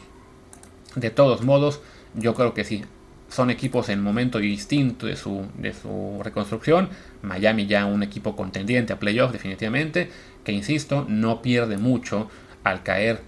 De 0.96 1.10
todos 1.10 1.42
modos, 1.44 1.82
yo 2.16 2.34
creo 2.34 2.54
que 2.54 2.64
sí, 2.64 2.84
son 3.30 3.50
equipos 3.50 3.90
en 3.90 4.02
momento 4.02 4.40
distinto 4.40 5.08
de 5.08 5.16
su, 5.16 5.46
de 5.58 5.74
su 5.74 6.20
reconstrucción. 6.22 6.90
Miami 7.22 7.66
ya 7.66 7.86
un 7.86 8.04
equipo 8.04 8.36
contendiente 8.36 8.94
a 8.94 9.00
playoffs 9.00 9.34
definitivamente, 9.34 10.10
que 10.44 10.52
insisto, 10.52 11.06
no 11.08 11.42
pierde 11.42 11.78
mucho 11.78 12.30
al 12.64 12.84
caer 12.84 13.22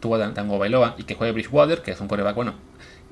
Tua 0.00 0.32
Tango 0.34 0.58
Bailoa 0.58 0.94
y 0.98 1.04
que 1.04 1.14
juegue 1.14 1.32
Bridgewater, 1.32 1.82
que 1.82 1.92
es 1.92 2.00
un 2.00 2.08
coreback, 2.08 2.34
bueno, 2.34 2.54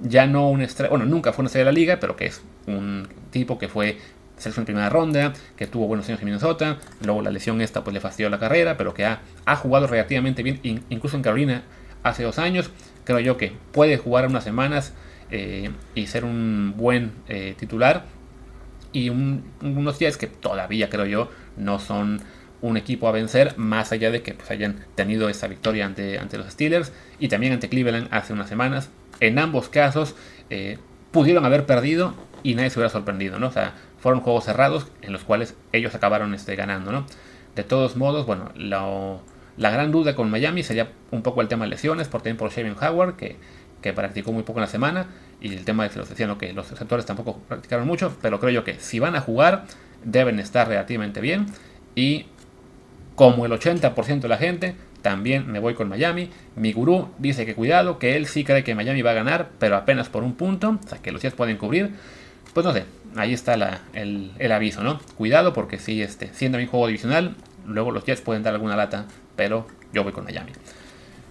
ya 0.00 0.26
no 0.26 0.50
un 0.50 0.60
estrella, 0.60 0.90
bueno, 0.90 1.06
nunca 1.06 1.32
fue 1.32 1.42
una 1.42 1.46
estrella 1.46 1.66
de 1.66 1.72
la 1.72 1.78
liga, 1.78 2.00
pero 2.00 2.16
que 2.16 2.26
es 2.26 2.42
un 2.66 3.08
tipo 3.30 3.58
que 3.58 3.68
fue 3.68 3.98
selección 4.36 4.62
en 4.62 4.66
primera 4.66 4.88
ronda, 4.88 5.32
que 5.56 5.66
tuvo 5.66 5.86
buenos 5.86 6.08
años 6.08 6.20
en 6.20 6.26
Minnesota, 6.26 6.78
luego 7.04 7.22
la 7.22 7.30
lesión 7.30 7.60
esta 7.60 7.82
pues 7.82 7.94
le 7.94 8.00
fastidió 8.00 8.28
la 8.30 8.38
carrera, 8.38 8.76
pero 8.76 8.94
que 8.94 9.04
ha, 9.04 9.20
ha 9.44 9.56
jugado 9.56 9.86
relativamente 9.86 10.42
bien, 10.42 10.60
incluso 10.90 11.16
en 11.16 11.22
Carolina 11.22 11.62
hace 12.02 12.22
dos 12.22 12.38
años, 12.38 12.70
creo 13.04 13.20
yo 13.20 13.36
que 13.36 13.52
puede 13.72 13.96
jugar 13.96 14.26
unas 14.26 14.44
semanas 14.44 14.92
eh, 15.30 15.70
y 15.94 16.06
ser 16.06 16.24
un 16.24 16.74
buen 16.76 17.12
eh, 17.28 17.54
titular, 17.58 18.04
y 18.92 19.10
unos 19.10 19.98
días 19.98 20.16
que 20.16 20.26
todavía 20.26 20.88
creo 20.88 21.04
yo 21.04 21.30
no 21.56 21.78
son 21.78 22.20
un 22.62 22.76
equipo 22.76 23.08
a 23.08 23.12
vencer, 23.12 23.54
más 23.56 23.92
allá 23.92 24.10
de 24.10 24.22
que 24.22 24.34
pues, 24.34 24.50
hayan 24.50 24.84
tenido 24.94 25.28
esa 25.28 25.48
victoria 25.48 25.84
ante, 25.84 26.18
ante 26.18 26.38
los 26.38 26.48
Steelers 26.48 26.92
y 27.18 27.28
también 27.28 27.52
ante 27.52 27.68
Cleveland 27.68 28.08
hace 28.10 28.32
unas 28.32 28.48
semanas. 28.48 28.90
En 29.20 29.38
ambos 29.38 29.68
casos 29.68 30.14
eh, 30.50 30.78
pudieron 31.10 31.44
haber 31.44 31.66
perdido 31.66 32.14
y 32.42 32.54
nadie 32.54 32.70
se 32.70 32.78
hubiera 32.78 32.90
sorprendido, 32.90 33.38
¿no? 33.38 33.48
O 33.48 33.52
sea, 33.52 33.74
fueron 34.06 34.20
juegos 34.20 34.44
cerrados 34.44 34.86
en 35.02 35.12
los 35.12 35.24
cuales 35.24 35.56
ellos 35.72 35.92
acabaron 35.96 36.32
este, 36.32 36.54
ganando, 36.54 36.92
¿no? 36.92 37.04
De 37.56 37.64
todos 37.64 37.96
modos, 37.96 38.24
bueno, 38.24 38.52
la 38.54 39.70
gran 39.72 39.90
duda 39.90 40.14
con 40.14 40.30
Miami 40.30 40.62
sería 40.62 40.92
un 41.10 41.22
poco 41.22 41.40
el 41.40 41.48
tema 41.48 41.64
de 41.64 41.70
lesiones, 41.70 42.06
por 42.06 42.20
también 42.20 42.36
por 42.36 42.52
Shaven 42.52 42.76
Howard, 42.80 43.16
que, 43.16 43.34
que 43.82 43.92
practicó 43.92 44.30
muy 44.30 44.44
poco 44.44 44.60
en 44.60 44.66
la 44.66 44.68
semana, 44.68 45.08
y 45.40 45.52
el 45.52 45.64
tema 45.64 45.82
de 45.82 45.90
que 45.90 45.98
los 45.98 46.08
decían 46.08 46.38
que 46.38 46.52
los 46.52 46.70
receptores 46.70 47.04
tampoco 47.04 47.40
practicaron 47.48 47.84
mucho, 47.84 48.16
pero 48.22 48.38
creo 48.38 48.52
yo 48.52 48.62
que 48.62 48.78
si 48.78 49.00
van 49.00 49.16
a 49.16 49.20
jugar, 49.20 49.64
deben 50.04 50.38
estar 50.38 50.68
relativamente 50.68 51.20
bien, 51.20 51.46
y 51.96 52.26
como 53.16 53.44
el 53.44 53.50
80% 53.50 54.20
de 54.20 54.28
la 54.28 54.38
gente, 54.38 54.76
también 55.02 55.50
me 55.50 55.58
voy 55.58 55.74
con 55.74 55.88
Miami. 55.88 56.30
Mi 56.54 56.72
gurú 56.72 57.08
dice 57.18 57.44
que 57.44 57.56
cuidado, 57.56 57.98
que 57.98 58.14
él 58.14 58.26
sí 58.26 58.44
cree 58.44 58.62
que 58.62 58.76
Miami 58.76 59.02
va 59.02 59.10
a 59.10 59.14
ganar, 59.14 59.50
pero 59.58 59.74
apenas 59.74 60.08
por 60.08 60.22
un 60.22 60.34
punto, 60.34 60.78
o 60.84 60.88
sea 60.88 60.98
que 60.98 61.10
los 61.10 61.22
Jets 61.22 61.34
pueden 61.34 61.56
cubrir. 61.56 61.90
Pues 62.54 62.64
no 62.64 62.72
sé, 62.72 62.84
ahí 63.16 63.32
está 63.32 63.54
el, 63.94 64.52
aviso, 64.52 64.82
¿no? 64.82 65.00
Cuidado 65.16 65.52
porque 65.52 65.78
si 65.78 66.02
este, 66.02 66.30
siendo 66.32 66.58
mi 66.58 66.66
juego 66.66 66.86
divisional, 66.86 67.34
luego 67.66 67.90
los 67.90 68.04
Jets 68.04 68.20
pueden 68.20 68.42
dar 68.42 68.54
alguna 68.54 68.76
lata, 68.76 69.06
pero 69.36 69.66
yo 69.92 70.04
voy 70.04 70.12
con 70.12 70.24
Miami. 70.24 70.52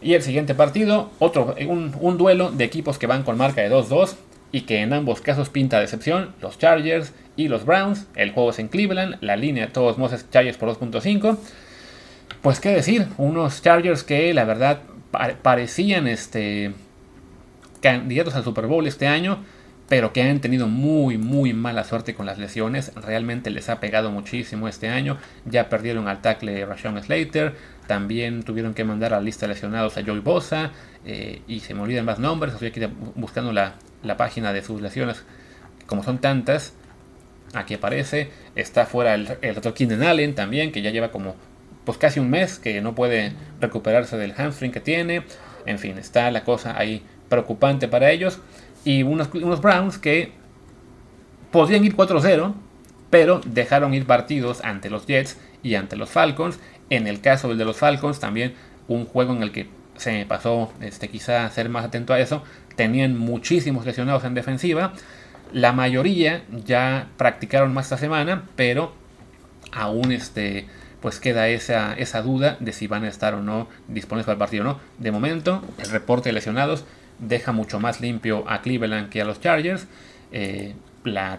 Y 0.02 0.14
el 0.14 0.22
siguiente 0.22 0.54
partido, 0.54 1.12
otro, 1.20 1.56
un, 1.68 2.18
duelo 2.18 2.52
de 2.52 2.64
equipos 2.64 2.98
que 2.98 3.08
van 3.08 3.24
con 3.24 3.38
marca 3.38 3.62
de 3.62 3.72
2-2 3.72 4.16
y 4.52 4.62
que 4.62 4.82
en 4.82 4.94
ambos 4.94 5.22
casos 5.22 5.50
pinta 5.50 5.80
decepción, 5.80 6.36
los 6.42 6.60
Chargers 6.60 7.14
y 7.36 7.48
los 7.48 7.66
Browns. 7.66 8.08
El 8.16 8.32
juego 8.32 8.52
es 8.52 8.60
en 8.60 8.68
Cleveland, 8.68 9.18
la 9.22 9.36
línea 9.36 9.66
de 9.66 9.72
todos 9.72 9.98
modos 9.98 10.14
es 10.14 10.30
Chargers 10.30 10.58
por 10.58 10.70
2.5. 10.70 11.38
Pues 12.42 12.60
qué 12.60 12.70
decir, 12.70 13.08
unos 13.18 13.62
Chargers 13.62 14.04
que 14.04 14.34
la 14.34 14.44
verdad 14.44 14.82
parecían 15.42 16.08
este, 16.08 16.74
candidatos 17.82 18.36
al 18.36 18.44
Super 18.44 18.68
Bowl 18.68 18.86
este 18.86 19.08
año, 19.08 19.40
pero 19.88 20.14
que 20.14 20.24
han 20.24 20.42
tenido 20.42 20.68
muy, 20.68 21.18
muy 21.18 21.54
mala 21.54 21.84
suerte 21.84 22.16
con 22.16 22.26
las 22.26 22.40
lesiones. 22.40 22.92
Realmente 22.96 23.52
les 23.52 23.70
ha 23.70 23.80
pegado 23.80 24.10
muchísimo 24.10 24.68
este 24.68 24.90
año. 24.90 25.18
Ya 25.46 25.70
perdieron 25.70 26.08
al 26.08 26.22
tackle 26.22 26.66
Rashawn 26.66 27.02
Slater. 27.04 27.54
También 27.86 28.42
tuvieron 28.44 28.74
que 28.74 28.84
mandar 28.84 29.14
a 29.14 29.18
la 29.18 29.22
lista 29.22 29.48
de 29.48 29.54
lesionados 29.54 29.98
a 29.98 30.04
Joey 30.04 30.22
Bosa. 30.22 30.72
Eh, 31.06 31.42
y 31.48 31.60
se 31.60 31.76
me 31.76 31.82
olvidan 31.82 32.06
más 32.06 32.18
nombres. 32.18 32.54
Estoy 32.54 32.70
aquí 32.70 32.82
buscando 33.14 33.54
la, 33.54 33.76
página 34.18 34.54
de 34.54 34.64
sus 34.64 34.82
lesiones. 34.82 35.24
Como 35.86 36.02
son 36.02 36.18
tantas, 36.18 36.74
aquí 37.54 37.76
aparece. 37.76 38.32
Está 38.56 38.88
fuera 38.88 39.14
el, 39.14 39.38
el 39.42 40.04
Allen 40.04 40.34
también, 40.34 40.72
que 40.72 40.82
ya 40.82 40.90
lleva 40.90 41.12
como 41.12 41.36
pues 41.84 42.00
casi 42.00 42.20
un 42.20 42.32
mes 42.32 42.58
que 42.58 42.82
no 42.82 42.96
puede 42.96 43.34
recuperarse 43.62 44.18
del 44.18 44.34
hamstring 44.34 44.72
que 44.72 44.80
tiene. 44.80 45.24
En 45.68 45.78
fin, 45.78 46.00
está 46.00 46.32
la 46.32 46.44
cosa 46.44 46.76
ahí 46.76 47.04
preocupante 47.30 47.88
para 47.88 48.10
ellos 48.10 48.40
y 48.86 49.04
unos, 49.04 49.30
unos 49.34 49.62
Browns 49.62 49.98
que 49.98 50.32
podían 51.52 51.84
ir 51.84 51.96
4-0, 51.96 52.54
pero 53.10 53.42
dejaron 53.46 53.94
ir 53.94 54.06
partidos 54.06 54.64
ante 54.64 54.90
los 54.90 55.06
Jets 55.06 55.38
y 55.64 55.76
ante 55.76 55.98
los 55.98 56.10
Falcons. 56.10 56.60
En 56.90 57.08
el 57.08 57.20
caso 57.20 57.50
del 57.50 57.58
de 57.58 57.66
los 57.66 57.78
Falcons, 57.78 58.20
también 58.20 58.54
un 58.88 59.06
juego 59.06 59.34
en 59.34 59.42
el 59.42 59.52
que 59.52 59.68
se 59.98 60.26
pasó 60.26 60.72
este, 60.82 61.10
quizá 61.10 61.50
ser 61.50 61.70
más 61.70 61.86
atento 61.86 62.14
a 62.14 62.20
eso. 62.20 62.44
Tenían 62.76 63.18
muchísimos 63.18 63.86
lesionados 63.86 64.24
en 64.24 64.34
defensiva. 64.34 64.94
La 65.52 65.72
mayoría 65.72 66.44
ya 66.66 67.08
practicaron 67.18 67.74
más 67.74 67.86
esta 67.86 67.98
semana, 67.98 68.44
pero 68.56 68.94
aún 69.72 70.12
este, 70.12 70.68
pues 71.02 71.20
queda 71.20 71.48
esa, 71.48 71.94
esa 71.94 72.22
duda 72.22 72.58
de 72.60 72.74
si 72.74 72.88
van 72.88 73.04
a 73.06 73.08
estar 73.08 73.34
o 73.34 73.42
no 73.42 73.68
disponibles 73.88 74.26
para 74.26 74.34
el 74.34 74.40
partido 74.40 74.64
o 74.64 74.68
no. 74.68 74.80
De 75.00 75.12
momento, 75.12 75.64
el 75.80 75.90
reporte 75.90 76.30
de 76.30 76.34
lesionados 76.34 76.86
deja 77.20 77.52
mucho 77.52 77.80
más 77.80 78.02
limpio 78.02 78.44
a 78.48 78.62
Cleveland 78.62 79.10
que 79.10 79.22
a 79.22 79.26
los 79.26 79.40
Chargers. 79.40 79.88
Eh, 80.32 80.76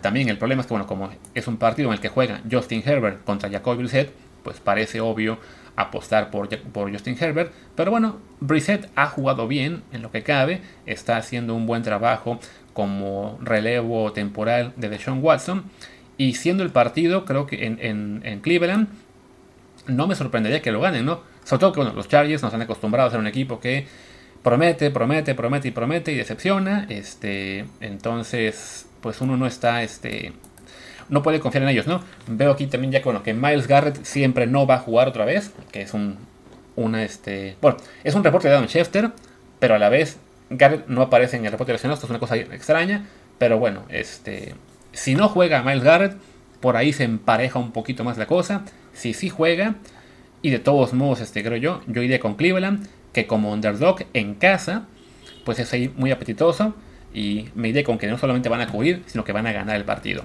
también 0.00 0.28
el 0.28 0.38
problema 0.38 0.60
es 0.60 0.66
que, 0.66 0.74
bueno, 0.74 0.86
como 0.86 1.10
es 1.34 1.46
un 1.48 1.56
partido 1.56 1.88
en 1.88 1.94
el 1.94 2.00
que 2.00 2.08
juega 2.08 2.40
Justin 2.50 2.82
Herbert 2.84 3.24
contra 3.24 3.50
Jacoby 3.50 3.78
Brissett, 3.78 4.12
pues 4.42 4.60
parece 4.60 5.00
obvio 5.00 5.38
apostar 5.74 6.30
por, 6.30 6.48
por 6.48 6.90
Justin 6.90 7.16
Herbert. 7.18 7.52
Pero 7.74 7.90
bueno, 7.90 8.18
Brissett 8.40 8.88
ha 8.94 9.06
jugado 9.06 9.48
bien 9.48 9.82
en 9.92 10.02
lo 10.02 10.10
que 10.10 10.22
cabe, 10.22 10.62
está 10.86 11.16
haciendo 11.16 11.54
un 11.54 11.66
buen 11.66 11.82
trabajo 11.82 12.38
como 12.72 13.38
relevo 13.42 14.12
temporal 14.12 14.72
de 14.76 14.88
Deshaun 14.88 15.22
Watson. 15.22 15.64
Y 16.18 16.34
siendo 16.34 16.62
el 16.62 16.70
partido, 16.70 17.24
creo 17.24 17.46
que 17.46 17.66
en, 17.66 18.22
en, 18.24 18.40
Cleveland, 18.40 18.88
no 19.86 20.06
me 20.06 20.14
sorprendería 20.14 20.62
que 20.62 20.72
lo 20.72 20.80
ganen, 20.80 21.04
¿no? 21.04 21.20
Sobre 21.44 21.60
todo 21.60 21.72
que 21.72 21.80
bueno, 21.80 21.94
los 21.94 22.08
Chargers 22.08 22.42
nos 22.42 22.54
han 22.54 22.62
acostumbrado 22.62 23.08
a 23.08 23.10
ser 23.10 23.20
un 23.20 23.26
equipo 23.26 23.60
que 23.60 23.86
promete, 24.46 24.92
promete, 24.92 25.34
promete 25.34 25.66
y 25.66 25.70
promete 25.72 26.12
y 26.12 26.14
decepciona. 26.14 26.86
Este, 26.88 27.64
entonces, 27.80 28.86
pues 29.00 29.20
uno 29.20 29.36
no 29.36 29.44
está, 29.44 29.82
este, 29.82 30.34
no 31.08 31.24
puede 31.24 31.40
confiar 31.40 31.64
en 31.64 31.70
ellos, 31.70 31.88
¿no? 31.88 32.00
Veo 32.28 32.52
aquí 32.52 32.68
también 32.68 32.92
ya 32.92 33.02
con 33.02 33.20
que 33.24 33.34
Miles 33.34 33.66
Garrett 33.66 34.04
siempre 34.04 34.46
no 34.46 34.64
va 34.64 34.76
a 34.76 34.78
jugar 34.78 35.08
otra 35.08 35.24
vez, 35.24 35.50
que 35.72 35.82
es 35.82 35.94
un, 35.94 36.16
una, 36.76 37.02
este, 37.02 37.56
bueno, 37.60 37.78
es 38.04 38.14
un 38.14 38.22
reporte 38.22 38.46
de 38.46 38.54
Adam 38.54 38.68
Schefter, 38.68 39.10
pero 39.58 39.74
a 39.74 39.80
la 39.80 39.88
vez 39.88 40.16
Garrett 40.48 40.86
no 40.86 41.02
aparece 41.02 41.38
en 41.38 41.44
el 41.44 41.50
reporte 41.50 41.72
de 41.72 41.78
lesionados, 41.78 41.98
esto 41.98 42.06
es 42.06 42.10
una 42.10 42.20
cosa 42.20 42.36
extraña, 42.36 43.04
pero 43.38 43.58
bueno, 43.58 43.82
este, 43.88 44.54
si 44.92 45.16
no 45.16 45.28
juega 45.28 45.64
Miles 45.64 45.82
Garrett, 45.82 46.16
por 46.60 46.76
ahí 46.76 46.92
se 46.92 47.02
empareja 47.02 47.58
un 47.58 47.72
poquito 47.72 48.04
más 48.04 48.16
la 48.16 48.26
cosa. 48.26 48.62
Si 48.92 49.12
sí 49.12 49.28
juega, 49.28 49.74
y 50.40 50.50
de 50.50 50.60
todos 50.60 50.92
modos, 50.92 51.20
este, 51.20 51.42
creo 51.42 51.56
yo, 51.56 51.82
yo 51.88 52.00
iría 52.00 52.20
con 52.20 52.36
Cleveland, 52.36 52.86
que 53.16 53.26
como 53.26 53.50
underdog 53.50 54.04
en 54.12 54.34
casa, 54.34 54.84
pues 55.46 55.58
es 55.58 55.72
ahí 55.72 55.90
muy 55.96 56.10
apetitoso. 56.10 56.74
Y 57.14 57.48
me 57.54 57.68
iré 57.68 57.82
con 57.82 57.96
que 57.96 58.08
no 58.08 58.18
solamente 58.18 58.50
van 58.50 58.60
a 58.60 58.66
cubrir, 58.66 59.04
sino 59.06 59.24
que 59.24 59.32
van 59.32 59.46
a 59.46 59.52
ganar 59.52 59.74
el 59.76 59.86
partido. 59.86 60.24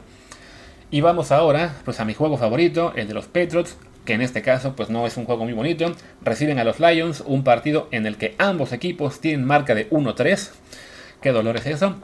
Y 0.89 0.99
vamos 0.99 1.32
ahora 1.32 1.73
pues 1.86 2.01
a 2.01 2.06
mi 2.06 2.13
juego 2.13 2.38
favorito, 2.38 2.91
el 2.97 3.08
de 3.08 3.13
los 3.13 3.27
Patriots, 3.27 3.77
que 4.04 4.12
en 4.12 4.21
este 4.21 4.41
caso 4.41 4.75
pues 4.75 4.89
no 4.89 5.08
es 5.08 5.15
un 5.15 5.23
juego 5.23 5.45
muy 5.45 5.54
bonito. 5.54 5.95
Reciben 6.21 6.60
a 6.60 6.65
los 6.65 6.82
Lions, 6.82 7.23
un 7.25 7.45
partido 7.45 7.88
en 7.91 8.06
el 8.06 8.17
que 8.17 8.36
ambos 8.38 8.73
equipos 8.73 9.21
tienen 9.21 9.45
marca 9.45 9.73
de 9.73 9.89
1-3. 9.89 10.51
Qué 11.21 11.32
dolor 11.32 11.56
es 11.56 11.67
eso. 11.67 11.95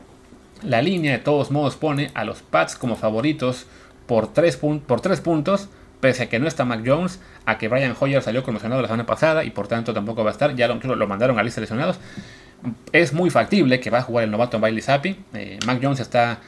La 0.64 0.82
línea 0.82 1.12
de 1.12 1.20
todos 1.20 1.52
modos 1.52 1.76
pone 1.76 2.12
a 2.14 2.24
los 2.24 2.44
Pats 2.44 2.78
como 2.78 2.96
favoritos 2.96 3.66
por 4.06 4.32
3, 4.32 4.56
por 4.56 5.22
puntos, 5.22 5.68
pese 6.00 6.24
a 6.24 6.30
que 6.30 6.40
no 6.40 6.48
está 6.48 6.66
Mac 6.66 6.82
Jones, 6.86 7.20
a 7.46 7.58
que 7.58 7.68
Brian 7.68 7.96
Hoyer 8.00 8.22
salió 8.22 8.44
conmocionado 8.44 8.82
la 8.82 8.88
semana 8.88 9.06
pasada 9.06 9.44
y 9.44 9.52
por 9.52 9.68
tanto 9.68 9.94
tampoco 9.94 10.24
va 10.24 10.30
a 10.30 10.34
estar, 10.34 10.56
ya 10.56 10.68
lo, 10.68 10.96
lo 10.96 11.08
mandaron 11.08 11.40
a 11.40 11.44
lista 11.44 11.60
de 11.60 11.64
lesionados. 11.64 12.00
Es 12.92 13.14
muy 13.14 13.30
factible 13.30 13.80
que 13.80 13.90
va 13.90 14.00
a 14.00 14.02
jugar 14.02 14.24
el 14.24 14.32
novato 14.32 14.60
Bailey 14.60 14.82
Zappi. 14.82 15.16
Eh, 15.34 15.60
Mac 15.66 15.80
Jones 15.82 16.00
está 16.00 16.40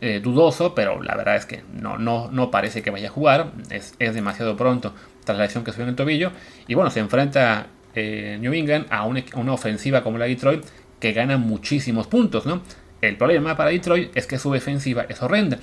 eh, 0.00 0.20
dudoso, 0.22 0.74
pero 0.74 1.02
la 1.02 1.16
verdad 1.16 1.36
es 1.36 1.46
que 1.46 1.62
no, 1.72 1.98
no, 1.98 2.30
no 2.30 2.50
parece 2.50 2.82
que 2.82 2.90
vaya 2.90 3.08
a 3.08 3.10
jugar. 3.10 3.52
Es, 3.70 3.96
demasiado 3.98 4.56
pronto 4.56 4.94
tras 5.24 5.36
la 5.36 5.44
lesión 5.44 5.64
que 5.64 5.72
subió 5.72 5.84
en 5.84 5.90
el 5.90 5.96
tobillo. 5.96 6.32
Y 6.66 6.74
bueno, 6.74 6.90
se 6.90 7.00
enfrenta 7.00 7.66
eh, 7.94 8.38
New 8.40 8.52
England 8.52 8.86
a 8.90 9.04
una, 9.04 9.22
una, 9.34 9.52
ofensiva 9.52 10.02
como 10.02 10.18
la 10.18 10.26
Detroit 10.26 10.64
que 11.00 11.12
gana 11.12 11.36
muchísimos 11.36 12.06
puntos, 12.06 12.46
¿no? 12.46 12.62
El 13.00 13.16
problema 13.16 13.56
para 13.56 13.70
Detroit 13.70 14.16
es 14.16 14.26
que 14.26 14.38
su 14.38 14.52
defensiva 14.52 15.06
es 15.08 15.22
horrenda. 15.22 15.58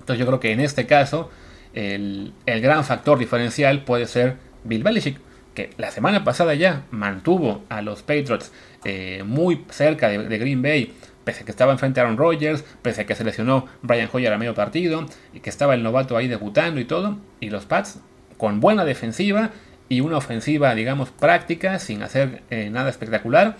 Entonces 0.00 0.18
yo 0.18 0.26
creo 0.26 0.40
que 0.40 0.52
en 0.52 0.60
este 0.60 0.86
caso 0.86 1.30
el, 1.76 2.32
gran 2.60 2.84
factor 2.84 3.18
diferencial 3.18 3.84
puede 3.84 4.06
ser 4.06 4.36
Bill 4.64 4.82
Belichick, 4.82 5.18
que 5.54 5.70
la 5.76 5.90
semana 5.90 6.24
pasada 6.24 6.54
ya 6.54 6.84
mantuvo 6.90 7.64
a 7.68 7.80
los 7.82 8.02
Patriots 8.02 8.52
eh, 8.84 9.22
muy 9.24 9.64
cerca 9.70 10.08
de 10.08 10.38
Green 10.38 10.62
Bay 10.62 10.92
pese 11.26 11.42
a 11.42 11.44
que 11.44 11.50
estaba 11.50 11.72
enfrente 11.72 11.98
a 11.98 12.04
Aaron 12.04 12.16
Rodgers, 12.16 12.64
pese 12.82 13.00
a 13.00 13.04
que 13.04 13.16
se 13.16 13.24
lesionó 13.24 13.66
Brian 13.82 14.08
Hoyer 14.12 14.32
a 14.32 14.38
medio 14.38 14.54
partido, 14.54 15.06
y 15.34 15.40
que 15.40 15.50
estaba 15.50 15.74
el 15.74 15.82
novato 15.82 16.16
ahí 16.16 16.28
debutando 16.28 16.80
y 16.80 16.84
todo, 16.84 17.18
y 17.40 17.50
los 17.50 17.66
Pats 17.66 17.98
con 18.36 18.60
buena 18.60 18.84
defensiva 18.84 19.50
y 19.88 20.02
una 20.02 20.18
ofensiva, 20.18 20.72
digamos, 20.76 21.10
práctica, 21.10 21.80
sin 21.80 22.04
hacer 22.04 22.42
eh, 22.50 22.70
nada 22.70 22.90
espectacular, 22.90 23.56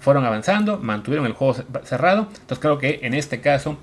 fueron 0.00 0.24
avanzando, 0.24 0.78
mantuvieron 0.78 1.24
el 1.26 1.34
juego 1.34 1.54
cerrado, 1.84 2.22
entonces 2.32 2.58
creo 2.58 2.78
que 2.78 2.98
en 3.02 3.14
este 3.14 3.40
caso 3.40 3.78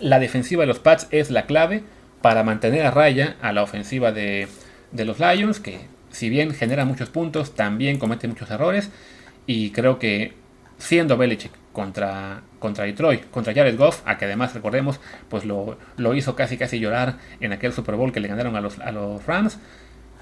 la 0.00 0.18
defensiva 0.18 0.62
de 0.62 0.66
los 0.66 0.78
Pats 0.78 1.06
es 1.10 1.30
la 1.30 1.44
clave 1.44 1.84
para 2.24 2.42
mantener 2.42 2.86
a 2.86 2.90
raya 2.90 3.36
a 3.42 3.52
la 3.52 3.62
ofensiva 3.62 4.10
de, 4.10 4.48
de 4.92 5.04
los 5.04 5.20
Lions, 5.20 5.60
que 5.60 5.80
si 6.10 6.30
bien 6.30 6.54
genera 6.54 6.86
muchos 6.86 7.10
puntos, 7.10 7.54
también 7.54 7.98
comete 7.98 8.26
muchos 8.28 8.50
errores, 8.50 8.88
y 9.46 9.72
creo 9.72 9.98
que 9.98 10.32
siendo 10.78 11.18
Belichick 11.18 11.52
contra, 11.74 12.40
contra 12.60 12.86
Detroit, 12.86 13.28
contra 13.30 13.52
Jared 13.52 13.76
Goff, 13.76 14.00
a 14.06 14.16
que 14.16 14.24
además 14.24 14.54
recordemos, 14.54 15.00
pues 15.28 15.44
lo, 15.44 15.76
hizo 16.14 16.34
casi 16.34 16.56
casi 16.56 16.80
llorar 16.80 17.18
en 17.40 17.52
aquel 17.52 17.74
Super 17.74 17.96
Bowl 17.96 18.10
que 18.10 18.20
le 18.20 18.28
ganaron 18.28 18.56
a 18.56 18.62
los, 18.62 18.78
a 18.78 18.90
los 18.90 19.26
Rams. 19.26 19.58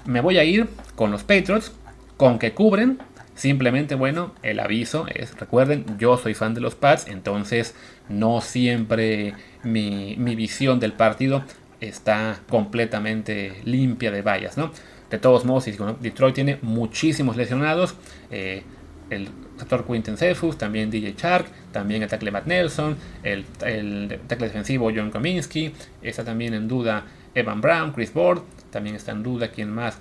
Me 0.05 0.19
voy 0.19 0.39
a 0.39 0.43
ir 0.43 0.67
con 0.95 1.09
los 1.09 1.23
Patriots, 1.23 1.71
con 2.17 2.37
que 2.37 2.51
cubren. 2.51 2.99
Simplemente, 3.33 3.95
bueno, 3.95 4.33
el 4.43 4.59
aviso 4.59 5.07
es, 5.07 5.39
recuerden, 5.39 5.85
yo 5.97 6.17
soy 6.17 6.33
fan 6.33 6.53
de 6.53 6.59
los 6.59 6.75
Pats, 6.75 7.07
entonces 7.07 7.73
no 8.09 8.41
siempre 8.41 9.33
mi, 9.63 10.15
visión 10.35 10.79
del 10.79 10.93
partido 10.93 11.43
está 11.87 12.39
completamente 12.49 13.61
limpia 13.65 14.11
de 14.11 14.21
vallas, 14.21 14.57
¿no? 14.57 14.71
De 15.09 15.19
todos 15.19 15.45
modos, 15.45 15.65
Detroit 15.99 16.35
tiene 16.35 16.57
muchísimos 16.61 17.37
lesionados. 17.37 17.95
Eh, 18.31 18.63
el 19.09 19.29
actor 19.59 19.85
Quinton 19.85 20.17
Cephus, 20.17 20.57
también 20.57 20.89
DJ 20.89 21.13
Shark, 21.15 21.45
también 21.71 22.01
el 22.01 22.09
tackle 22.09 22.31
Matt 22.31 22.47
Nelson, 22.47 22.97
el, 23.21 23.45
el 23.65 24.19
tackle 24.27 24.47
defensivo 24.47 24.91
John 24.95 25.11
Kaminsky, 25.11 25.73
está 26.01 26.23
también 26.23 26.53
en 26.53 26.67
duda 26.67 27.05
Evan 27.35 27.61
Brown, 27.61 27.91
Chris 27.91 28.13
Board, 28.13 28.41
también 28.71 28.95
está 28.95 29.11
en 29.11 29.21
duda 29.21 29.49
quién 29.49 29.69
más. 29.69 29.99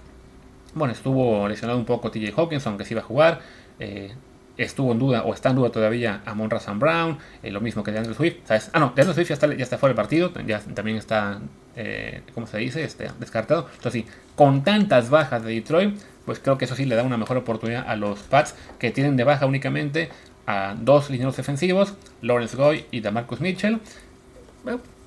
Bueno, 0.75 0.93
estuvo 0.93 1.47
lesionado 1.49 1.79
un 1.79 1.85
poco 1.85 2.11
TJ 2.11 2.33
Hawkins, 2.37 2.67
aunque 2.67 2.85
sí 2.85 2.95
iba 2.95 3.03
a 3.03 3.05
jugar. 3.05 3.41
Eh, 3.79 4.13
estuvo 4.57 4.93
en 4.93 4.99
duda 4.99 5.23
o 5.23 5.33
está 5.33 5.51
en 5.51 5.57
duda 5.57 5.71
todavía 5.71 6.23
Amon 6.27 6.51
Razan 6.51 6.79
Brown, 6.79 7.19
eh, 7.43 7.51
lo 7.51 7.61
mismo 7.61 7.83
que 7.83 7.93
de 7.93 7.99
Andrew 7.99 8.15
Swift. 8.15 8.51
Ah, 8.51 8.79
no, 8.79 8.93
de 8.95 9.03
Andrew 9.03 9.15
Swift 9.15 9.29
ya 9.29 9.35
está, 9.35 9.47
ya 9.55 9.63
está 9.63 9.79
fuera 9.79 9.91
del 9.91 9.97
partido, 9.97 10.33
ya 10.47 10.61
también 10.61 10.97
está, 10.97 11.41
eh, 11.77 12.23
¿cómo 12.35 12.47
se 12.47 12.59
dice? 12.59 12.85
Este, 12.85 13.11
descartado. 13.19 13.69
Entonces, 13.77 14.05
sí, 14.05 14.07
con 14.37 14.63
tantas 14.63 15.11
bajas 15.11 15.45
de 15.45 15.55
Detroit, 15.55 15.99
pues 16.25 16.39
creo 16.39 16.59
que 16.59 16.67
eso 16.67 16.77
sí 16.77 16.85
le 16.85 16.95
da 16.95 17.03
una 17.03 17.17
mejor 17.17 17.37
oportunidad 17.37 17.89
a 17.89 17.97
los 17.97 18.21
Pats 18.21 18.55
que 18.79 18.91
tienen 18.91 19.17
de 19.17 19.25
baja 19.25 19.47
únicamente 19.47 20.11
a 20.47 20.75
dos 20.79 21.11
lineros 21.11 21.37
defensivos, 21.37 21.95
Lawrence 22.21 22.57
Goy 22.57 22.87
y 22.91 23.01
Damarcus 23.01 23.41
Mitchell. 23.41 23.81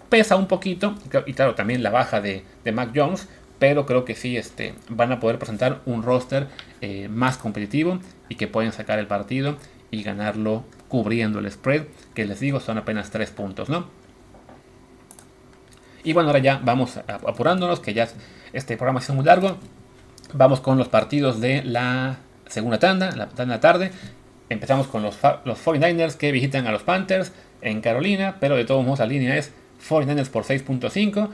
pesa 0.09 0.35
un 0.35 0.47
poquito, 0.47 0.95
y 1.25 1.33
claro, 1.33 1.55
también 1.55 1.83
la 1.83 1.89
baja 1.89 2.21
de, 2.21 2.43
Mac 2.73 2.91
Jones, 2.95 3.27
pero 3.59 3.85
creo 3.85 4.05
que 4.05 4.15
sí 4.15 4.37
este, 4.37 4.73
van 4.89 5.11
a 5.11 5.19
poder 5.19 5.39
presentar 5.39 5.81
un 5.85 6.03
roster 6.03 6.47
eh, 6.81 7.07
más 7.09 7.37
competitivo 7.37 7.99
y 8.29 8.35
que 8.35 8.47
pueden 8.47 8.71
sacar 8.71 8.99
el 8.99 9.07
partido 9.07 9.57
y 9.91 10.03
ganarlo 10.03 10.63
cubriendo 10.87 11.39
el 11.39 11.49
spread, 11.51 11.83
que 12.13 12.25
les 12.25 12.39
digo 12.39 12.59
son 12.59 12.77
apenas 12.77 13.11
3 13.11 13.29
puntos, 13.31 13.69
¿no? 13.69 13.87
Y 16.03 16.13
bueno, 16.13 16.29
ahora 16.29 16.39
ya 16.39 16.61
vamos 16.63 16.97
apurándonos, 17.07 17.79
que 17.79 17.95
ya 17.95 18.07
este 18.53 18.77
programa 18.77 18.99
es 18.99 19.09
muy 19.09 19.25
largo. 19.25 19.57
Vamos 20.33 20.61
con 20.61 20.77
los 20.77 20.87
partidos 20.87 21.41
de 21.41 21.63
la 21.63 22.17
segunda 22.47 22.77
tanda, 22.77 23.15
la 23.15 23.27
tanda 23.27 23.59
tarde. 23.59 23.91
Empezamos 24.49 24.85
con 24.85 25.01
los, 25.01 25.17
los 25.45 25.65
49ers 25.65 26.15
que 26.15 26.31
visitan 26.31 26.67
a 26.67 26.71
los 26.71 26.83
Panthers 26.83 27.31
en 27.61 27.81
Carolina, 27.81 28.37
pero 28.39 28.55
de 28.55 28.65
todos 28.65 28.85
modos 28.85 28.99
la 28.99 29.07
línea 29.07 29.35
es 29.35 29.51
49ers 29.89 30.29
por 30.29 30.43
6.5. 30.43 31.29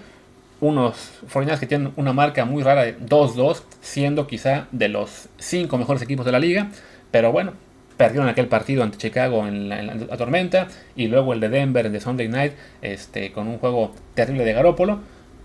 Unos 0.61 0.95
49ers 1.29 1.59
que 1.59 1.65
tienen 1.65 1.91
una 1.97 2.13
marca 2.13 2.45
muy 2.45 2.63
rara 2.63 2.83
de 2.83 2.97
2-2, 2.97 3.63
siendo 3.81 4.27
quizá 4.27 4.67
de 4.71 4.87
los 4.87 5.27
5 5.39 5.77
mejores 5.77 6.01
equipos 6.01 6.25
de 6.25 6.31
la 6.31 6.39
liga. 6.39 6.69
Pero 7.11 7.31
bueno, 7.33 7.53
perdieron 7.97 8.29
aquel 8.29 8.47
partido 8.47 8.83
ante 8.83 8.97
Chicago 8.97 9.45
en 9.47 9.67
la, 9.67 10.17
tormenta 10.17 10.67
y 10.95 11.07
luego 11.07 11.33
el 11.33 11.39
de 11.39 11.49
Denver 11.49 11.91
de 11.91 11.99
Sunday 11.99 12.29
Night 12.29 12.53
este, 12.81 13.31
con 13.33 13.47
un 13.47 13.57
juego 13.57 13.91
terrible 14.13 14.45
de 14.45 14.53
Garópolo. 14.53 14.99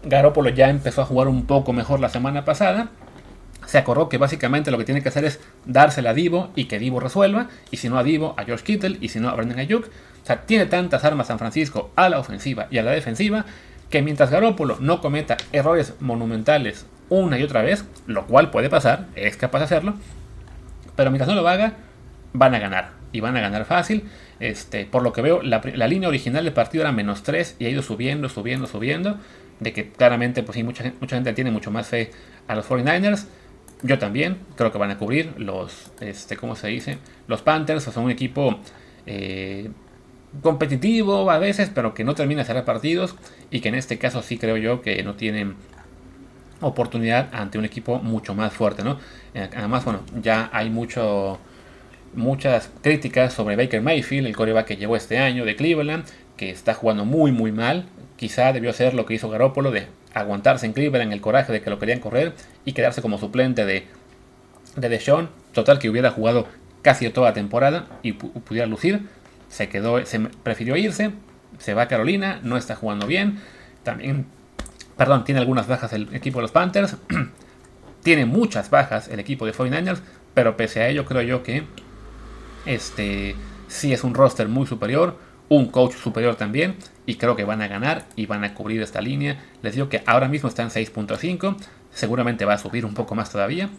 Garópolo 0.04 0.50
ya 0.50 0.70
empezó 0.70 1.02
a 1.02 1.06
jugar 1.06 1.26
un 1.26 1.46
poco 1.46 1.72
mejor 1.72 1.98
la 1.98 2.08
semana 2.08 2.44
pasada 2.44 2.90
se 3.66 3.78
acordó 3.78 4.08
que 4.08 4.16
básicamente 4.16 4.70
lo 4.70 4.78
que 4.78 4.84
tiene 4.84 5.02
que 5.02 5.08
hacer 5.08 5.24
es 5.24 5.40
dársela 5.64 6.10
a 6.10 6.14
Divo 6.14 6.50
y 6.54 6.66
que 6.66 6.78
Divo 6.78 7.00
resuelva, 7.00 7.48
y 7.70 7.76
si 7.76 7.88
no 7.88 7.98
a 7.98 8.04
Divo, 8.04 8.34
a 8.38 8.44
George 8.44 8.64
Kittle, 8.64 8.98
y 9.00 9.08
si 9.08 9.20
no 9.20 9.28
a 9.28 9.34
Brendan 9.34 9.58
Ayuk. 9.58 9.86
O 9.86 10.26
sea, 10.26 10.42
tiene 10.42 10.66
tantas 10.66 11.04
armas 11.04 11.26
San 11.26 11.38
Francisco 11.38 11.90
a 11.96 12.08
la 12.08 12.18
ofensiva 12.18 12.68
y 12.70 12.78
a 12.78 12.82
la 12.82 12.92
defensiva 12.92 13.44
que 13.90 14.02
mientras 14.02 14.30
Garoppolo 14.30 14.78
no 14.80 15.00
cometa 15.00 15.36
errores 15.52 15.94
monumentales 16.00 16.86
una 17.08 17.38
y 17.38 17.42
otra 17.42 17.62
vez, 17.62 17.84
lo 18.06 18.26
cual 18.26 18.50
puede 18.50 18.68
pasar, 18.68 19.06
es 19.14 19.36
capaz 19.36 19.60
de 19.60 19.64
hacerlo, 19.66 19.94
pero 20.96 21.10
mientras 21.10 21.28
no 21.28 21.40
lo 21.40 21.48
haga, 21.48 21.74
van 22.32 22.54
a 22.54 22.58
ganar. 22.58 22.90
Y 23.12 23.20
van 23.20 23.36
a 23.36 23.40
ganar 23.40 23.64
fácil. 23.64 24.04
Este, 24.40 24.84
por 24.84 25.02
lo 25.02 25.12
que 25.12 25.22
veo, 25.22 25.40
la, 25.42 25.60
línea 25.86 26.08
original 26.08 26.44
del 26.44 26.52
partido 26.52 26.82
era 26.82 26.92
menos 26.92 27.22
3 27.22 27.56
y 27.58 27.66
ha 27.66 27.68
ido 27.68 27.82
subiendo, 27.82 28.28
subiendo, 28.28 28.66
subiendo. 28.66 29.18
De 29.60 29.72
que 29.72 29.90
claramente, 29.90 30.42
pues 30.42 30.56
sí, 30.56 30.62
mucha, 30.62 30.92
mucha 31.00 31.16
gente 31.16 31.32
tiene 31.32 31.50
mucho 31.50 31.70
más 31.70 31.86
fe 31.86 32.10
a 32.48 32.54
los 32.54 32.68
49ers. 32.68 33.26
Yo 33.82 33.98
también 33.98 34.38
creo 34.56 34.72
que 34.72 34.78
van 34.78 34.90
a 34.90 34.98
cubrir 34.98 35.34
los, 35.38 35.92
este, 36.00 36.36
¿cómo 36.36 36.56
se 36.56 36.68
dice? 36.68 36.98
Los 37.28 37.42
Panthers 37.42 37.84
son 37.84 38.04
un 38.04 38.10
equipo 38.10 38.58
eh, 39.06 39.70
competitivo 40.42 41.30
a 41.30 41.38
veces, 41.38 41.70
pero 41.74 41.94
que 41.94 42.04
no 42.04 42.14
termina 42.14 42.42
de 42.42 42.46
cerrar 42.46 42.64
partidos 42.64 43.16
y 43.50 43.60
que 43.60 43.68
en 43.68 43.74
este 43.74 43.98
caso 43.98 44.22
sí 44.22 44.38
creo 44.38 44.56
yo 44.56 44.82
que 44.82 45.02
no 45.02 45.14
tienen 45.14 45.56
oportunidad 46.60 47.28
ante 47.32 47.58
un 47.58 47.64
equipo 47.64 47.98
mucho 47.98 48.34
más 48.34 48.52
fuerte, 48.52 48.82
¿no? 48.82 48.98
Eh, 49.34 49.48
además, 49.56 49.84
bueno, 49.84 50.00
ya 50.22 50.48
hay 50.52 50.70
mucho, 50.70 51.38
muchas 52.14 52.70
críticas 52.82 53.34
sobre 53.34 53.56
Baker 53.56 53.82
Mayfield, 53.82 54.26
el 54.26 54.36
coreback 54.36 54.66
que 54.66 54.76
llevó 54.76 54.96
este 54.96 55.18
año 55.18 55.44
de 55.44 55.56
Cleveland, 55.56 56.04
que 56.36 56.50
está 56.50 56.74
jugando 56.74 57.04
muy 57.04 57.32
muy 57.32 57.52
mal. 57.52 57.86
Quizá 58.16 58.52
debió 58.52 58.70
hacer 58.70 58.94
lo 58.94 59.04
que 59.04 59.14
hizo 59.14 59.28
Garoppolo 59.28 59.70
de 59.70 59.86
aguantarse 60.14 60.64
en 60.64 60.72
Cleveland 60.72 61.12
el 61.12 61.20
coraje 61.20 61.52
de 61.52 61.60
que 61.60 61.68
lo 61.68 61.78
querían 61.78 62.00
correr 62.00 62.32
y 62.64 62.72
quedarse 62.72 63.02
como 63.02 63.18
suplente 63.18 63.66
de, 63.66 63.84
de 64.76 64.88
Deshaun. 64.88 65.28
Total 65.52 65.78
que 65.78 65.90
hubiera 65.90 66.10
jugado 66.10 66.46
casi 66.80 67.08
toda 67.10 67.30
la 67.30 67.34
temporada 67.34 67.86
y 68.02 68.12
pudiera 68.12 68.66
lucir. 68.66 69.02
Se 69.48 69.68
quedó, 69.68 70.04
se 70.04 70.20
prefirió 70.20 70.76
irse, 70.76 71.12
se 71.58 71.74
va 71.74 71.82
a 71.82 71.88
Carolina, 71.88 72.40
no 72.42 72.56
está 72.56 72.76
jugando 72.76 73.06
bien. 73.06 73.40
También, 73.82 74.26
perdón, 74.96 75.24
tiene 75.24 75.40
algunas 75.40 75.66
bajas 75.66 75.92
el 75.92 76.14
equipo 76.14 76.38
de 76.38 76.42
los 76.42 76.52
Panthers. 76.52 76.96
tiene 78.02 78.24
muchas 78.24 78.70
bajas 78.70 79.08
el 79.08 79.20
equipo 79.20 79.46
de 79.46 79.52
49ers, 79.52 79.98
pero 80.34 80.56
pese 80.56 80.82
a 80.82 80.88
ello 80.88 81.04
creo 81.04 81.22
yo 81.22 81.42
que 81.42 81.64
este 82.66 83.34
sí 83.68 83.92
es 83.92 84.04
un 84.04 84.14
roster 84.14 84.48
muy 84.48 84.66
superior, 84.66 85.18
un 85.48 85.66
coach 85.66 85.94
superior 85.94 86.36
también 86.36 86.76
y 87.04 87.16
creo 87.16 87.36
que 87.36 87.44
van 87.44 87.62
a 87.62 87.68
ganar 87.68 88.04
y 88.16 88.26
van 88.26 88.44
a 88.44 88.54
cubrir 88.54 88.82
esta 88.82 89.00
línea. 89.00 89.42
Les 89.62 89.74
digo 89.74 89.88
que 89.88 90.02
ahora 90.06 90.28
mismo 90.28 90.48
están 90.48 90.70
6.5, 90.70 91.56
seguramente 91.90 92.44
va 92.44 92.54
a 92.54 92.58
subir 92.58 92.84
un 92.84 92.94
poco 92.94 93.14
más 93.14 93.30
todavía, 93.30 93.70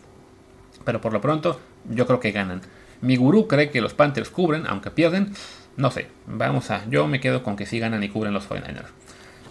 pero 0.84 1.02
por 1.02 1.14
lo 1.14 1.22
pronto 1.22 1.60
yo 1.90 2.06
creo 2.06 2.20
que 2.20 2.32
ganan. 2.32 2.62
Mi 3.02 3.16
gurú 3.16 3.48
cree 3.48 3.70
que 3.70 3.82
los 3.82 3.94
Panthers 3.94 4.30
cubren, 4.30 4.66
aunque 4.68 4.92
pierden. 4.92 5.34
No 5.76 5.92
sé, 5.92 6.08
vamos 6.26 6.72
a. 6.72 6.84
Yo 6.90 7.08
me 7.08 7.20
quedo 7.20 7.44
con 7.44 7.56
que 7.56 7.66
sí 7.66 7.80
ganan 7.80 8.04
y 8.04 8.10
cubren 8.10 8.34
los 8.34 8.50
49ers. 8.50 8.88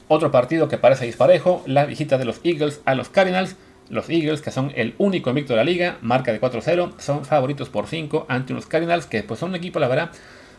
Otro 0.09 0.31
partido 0.31 0.69
que 0.69 0.79
parece 0.79 1.07
disparejo, 1.07 1.63
la 1.67 1.85
visita 1.85 2.19
de 2.19 2.25
los 2.25 2.41
Eagles 2.45 2.81
a 2.85 2.95
los 2.95 3.09
Cardinals. 3.09 3.57
Los 3.89 4.11
Eagles, 4.11 4.41
que 4.41 4.51
son 4.51 4.73
el 4.75 4.95
único 4.99 5.31
invicto 5.31 5.53
de 5.53 5.59
la 5.59 5.65
liga, 5.65 5.99
marca 6.01 6.33
de 6.33 6.41
4-0, 6.41 6.99
son 6.99 7.25
favoritos 7.25 7.69
por 7.69 7.87
5 7.87 8.27
ante 8.29 8.53
unos 8.53 8.67
Cardinals 8.67 9.07
que 9.07 9.23
pues 9.23 9.39
son 9.39 9.51
un 9.51 9.57
equipo, 9.57 9.79
la 9.79 9.87
verdad, 9.87 10.11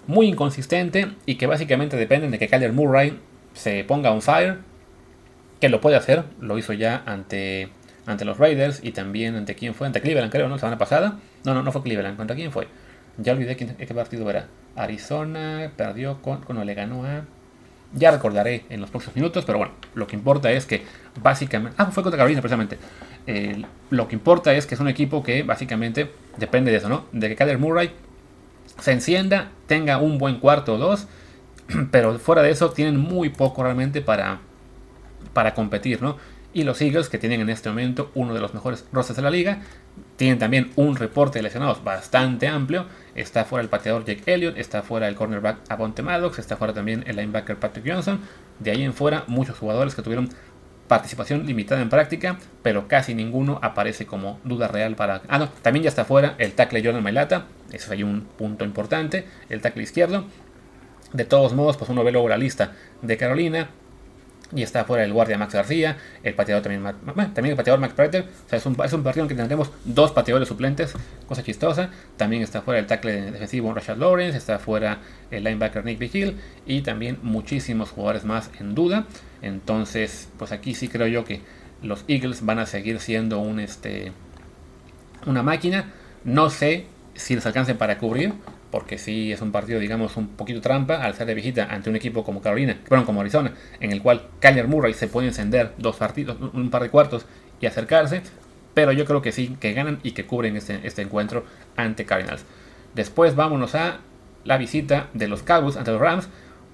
muy 0.05 0.27
inconsistente 0.27 1.09
y 1.25 1.35
que 1.35 1.45
básicamente 1.45 1.97
dependen 1.97 2.31
de 2.31 2.39
que 2.39 2.47
Kyler 2.47 2.71
Murray 2.71 3.19
se 3.53 3.83
ponga 3.83 4.11
on 4.11 4.21
fire, 4.21 4.59
que 5.59 5.67
lo 5.69 5.81
puede 5.81 5.97
hacer, 5.97 6.23
lo 6.39 6.57
hizo 6.57 6.71
ya 6.71 7.03
ante, 7.05 7.69
ante 8.05 8.23
los 8.23 8.37
Raiders 8.37 8.79
y 8.81 8.91
también 8.91 9.35
ante 9.35 9.55
quién 9.55 9.73
fue, 9.73 9.87
ante 9.87 10.01
Cleveland 10.01 10.31
creo, 10.31 10.47
¿no? 10.47 10.55
La 10.55 10.59
semana 10.59 10.77
pasada. 10.77 11.19
No, 11.47 11.53
no, 11.53 11.63
no 11.63 11.71
fue 11.71 11.81
Cleveland, 11.81 12.17
¿contra 12.17 12.35
quién 12.35 12.51
fue? 12.51 12.67
Ya 13.17 13.31
olvidé 13.31 13.55
quién, 13.55 13.73
qué 13.75 13.93
partido 13.93 14.29
era. 14.29 14.47
Arizona 14.75 15.71
perdió 15.77 16.21
con, 16.21 16.41
cuando 16.41 16.65
le 16.65 16.73
ganó 16.73 17.05
a... 17.05 17.23
Ya 17.93 18.11
recordaré 18.11 18.65
en 18.69 18.81
los 18.81 18.89
próximos 18.89 19.15
minutos, 19.15 19.45
pero 19.45 19.57
bueno, 19.57 19.73
lo 19.95 20.07
que 20.07 20.17
importa 20.17 20.51
es 20.51 20.65
que 20.65 20.83
básicamente... 21.23 21.73
Ah, 21.79 21.85
fue 21.85 22.03
contra 22.03 22.17
Carolina 22.17 22.41
precisamente. 22.41 22.77
lo 23.91 24.09
que 24.09 24.15
importa 24.15 24.53
es 24.53 24.65
que 24.65 24.75
es 24.75 24.81
un 24.81 24.89
equipo 24.89 25.23
que 25.23 25.43
básicamente 25.43 26.11
depende 26.35 26.69
de 26.69 26.77
eso, 26.79 26.89
¿no? 26.89 27.05
De 27.13 27.29
que 27.29 27.37
Kyler 27.37 27.59
Murray 27.59 27.91
se 28.79 28.91
encienda, 28.91 29.51
tenga 29.67 29.99
un 29.99 30.17
buen 30.17 30.41
cuarto 30.41 30.73
o 30.73 30.77
dos, 30.77 31.07
pero 31.91 32.19
fuera 32.19 32.41
de 32.41 32.51
eso 32.51 32.71
tienen 32.71 32.97
muy 32.97 33.29
poco 33.29 33.63
realmente 33.63 34.01
para, 34.01 34.39
para 35.31 35.53
competir, 35.53 36.01
¿no? 36.01 36.17
Y 36.57 36.63
los 36.63 36.81
Eagles, 36.81 37.07
que 37.07 37.19
tienen 37.19 37.41
en 37.41 37.51
este 37.51 37.69
momento 37.69 38.09
uno 38.15 38.33
de 38.33 38.39
los 38.39 38.55
mejores 38.55 38.83
rosters 38.91 39.17
de 39.17 39.21
la 39.21 39.29
liga, 39.29 39.59
tienen 40.15 40.39
también 40.39 40.71
un 40.75 40.95
reporte 40.95 41.37
de 41.37 41.43
lesionados 41.43 41.83
bastante 41.83 42.47
amplio. 42.47 42.87
Está 43.13 43.45
fuera 43.45 43.61
el 43.61 43.69
pateador 43.69 44.05
Jake 44.05 44.23
Elliott, 44.33 44.57
está 44.57 44.81
fuera 44.81 45.07
el 45.07 45.13
cornerback 45.13 45.59
Avonte 45.69 46.01
Maddox, 46.01 46.39
está 46.39 46.57
fuera 46.57 46.73
también 46.73 47.03
el 47.05 47.17
linebacker 47.17 47.57
Patrick 47.57 47.87
Johnson. 47.87 48.21
De 48.57 48.71
ahí 48.71 48.81
en 48.81 48.95
fuera, 48.95 49.23
muchos 49.27 49.55
jugadores 49.55 49.93
que 49.93 50.01
tuvieron 50.01 50.29
participación 50.87 51.45
limitada 51.45 51.79
en 51.79 51.89
práctica, 51.89 52.39
pero 52.63 52.87
casi 52.87 53.13
ninguno 53.13 53.59
aparece 53.61 54.07
como 54.07 54.39
duda 54.43 54.67
real 54.67 54.95
para... 54.95 55.21
Ah, 55.27 55.37
no, 55.37 55.49
también 55.61 55.83
ya 55.83 55.89
está 55.89 56.05
fuera 56.05 56.33
el 56.39 56.53
tackle 56.53 56.83
Jordan 56.83 57.03
Mailata, 57.03 57.45
eso 57.71 57.93
es 57.93 58.01
un 58.01 58.21
punto 58.21 58.65
importante, 58.65 59.27
el 59.49 59.61
tackle 59.61 59.83
izquierdo. 59.83 60.25
De 61.13 61.23
todos 61.23 61.53
modos, 61.53 61.77
pues 61.77 61.91
uno 61.91 62.03
ve 62.03 62.11
luego 62.11 62.27
la 62.27 62.37
lista 62.37 62.71
de 63.03 63.15
Carolina, 63.15 63.69
y 64.55 64.63
está 64.63 64.85
fuera 64.85 65.03
el 65.03 65.11
guardia 65.11 65.37
Max 65.37 65.53
García, 65.53 65.97
el 66.23 66.33
pateador 66.33 66.63
también, 66.63 66.83
también 67.33 67.51
el 67.51 67.55
pateador 67.55 67.79
Max 67.79 67.93
Prater. 67.93 68.25
Es 68.49 68.65
un, 68.65 68.77
es 68.83 68.93
un 68.93 69.03
partido 69.03 69.25
en 69.25 69.29
que 69.29 69.35
tendremos 69.35 69.71
dos 69.83 70.11
pateadores 70.11 70.47
suplentes, 70.47 70.93
cosa 71.27 71.43
chistosa. 71.43 71.89
También 72.15 72.41
está 72.43 72.61
fuera 72.61 72.79
el 72.79 72.87
tackle 72.87 73.31
defensivo 73.31 73.73
Rashad 73.73 73.97
Lawrence, 73.97 74.37
está 74.37 74.59
fuera 74.59 74.99
el 75.31 75.43
linebacker 75.43 75.83
Nick 75.83 75.99
Vigil 75.99 76.37
y 76.65 76.81
también 76.81 77.19
muchísimos 77.23 77.91
jugadores 77.91 78.23
más 78.23 78.49
en 78.59 78.73
duda. 78.73 79.05
Entonces, 79.41 80.29
pues 80.37 80.51
aquí 80.51 80.73
sí 80.73 80.87
creo 80.87 81.07
yo 81.07 81.25
que 81.25 81.41
los 81.81 82.05
Eagles 82.07 82.45
van 82.45 82.59
a 82.59 82.65
seguir 82.65 82.99
siendo 82.99 83.39
un 83.39 83.59
este 83.59 84.13
una 85.25 85.43
máquina. 85.43 85.91
No 86.23 86.49
sé 86.49 86.85
si 87.15 87.35
les 87.35 87.45
alcance 87.45 87.75
para 87.75 87.97
cubrir, 87.97 88.33
porque 88.71 88.97
sí 88.97 89.31
es 89.31 89.41
un 89.41 89.51
partido, 89.51 89.79
digamos, 89.79 90.17
un 90.17 90.27
poquito 90.29 90.61
trampa 90.61 91.01
al 91.03 91.13
ser 91.13 91.27
de 91.27 91.33
visita 91.33 91.67
ante 91.69 91.89
un 91.89 91.95
equipo 91.95 92.23
como 92.23 92.41
Carolina, 92.41 92.77
bueno, 92.89 93.05
como 93.05 93.21
Arizona, 93.21 93.53
en 93.79 93.91
el 93.91 94.01
cual 94.01 94.23
Kyler 94.39 94.67
Murray 94.67 94.93
se 94.93 95.07
puede 95.07 95.27
encender 95.27 95.73
dos 95.77 95.95
partidos, 95.95 96.37
un 96.53 96.69
par 96.69 96.83
de 96.83 96.89
cuartos 96.89 97.25
y 97.61 97.65
acercarse, 97.65 98.21
pero 98.73 98.91
yo 98.91 99.05
creo 99.05 99.21
que 99.21 99.31
sí, 99.31 99.57
que 99.59 99.73
ganan 99.73 99.99
y 100.03 100.11
que 100.11 100.25
cubren 100.25 100.55
este, 100.55 100.79
este 100.83 101.01
encuentro 101.01 101.45
ante 101.75 102.05
Cardinals. 102.05 102.45
Después 102.93 103.35
vámonos 103.35 103.75
a 103.75 103.99
la 104.43 104.57
visita 104.57 105.09
de 105.13 105.27
los 105.27 105.43
Cowboys 105.43 105.77
ante 105.77 105.91
los 105.91 106.01
Rams. 106.01 106.29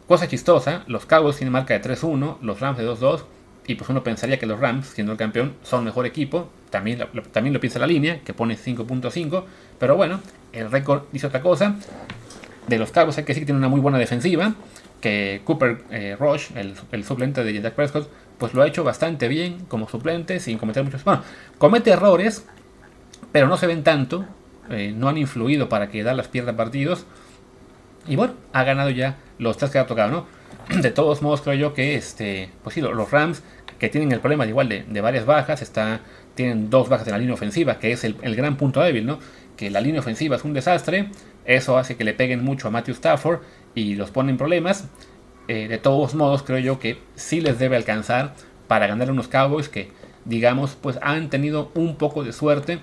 Cosa 0.07 0.27
chistosa, 0.27 0.83
los 0.87 1.05
Cowboys 1.05 1.37
tienen 1.37 1.53
marca 1.53 1.73
de 1.73 1.81
3-1, 1.81 2.37
los 2.41 2.59
Rams 2.59 2.77
de 2.77 2.85
2-2, 2.85 3.23
y 3.65 3.75
pues 3.75 3.89
uno 3.89 4.03
pensaría 4.03 4.37
que 4.37 4.45
los 4.45 4.59
Rams, 4.59 4.87
siendo 4.87 5.13
el 5.13 5.17
campeón, 5.17 5.53
son 5.63 5.85
mejor 5.85 6.05
equipo. 6.05 6.49
También 6.69 7.05
también 7.31 7.53
lo 7.53 7.59
piensa 7.59 7.79
la 7.79 7.87
línea, 7.87 8.19
que 8.21 8.33
pone 8.33 8.57
5.5. 8.57 9.43
Pero 9.79 9.95
bueno, 9.95 10.19
el 10.53 10.71
récord 10.71 11.03
dice 11.11 11.27
otra 11.27 11.41
cosa. 11.41 11.75
De 12.67 12.77
los 12.77 12.91
Cowboys 12.91 13.17
hay 13.17 13.23
que 13.25 13.33
decir 13.33 13.41
que 13.41 13.47
tiene 13.47 13.59
una 13.59 13.67
muy 13.67 13.79
buena 13.79 13.97
defensiva. 13.97 14.53
Que 15.01 15.41
Cooper 15.43 15.83
eh, 15.91 16.15
Rush, 16.17 16.51
el, 16.55 17.03
suplente 17.03 17.43
de 17.43 17.61
Jack 17.61 17.73
Prescott, 17.73 18.09
pues 18.37 18.53
lo 18.53 18.61
ha 18.61 18.67
hecho 18.67 18.83
bastante 18.83 19.27
bien 19.27 19.65
como 19.67 19.89
suplente, 19.89 20.39
sin 20.39 20.57
cometer 20.57 20.83
muchos... 20.83 21.03
Bueno, 21.03 21.23
comete 21.57 21.91
errores, 21.91 22.45
pero 23.33 23.47
no 23.47 23.57
se 23.57 23.67
ven 23.67 23.83
tanto. 23.83 24.25
Eh, 24.69 24.93
no 24.95 25.09
han 25.09 25.17
influido 25.17 25.67
para 25.67 25.89
que 25.89 26.03
Dallas 26.03 26.29
pierda 26.29 26.55
partidos. 26.55 27.05
Y 28.07 28.15
bueno, 28.15 28.35
ha 28.53 28.63
ganado 28.63 28.89
ya 28.89 29.17
los 29.39 29.57
tres 29.57 29.71
que 29.71 29.79
ha 29.79 29.87
tocado, 29.87 30.11
¿no? 30.11 30.43
De 30.81 30.91
todos 30.91 31.21
modos, 31.21 31.41
creo 31.41 31.55
yo 31.55 31.73
que 31.73 31.95
este, 31.95 32.49
pues 32.63 32.75
sí, 32.75 32.81
los 32.81 33.11
Rams, 33.11 33.43
que 33.79 33.89
tienen 33.89 34.11
el 34.11 34.19
problema 34.19 34.45
de 34.45 34.51
igual 34.51 34.69
de, 34.69 35.01
varias 35.01 35.25
bajas, 35.25 35.61
está, 35.61 36.01
tienen 36.35 36.69
dos 36.69 36.89
bajas 36.89 37.07
en 37.07 37.13
la 37.13 37.19
línea 37.19 37.33
ofensiva, 37.33 37.79
que 37.79 37.91
es 37.91 38.03
el, 38.03 38.35
gran 38.35 38.55
punto 38.55 38.81
débil, 38.81 39.05
¿no? 39.05 39.19
Que 39.63 39.69
la 39.69 39.79
línea 39.79 40.01
ofensiva 40.01 40.35
es 40.35 40.43
un 40.43 40.51
desastre, 40.51 41.07
eso 41.45 41.77
hace 41.77 41.95
que 41.95 42.03
le 42.03 42.13
peguen 42.13 42.43
mucho 42.43 42.67
a 42.67 42.71
Matthew 42.71 42.95
Stafford 42.95 43.39
y 43.73 43.95
los 43.95 44.11
pone 44.11 44.31
en 44.31 44.37
problemas. 44.37 44.89
Eh, 45.47 45.69
de 45.69 45.77
todos 45.77 46.15
modos, 46.15 46.43
creo 46.43 46.59
yo 46.59 46.79
que 46.79 46.99
sí 47.15 47.39
les 47.39 47.59
debe 47.59 47.77
alcanzar 47.77 48.33
para 48.67 48.87
ganar 48.87 49.07
a 49.07 49.13
unos 49.13 49.29
Cowboys 49.29 49.69
que, 49.69 49.89
digamos, 50.25 50.75
pues 50.75 50.99
han 51.01 51.29
tenido 51.29 51.71
un 51.75 51.95
poco 51.95 52.25
de 52.25 52.33
suerte 52.33 52.79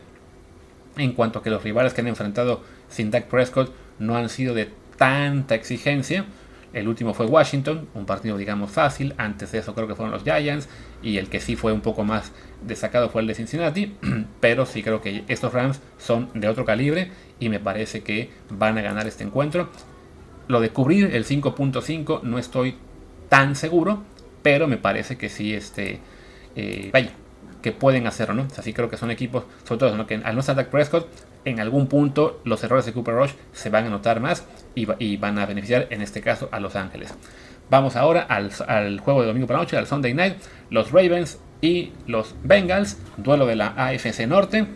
en 0.96 1.12
cuanto 1.12 1.40
a 1.40 1.42
que 1.42 1.50
los 1.50 1.62
rivales 1.62 1.92
que 1.92 2.00
han 2.00 2.06
enfrentado 2.06 2.62
sin 2.88 3.10
Dak 3.10 3.26
Prescott 3.26 3.74
no 3.98 4.16
han 4.16 4.30
sido 4.30 4.54
de 4.54 4.70
tanta 4.96 5.56
exigencia. 5.56 6.24
El 6.72 6.86
último 6.86 7.14
fue 7.14 7.26
Washington, 7.26 7.88
un 7.94 8.06
partido 8.06 8.36
digamos 8.36 8.70
fácil. 8.70 9.14
Antes 9.16 9.52
de 9.52 9.58
eso 9.58 9.74
creo 9.74 9.88
que 9.88 9.94
fueron 9.94 10.12
los 10.12 10.22
Giants. 10.22 10.68
Y 11.02 11.18
el 11.18 11.28
que 11.28 11.40
sí 11.40 11.56
fue 11.56 11.72
un 11.72 11.80
poco 11.80 12.04
más 12.04 12.32
destacado 12.62 13.08
fue 13.08 13.22
el 13.22 13.26
de 13.26 13.34
Cincinnati. 13.34 13.96
Pero 14.40 14.66
sí 14.66 14.82
creo 14.82 15.00
que 15.00 15.24
estos 15.28 15.52
Rams 15.52 15.80
son 15.98 16.30
de 16.34 16.48
otro 16.48 16.64
calibre 16.64 17.10
y 17.38 17.48
me 17.48 17.58
parece 17.58 18.02
que 18.02 18.30
van 18.50 18.78
a 18.78 18.82
ganar 18.82 19.06
este 19.06 19.24
encuentro. 19.24 19.68
Lo 20.48 20.60
de 20.60 20.70
cubrir 20.70 21.14
el 21.14 21.24
5.5 21.24 22.22
no 22.22 22.38
estoy 22.38 22.76
tan 23.28 23.56
seguro. 23.56 24.02
Pero 24.42 24.66
me 24.68 24.78
parece 24.78 25.18
que 25.18 25.28
sí, 25.28 25.54
este, 25.54 26.00
eh, 26.56 26.90
vaya, 26.92 27.10
que 27.62 27.72
pueden 27.72 28.06
hacerlo, 28.06 28.34
¿no? 28.34 28.48
Así 28.56 28.72
creo 28.72 28.88
que 28.88 28.96
son 28.96 29.10
equipos, 29.10 29.44
sobre 29.64 29.78
todo, 29.78 30.06
que 30.06 30.14
al 30.14 30.34
no 30.34 30.40
estar 30.40 30.70
Prescott, 30.70 31.08
en 31.44 31.60
algún 31.60 31.86
punto 31.86 32.40
los 32.44 32.62
errores 32.64 32.86
de 32.86 32.92
Cooper 32.92 33.14
Rush 33.14 33.32
se 33.52 33.70
van 33.70 33.86
a 33.86 33.90
notar 33.90 34.20
más 34.20 34.44
y, 34.74 35.16
van 35.16 35.38
a 35.38 35.46
beneficiar 35.46 35.86
en 35.90 36.02
este 36.02 36.20
caso 36.20 36.48
a 36.52 36.60
Los 36.60 36.76
Ángeles. 36.76 37.14
Vamos 37.70 37.96
ahora 37.96 38.22
al, 38.22 39.00
juego 39.00 39.20
de 39.20 39.28
domingo 39.28 39.46
por 39.46 39.56
la 39.56 39.62
noche, 39.62 39.76
al 39.76 39.86
Sunday 39.86 40.14
Night. 40.14 40.36
Los 40.70 40.90
Ravens 40.90 41.38
y 41.60 41.92
los 42.06 42.34
Bengals, 42.42 42.98
duelo 43.16 43.46
de 43.46 43.56
la 43.56 43.68
AFC 43.76 44.26
Norte. 44.26 44.66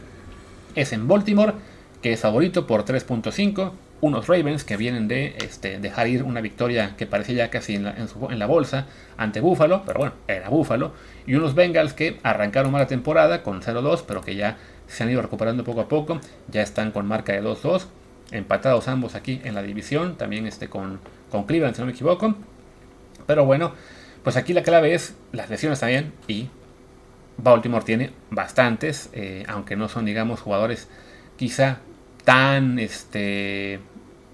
Es 0.75 0.93
en 0.93 1.09
Baltimore, 1.09 1.55
que 2.03 2.13
es 2.13 2.21
favorito 2.21 2.67
por 2.67 2.85
3.5. 2.85 3.73
Unos 4.01 4.27
Ravens 4.27 4.65
que 4.65 4.77
vienen 4.77 5.09
de 5.09 5.37
este, 5.39 5.79
dejar 5.79 6.09
ir 6.09 6.23
una 6.25 6.41
victoria 6.41 6.95
que 6.97 7.07
parecía 7.07 7.37
ya 7.37 7.51
casi 7.51 7.75
en 7.75 7.85
la, 7.85 7.95
en 7.97 8.39
la 8.39 8.47
bolsa 8.47 8.87
ante 9.17 9.41
Buffalo, 9.41 9.83
pero 9.87 9.99
bueno, 9.99 10.15
era 10.29 10.49
Buffalo. 10.49 10.93
Y 11.27 11.35
unos 11.35 11.55
Bengals 11.55 11.95
que 11.95 12.19
arrancaron 12.23 12.71
mala 12.71 12.87
temporada 12.87 13.43
con 13.43 13.63
0-2, 13.63 14.05
pero 14.07 14.21
que 14.21 14.37
ya 14.37 14.59
se 14.95 15.03
han 15.03 15.11
ido 15.11 15.23
recuperando 15.23 15.65
poco 15.65 15.81
a 15.81 15.89
poco. 15.89 16.21
Ya 16.49 16.63
están 16.63 16.91
con 16.93 17.07
marca 17.07 17.33
de 17.33 17.43
2-2. 17.43 17.87
Empatados 18.31 18.89
ambos 18.89 19.15
aquí 19.15 19.41
en 19.45 19.55
la 19.55 19.63
división. 19.63 20.17
También 20.17 20.47
este 20.47 20.69
con, 20.69 21.01
con 21.31 21.45
Cleveland, 21.45 21.75
si 21.75 21.83
no 21.83 21.87
me 21.87 21.93
equivoco. 21.93 22.35
Pero 23.27 23.45
bueno, 23.45 23.73
pues 24.23 24.37
aquí 24.37 24.53
la 24.53 24.63
clave 24.63 24.95
es 24.95 25.15
las 25.33 25.51
lesiones 25.51 25.81
también. 25.81 26.13
Y 26.29 26.49
Baltimore 27.37 27.85
tiene 27.85 28.13
bastantes. 28.31 29.11
Eh, 29.13 29.45
aunque 29.49 29.77
no 29.77 29.89
son, 29.89 30.05
digamos, 30.05 30.41
jugadores 30.41 30.89
quizá 31.37 31.79
tan 32.25 32.79
este, 32.79 33.81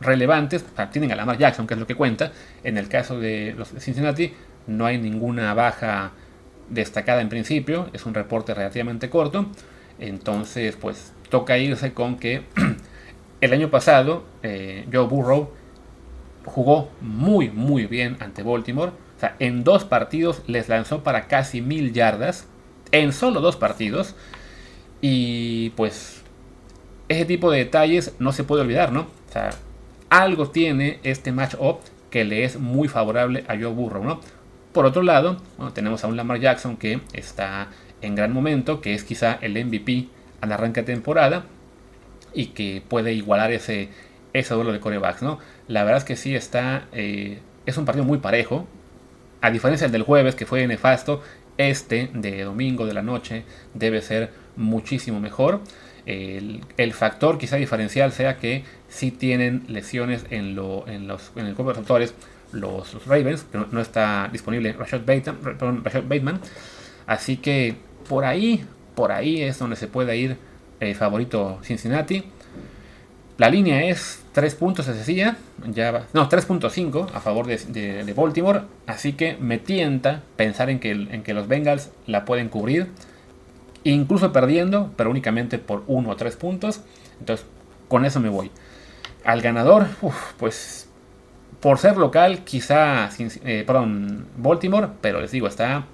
relevantes. 0.00 0.64
tienen 0.92 1.12
a 1.12 1.16
Lamar 1.16 1.38
Jackson, 1.38 1.66
que 1.66 1.74
es 1.74 1.80
lo 1.80 1.86
que 1.86 1.94
cuenta. 1.94 2.32
En 2.64 2.78
el 2.78 2.88
caso 2.88 3.18
de 3.18 3.54
los 3.56 3.68
Cincinnati, 3.78 4.32
no 4.66 4.86
hay 4.86 4.98
ninguna 4.98 5.54
baja 5.54 6.12
destacada 6.68 7.20
en 7.20 7.28
principio. 7.28 7.88
Es 7.92 8.06
un 8.06 8.14
reporte 8.14 8.54
relativamente 8.54 9.10
corto. 9.10 9.46
Entonces, 10.00 10.76
pues 10.76 11.12
toca 11.28 11.58
irse 11.58 11.92
con 11.92 12.16
que 12.16 12.42
el 13.40 13.52
año 13.52 13.70
pasado 13.70 14.24
eh, 14.42 14.86
Joe 14.92 15.06
Burrow 15.06 15.52
jugó 16.44 16.90
muy, 17.00 17.50
muy 17.50 17.86
bien 17.86 18.16
ante 18.20 18.42
Baltimore. 18.42 18.92
O 19.16 19.20
sea, 19.20 19.36
en 19.38 19.62
dos 19.62 19.84
partidos 19.84 20.42
les 20.46 20.68
lanzó 20.68 21.04
para 21.04 21.28
casi 21.28 21.60
mil 21.60 21.92
yardas. 21.92 22.48
En 22.92 23.12
solo 23.12 23.40
dos 23.40 23.56
partidos. 23.56 24.16
Y 25.00 25.70
pues 25.70 26.22
ese 27.08 27.24
tipo 27.24 27.50
de 27.50 27.58
detalles 27.58 28.14
no 28.18 28.32
se 28.32 28.44
puede 28.44 28.62
olvidar, 28.62 28.92
¿no? 28.92 29.02
O 29.02 29.32
sea, 29.32 29.50
algo 30.08 30.50
tiene 30.50 30.98
este 31.02 31.32
match-up 31.32 31.80
que 32.10 32.24
le 32.24 32.44
es 32.44 32.58
muy 32.58 32.88
favorable 32.88 33.44
a 33.48 33.54
Joe 33.54 33.72
Burrow, 33.72 34.04
¿no? 34.04 34.20
Por 34.72 34.86
otro 34.86 35.02
lado, 35.02 35.36
tenemos 35.74 36.04
a 36.04 36.06
un 36.06 36.16
Lamar 36.16 36.40
Jackson 36.40 36.76
que 36.76 37.00
está 37.12 37.68
en 38.02 38.14
gran 38.14 38.32
momento, 38.32 38.80
que 38.80 38.94
es 38.94 39.04
quizá 39.04 39.38
el 39.40 39.52
MVP 39.64 40.08
al 40.40 40.52
arranque 40.52 40.80
de 40.82 40.92
temporada 40.92 41.44
y 42.32 42.46
que 42.46 42.82
puede 42.86 43.12
igualar 43.12 43.52
ese, 43.52 43.88
ese 44.32 44.54
duelo 44.54 44.72
de 44.72 44.80
corebacks, 44.80 45.22
¿no? 45.22 45.38
La 45.68 45.84
verdad 45.84 45.98
es 45.98 46.04
que 46.04 46.16
sí 46.16 46.34
está, 46.34 46.86
eh, 46.92 47.40
es 47.66 47.76
un 47.76 47.84
partido 47.84 48.04
muy 48.04 48.18
parejo, 48.18 48.66
a 49.40 49.50
diferencia 49.50 49.88
del 49.88 50.02
jueves 50.02 50.34
que 50.34 50.46
fue 50.46 50.66
nefasto, 50.66 51.22
este 51.56 52.10
de 52.14 52.44
domingo 52.44 52.86
de 52.86 52.94
la 52.94 53.02
noche 53.02 53.44
debe 53.74 54.00
ser 54.02 54.30
muchísimo 54.56 55.20
mejor. 55.20 55.60
El, 56.06 56.92
factor 56.92 57.38
quizá 57.38 57.56
diferencial 57.56 58.10
sea 58.12 58.36
que 58.38 58.64
si 58.88 59.10
tienen 59.10 59.64
lesiones 59.68 60.24
en, 60.30 60.56
lo, 60.56 60.88
en, 60.88 61.06
los, 61.06 61.30
en 61.36 61.46
el 61.46 61.54
cuerpo 61.54 61.70
de 61.70 61.74
receptores 61.74 62.14
los, 62.52 63.06
Ravens, 63.06 63.46
pero 63.50 63.68
no, 63.70 63.80
está 63.80 64.28
disponible 64.32 64.72
Rashad 64.72 65.02
Bateman, 65.04 66.40
Así 67.06 67.36
que 67.36 67.76
por 68.10 68.24
ahí, 68.24 68.64
por 68.96 69.12
ahí 69.12 69.40
es 69.40 69.60
donde 69.60 69.76
se 69.76 69.86
puede 69.86 70.16
ir 70.16 70.36
el 70.80 70.96
favorito 70.96 71.60
Cincinnati. 71.62 72.24
La 73.38 73.48
línea 73.48 73.84
es 73.84 74.24
3 74.32 74.52
puntos, 74.56 74.86
se 74.86 74.94
decía, 74.94 75.36
ya 75.64 76.08
no, 76.12 76.28
3.5 76.28 77.06
a 77.14 77.20
favor 77.20 77.46
de, 77.46 78.12
Baltimore, 78.16 78.62
así 78.88 79.12
que 79.12 79.36
me 79.36 79.58
tienta 79.58 80.22
pensar 80.34 80.70
en 80.70 80.80
que, 80.80 80.90
en 80.90 81.22
que 81.22 81.34
los 81.34 81.46
Bengals 81.46 81.92
la 82.08 82.24
pueden 82.24 82.48
cubrir, 82.48 82.88
incluso 83.84 84.32
perdiendo, 84.32 84.92
pero 84.96 85.08
únicamente 85.08 85.58
por 85.58 85.84
1 85.86 86.10
o 86.10 86.16
3 86.16 86.34
puntos, 86.34 86.80
entonces 87.20 87.46
con 87.86 88.04
eso 88.04 88.18
me 88.18 88.28
voy. 88.28 88.50
Al 89.24 89.40
ganador, 89.40 89.86
pues 90.36 90.88
por 91.60 91.78
ser 91.78 91.96
local, 91.96 92.40
quizá, 92.42 93.08
eh, 93.44 93.62
perdón, 93.64 94.26
Baltimore, 94.36 94.88
pero 95.00 95.20
les 95.20 95.30
digo, 95.30 95.46
está, 95.46 95.84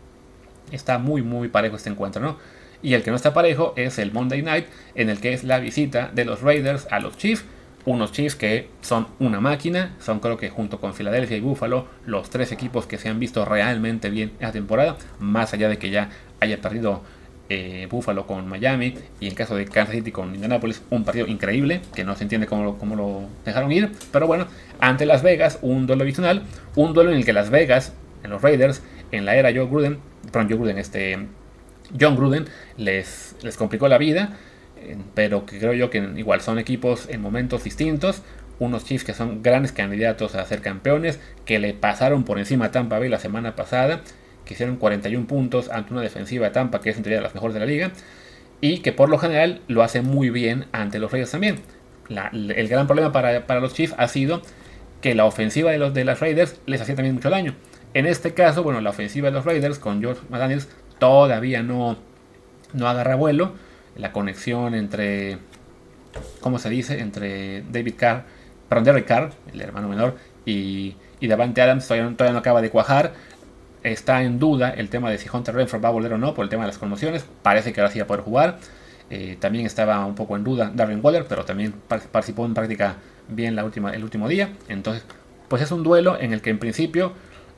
está 0.71 0.99
muy, 0.99 1.23
muy 1.23 1.49
parejo 1.49 1.77
este 1.77 1.91
encuentro, 1.91 2.23
¿no? 2.23 2.37
Y 2.83 2.95
el 2.95 3.03
que 3.03 3.11
no 3.11 3.17
está 3.17 3.35
parejo 3.35 3.73
es 3.77 3.99
el 3.99 4.13
Monday 4.13 4.43
Night, 4.43 4.67
en 4.95 5.11
el 5.11 5.21
que 5.21 5.33
es 5.33 5.45
la 5.45 5.59
visita 5.59 6.11
de 6.15 6.25
los 6.25 6.43
Raiders 6.43 6.87
a 6.91 7.01
los 7.01 7.17
Chiefs. 7.17 7.45
Unos 7.85 8.13
Chiefs 8.13 8.35
que 8.35 8.69
son 8.81 9.07
una 9.19 9.41
máquina, 9.41 9.95
son 10.01 10.21
creo 10.21 10.37
que 10.37 10.51
junto 10.51 10.81
con 10.81 10.93
Filadelfia 10.93 11.37
y 11.37 11.41
Buffalo 11.41 11.87
los 12.05 12.31
tres 12.31 12.51
equipos 12.51 12.87
que 12.87 12.99
se 12.99 13.09
han 13.09 13.21
visto 13.21 13.45
realmente 13.45 14.11
bien 14.11 14.33
esta 14.41 14.53
temporada, 14.53 14.97
más 15.21 15.55
allá 15.55 15.69
de 15.69 15.79
que 15.79 15.91
ya 15.91 16.11
haya 16.41 16.61
perdido 16.61 17.03
eh, 17.49 17.87
Buffalo 17.89 18.27
con 18.27 18.49
Miami 18.49 18.95
y 19.21 19.29
en 19.29 19.35
caso 19.37 19.55
de 19.55 19.67
Kansas 19.67 19.95
City 19.95 20.11
con 20.11 20.35
Indianapolis, 20.35 20.83
un 20.91 21.05
partido 21.05 21.29
increíble 21.29 21.81
que 21.95 22.03
no 22.03 22.17
se 22.17 22.25
entiende 22.25 22.49
cómo 22.49 22.77
cómo 22.77 22.97
lo 22.97 23.23
dejaron 23.45 23.71
ir. 23.71 23.93
Pero 24.11 24.27
bueno, 24.27 24.49
ante 24.81 25.07
Las 25.07 25.23
Vegas, 25.23 25.61
un 25.63 25.87
duelo 25.87 26.03
adicional, 26.03 26.43
un 26.75 26.93
duelo 26.93 27.11
en 27.11 27.19
el 27.19 27.25
que 27.25 27.33
Las 27.33 27.51
Vegas, 27.51 27.93
en 28.25 28.31
los 28.31 28.43
Raiders, 28.43 28.83
en 29.13 29.25
la 29.25 29.37
era 29.37 29.53
Joe 29.53 29.67
Gruden, 29.67 29.99
este, 30.79 31.19
John 31.99 32.17
Gruden, 32.17 32.47
les, 32.77 33.37
les 33.43 33.57
complicó 33.57 33.89
la 33.89 33.99
vida, 33.99 34.37
eh, 34.79 34.97
pero 35.15 35.47
que 35.47 35.59
creo 35.59 35.73
yo 35.73 35.91
que 35.91 35.99
igual 36.17 36.41
son 36.41 36.59
equipos 36.59 37.09
en 37.09 37.21
momentos 37.21 37.65
distintos. 37.65 38.23
Unos 38.59 38.85
Chiefs 38.85 39.05
que 39.05 39.13
son 39.13 39.43
grandes 39.43 39.73
candidatos 39.73 40.35
a 40.35 40.45
ser 40.47 40.63
campeones, 40.63 41.21
que 41.45 41.59
le 41.59 41.75
pasaron 41.75 42.25
por 42.25 42.39
encima 42.39 42.67
a 42.67 42.71
Tampa 42.71 42.99
Bay 42.99 43.09
la 43.09 43.19
semana 43.19 43.55
pasada 43.55 44.03
que 44.47 44.55
hicieron 44.55 44.77
41 44.77 45.27
puntos 45.27 45.69
ante 45.69 45.93
una 45.93 46.01
defensiva 46.01 46.47
de 46.47 46.53
Tampa 46.53 46.81
que 46.81 46.91
es 46.91 46.97
entre 46.97 47.21
las 47.21 47.35
mejores 47.35 47.53
de 47.53 47.61
la 47.61 47.67
liga 47.67 47.91
y 48.63 48.79
que 48.79 48.93
por 48.93 49.11
lo 49.11 49.19
general 49.19 49.61
lo 49.69 49.83
hace 49.83 50.01
muy 50.01 50.31
bien 50.31 50.67
ante 50.73 50.99
los 50.99 51.13
Raiders 51.13 51.33
también. 51.33 51.57
el 52.09 52.69
gran 52.69 52.87
problema 52.87 53.13
para, 53.13 53.61
los 53.61 53.75
Chiefs 53.75 53.95
ha 53.99 54.09
sido 54.09 54.41
que 55.03 55.15
la 55.15 55.27
ofensiva 55.27 55.71
de 55.71 55.79
los 55.79 55.93
de 55.93 56.05
las 56.05 56.21
Raiders 56.21 56.59
les 56.65 56.81
hacía 56.81 56.95
también 56.95 57.15
mucho 57.15 57.29
daño. 57.29 57.55
En 57.97 58.05
este 58.05 58.35
caso, 58.35 58.63
bueno, 58.63 58.83
la 58.83 58.91
ofensiva 58.91 59.31
de 59.31 59.33
los 59.33 59.47
Raiders 59.47 59.79
con 59.79 60.03
George 60.03 60.21
McDaniels 60.29 60.69
todavía 60.99 61.63
no, 61.63 61.97
no 62.75 62.89
agarra 62.89 63.15
vuelo. 63.15 63.55
La 63.97 64.13
conexión 64.13 64.75
entre, 64.75 65.39
¿cómo 66.43 66.59
se 66.59 66.69
dice? 66.69 67.01
Entre 67.01 67.63
David 67.63 67.95
Carr, 67.97 68.25
perdón, 68.69 68.85
Derek 68.85 69.07
Carr, 69.07 69.31
el 69.51 69.63
hermano 69.63 69.89
menor, 69.89 70.15
y, 70.45 70.95
y 71.21 71.27
Davante 71.27 71.63
Adams 71.63 71.89
todavía, 71.89 72.15
todavía 72.15 72.35
no 72.35 72.41
acaba 72.41 72.61
de 72.61 72.69
cuajar 72.69 73.15
está 73.83 74.23
en 74.25 74.39
duda 74.39 74.71
el 74.71 74.91
tema 74.91 75.11
de 75.11 75.17
si 75.17 75.31
Hunter 75.33 75.55
Renfro 75.55 75.81
va 75.81 75.89
a 75.89 75.93
volver 75.93 76.13
o 76.13 76.19
no 76.19 76.35
por 76.35 76.45
el 76.45 76.51
tema 76.51 76.65
de 76.65 76.67
las 76.67 76.79
conmociones. 76.79 77.25
Parece 77.43 77.73
que 77.73 77.81
ahora 77.81 77.91
sí 77.91 77.99
va 77.99 78.05
a 78.05 78.09
poder 78.09 78.25
jugar. 78.25 78.59
Eh, 79.09 79.39
también 79.41 79.65
estaba 79.65 80.05
un 80.05 80.15
poco 80.17 80.37
en 80.37 80.45
duda 80.45 80.71
Darren 80.75 81.01
Waller, 81.03 81.25
pero 81.27 81.47
también 81.47 81.73
participó 81.89 82.45
en 82.45 82.53
práctica 82.53 82.97
bien 83.29 83.57
la 83.57 83.65
última, 83.65 83.93
el 83.93 84.05
último 84.05 84.29
día. 84.29 84.51
Entonces, 84.69 85.03
pues 85.49 85.63
es 85.63 85.71
un 85.71 85.83
duelo 85.83 86.19
en 86.21 86.35
el 86.35 86.43
que 86.43 86.51
en 86.51 86.59
principio 86.59 87.15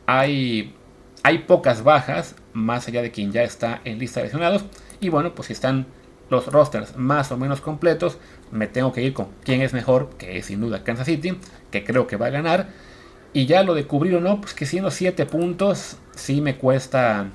hay, 0.09 0.75
hay 1.23 1.41
pocas 1.41 1.85
bajas, 1.85 2.35
más 2.55 2.89
allá 2.89 3.03
de 3.03 3.11
quien 3.11 3.31
ya 3.31 3.43
está 3.43 3.83
en 3.85 3.99
lista 3.99 4.21
de 4.21 4.25
lesionados. 4.25 4.65
Y 5.01 5.11
bueno, 5.11 5.35
pues 5.35 5.49
si 5.49 5.53
están 5.53 5.85
los 6.31 6.47
rosters 6.47 6.97
más 6.97 7.31
o 7.31 7.37
menos 7.37 7.61
completos, 7.61 8.17
me 8.51 8.67
tengo 8.67 8.95
que 8.95 9.03
ir 9.03 9.13
con 9.13 9.27
quién 9.45 9.61
es 9.61 9.75
mejor, 9.75 10.09
que 10.17 10.39
es 10.39 10.47
sin 10.47 10.63
duda 10.63 10.83
Kansas 10.83 11.05
City, 11.05 11.37
que 11.71 11.85
creo 11.85 12.07
que 12.07 12.17
va 12.17 12.27
a 12.27 12.31
ganar. 12.31 12.71
Y 13.35 13.45
ya 13.45 13.63
lo 13.63 13.75
de 13.75 13.85
cubrir 13.85 14.15
o 14.17 14.21
no, 14.23 14.41
pues 14.41 14.55
que 14.55 14.65
siendo 14.65 14.91
7 14.91 15.27
puntos, 15.27 15.99
sí 16.17 16.41
me 16.41 16.57
cuesta 16.57 17.27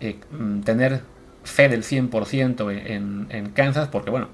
eh, 0.00 0.16
mm, 0.30 0.60
tener 0.60 1.02
fe 1.42 1.68
del 1.68 1.82
100% 1.82 2.72
en, 2.86 3.26
en, 3.28 3.50
Kansas, 3.50 3.88
porque 3.88 4.08
bueno, 4.08 4.28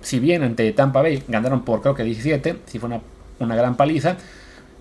si 0.00 0.20
bien 0.20 0.42
ante 0.42 0.72
Tampa 0.72 1.02
Bay 1.02 1.22
ganaron 1.28 1.66
por 1.66 1.82
creo 1.82 1.94
que 1.94 2.02
17, 2.02 2.60
si 2.64 2.78
fue 2.78 2.88
una, 2.88 3.02
una 3.40 3.56
gran 3.56 3.76
paliza, 3.76 4.16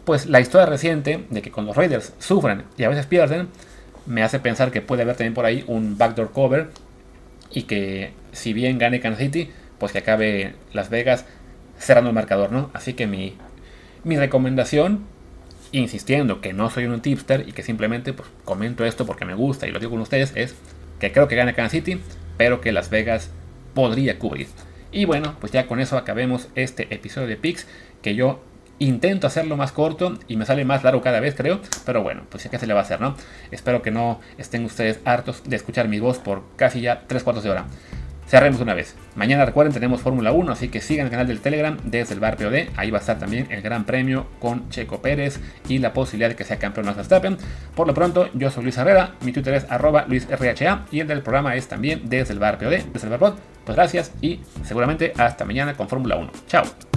pues 0.06 0.28
la 0.28 0.40
historia 0.40 0.68
reciente 0.68 1.26
de 1.30 1.42
que 1.42 1.52
con 1.52 1.66
los 1.66 1.76
Raiders 1.76 2.14
sufren 2.20 2.64
y 2.78 2.84
a 2.84 2.90
veces 2.90 3.06
pierden, 3.06 3.50
me 4.06 4.24
hace 4.24 4.40
pensar 4.40 4.72
que 4.72 4.82
puede 4.82 5.02
haber 5.02 5.16
también 5.16 5.34
por 5.34 5.46
ahí 5.46 5.64
un 5.68 5.98
backdoor 5.98 6.32
cover 6.32 6.70
y 7.52 7.64
que 7.64 8.14
si 8.32 8.54
bien 8.54 8.78
gane 8.78 9.00
Kansas 9.00 9.24
City, 9.24 9.52
pues 9.80 9.92
que 9.92 10.00
acabe 10.00 10.56
Las 10.74 10.90
Vegas 10.90 11.26
cerrando 11.80 12.10
el 12.10 12.16
marcador, 12.16 12.52
¿no? 12.52 12.70
Así 12.74 12.94
que 12.94 13.08
mi, 13.08 13.36
mi 14.04 14.18
recomendación 14.18 15.06
insistiendo 15.72 16.40
que 16.40 16.54
no 16.54 16.70
soy 16.70 16.86
un 16.86 17.02
tipster 17.02 17.48
y 17.48 17.52
que 17.52 17.64
simplemente 17.64 18.14
pues, 18.14 18.30
comento 18.46 18.86
esto 18.86 19.06
porque 19.06 19.26
me 19.26 19.34
gusta 19.34 19.68
y 19.68 19.72
lo 19.72 19.80
digo 19.80 19.92
con 19.92 20.02
ustedes, 20.02 20.32
es 20.36 20.56
que 21.00 21.12
creo 21.12 21.28
que 21.28 21.36
gana 21.36 21.54
Kansas 21.54 21.72
City, 21.72 22.00
pero 22.38 22.62
que 22.62 22.72
Las 22.72 22.90
Vegas 22.90 23.32
podría 23.74 24.20
cubrir. 24.20 24.48
Y 24.92 25.06
bueno, 25.06 25.36
pues 25.42 25.52
ya 25.52 25.68
con 25.68 25.80
eso 25.80 25.98
acabemos 25.98 26.48
este 26.56 26.94
episodio 26.94 27.28
de 27.28 27.36
Pix, 27.36 27.68
que 28.02 28.16
yo 28.16 28.42
intento 28.80 29.28
hacerlo 29.28 29.58
más 29.58 29.72
corto 29.72 30.18
y 30.28 30.38
me 30.38 30.46
sale 30.46 30.66
más 30.66 30.84
largo 30.84 31.02
cada 31.02 31.20
vez, 31.20 31.36
creo. 31.36 31.60
Pero 31.86 32.04
bueno, 32.04 32.24
pues 32.30 32.44
ya 32.44 32.50
que 32.50 32.60
se 32.60 32.68
le 32.68 32.74
va 32.74 32.82
a 32.82 32.84
hacer, 32.84 33.02
¿no? 33.02 33.16
Espero 33.52 33.82
que 33.82 33.92
no 33.92 34.20
estén 34.38 34.66
ustedes 34.66 35.00
hartos 35.06 35.44
de 35.46 35.56
escuchar 35.56 35.88
mi 35.88 36.00
voz 36.00 36.20
por 36.20 36.44
casi 36.56 36.82
ya 36.82 37.04
3 37.08 37.24
cuartos 37.24 37.44
de 37.44 37.52
hora. 37.52 37.66
Cerremos 38.28 38.60
una 38.60 38.74
vez. 38.74 38.96
Mañana 39.16 39.46
recuerden 39.46 39.72
tenemos 39.72 40.02
Fórmula 40.02 40.32
1, 40.32 40.52
así 40.52 40.70
que 40.70 40.82
sigan 40.82 41.06
el 41.06 41.12
canal 41.12 41.28
del 41.28 41.42
Telegram 41.42 41.78
desde 41.84 42.16
el 42.16 42.20
bar 42.20 42.38
POD. 42.38 42.70
Ahí 42.76 42.90
va 42.90 42.98
a 42.98 43.02
estar 43.02 43.20
también 43.20 43.48
el 43.52 43.62
Gran 43.62 43.86
Premio 43.86 44.26
con 44.40 44.68
Checo 44.70 45.00
Pérez 45.00 45.40
y 45.70 45.78
la 45.78 45.94
posibilidad 45.94 46.30
de 46.30 46.36
que 46.36 46.44
sea 46.44 46.58
campeón 46.58 46.88
Max 46.88 46.98
Verstappen. 46.98 47.38
Por 47.76 47.86
lo 47.86 47.94
pronto, 47.94 48.30
yo 48.34 48.50
soy 48.50 48.64
Luis 48.64 48.78
Herrera, 48.78 49.14
mi 49.22 49.32
Twitter 49.32 49.54
es 49.54 49.68
arroba 49.70 50.06
LuisRHA 50.08 50.88
y 50.92 51.02
el 51.02 51.08
del 51.08 51.22
programa 51.22 51.56
es 51.56 51.68
también 51.68 52.02
desde 52.06 52.34
el 52.34 52.40
bar 52.40 52.58
POD, 52.58 52.86
desde 52.92 53.08
el 53.08 53.10
bar 53.12 53.20
Pod. 53.20 53.34
Pues 53.64 53.76
gracias 53.76 54.12
y 54.22 54.42
seguramente 54.64 55.14
hasta 55.18 55.46
mañana 55.46 55.76
con 55.76 55.88
Fórmula 55.88 56.16
1. 56.16 56.32
Chao. 56.48 56.95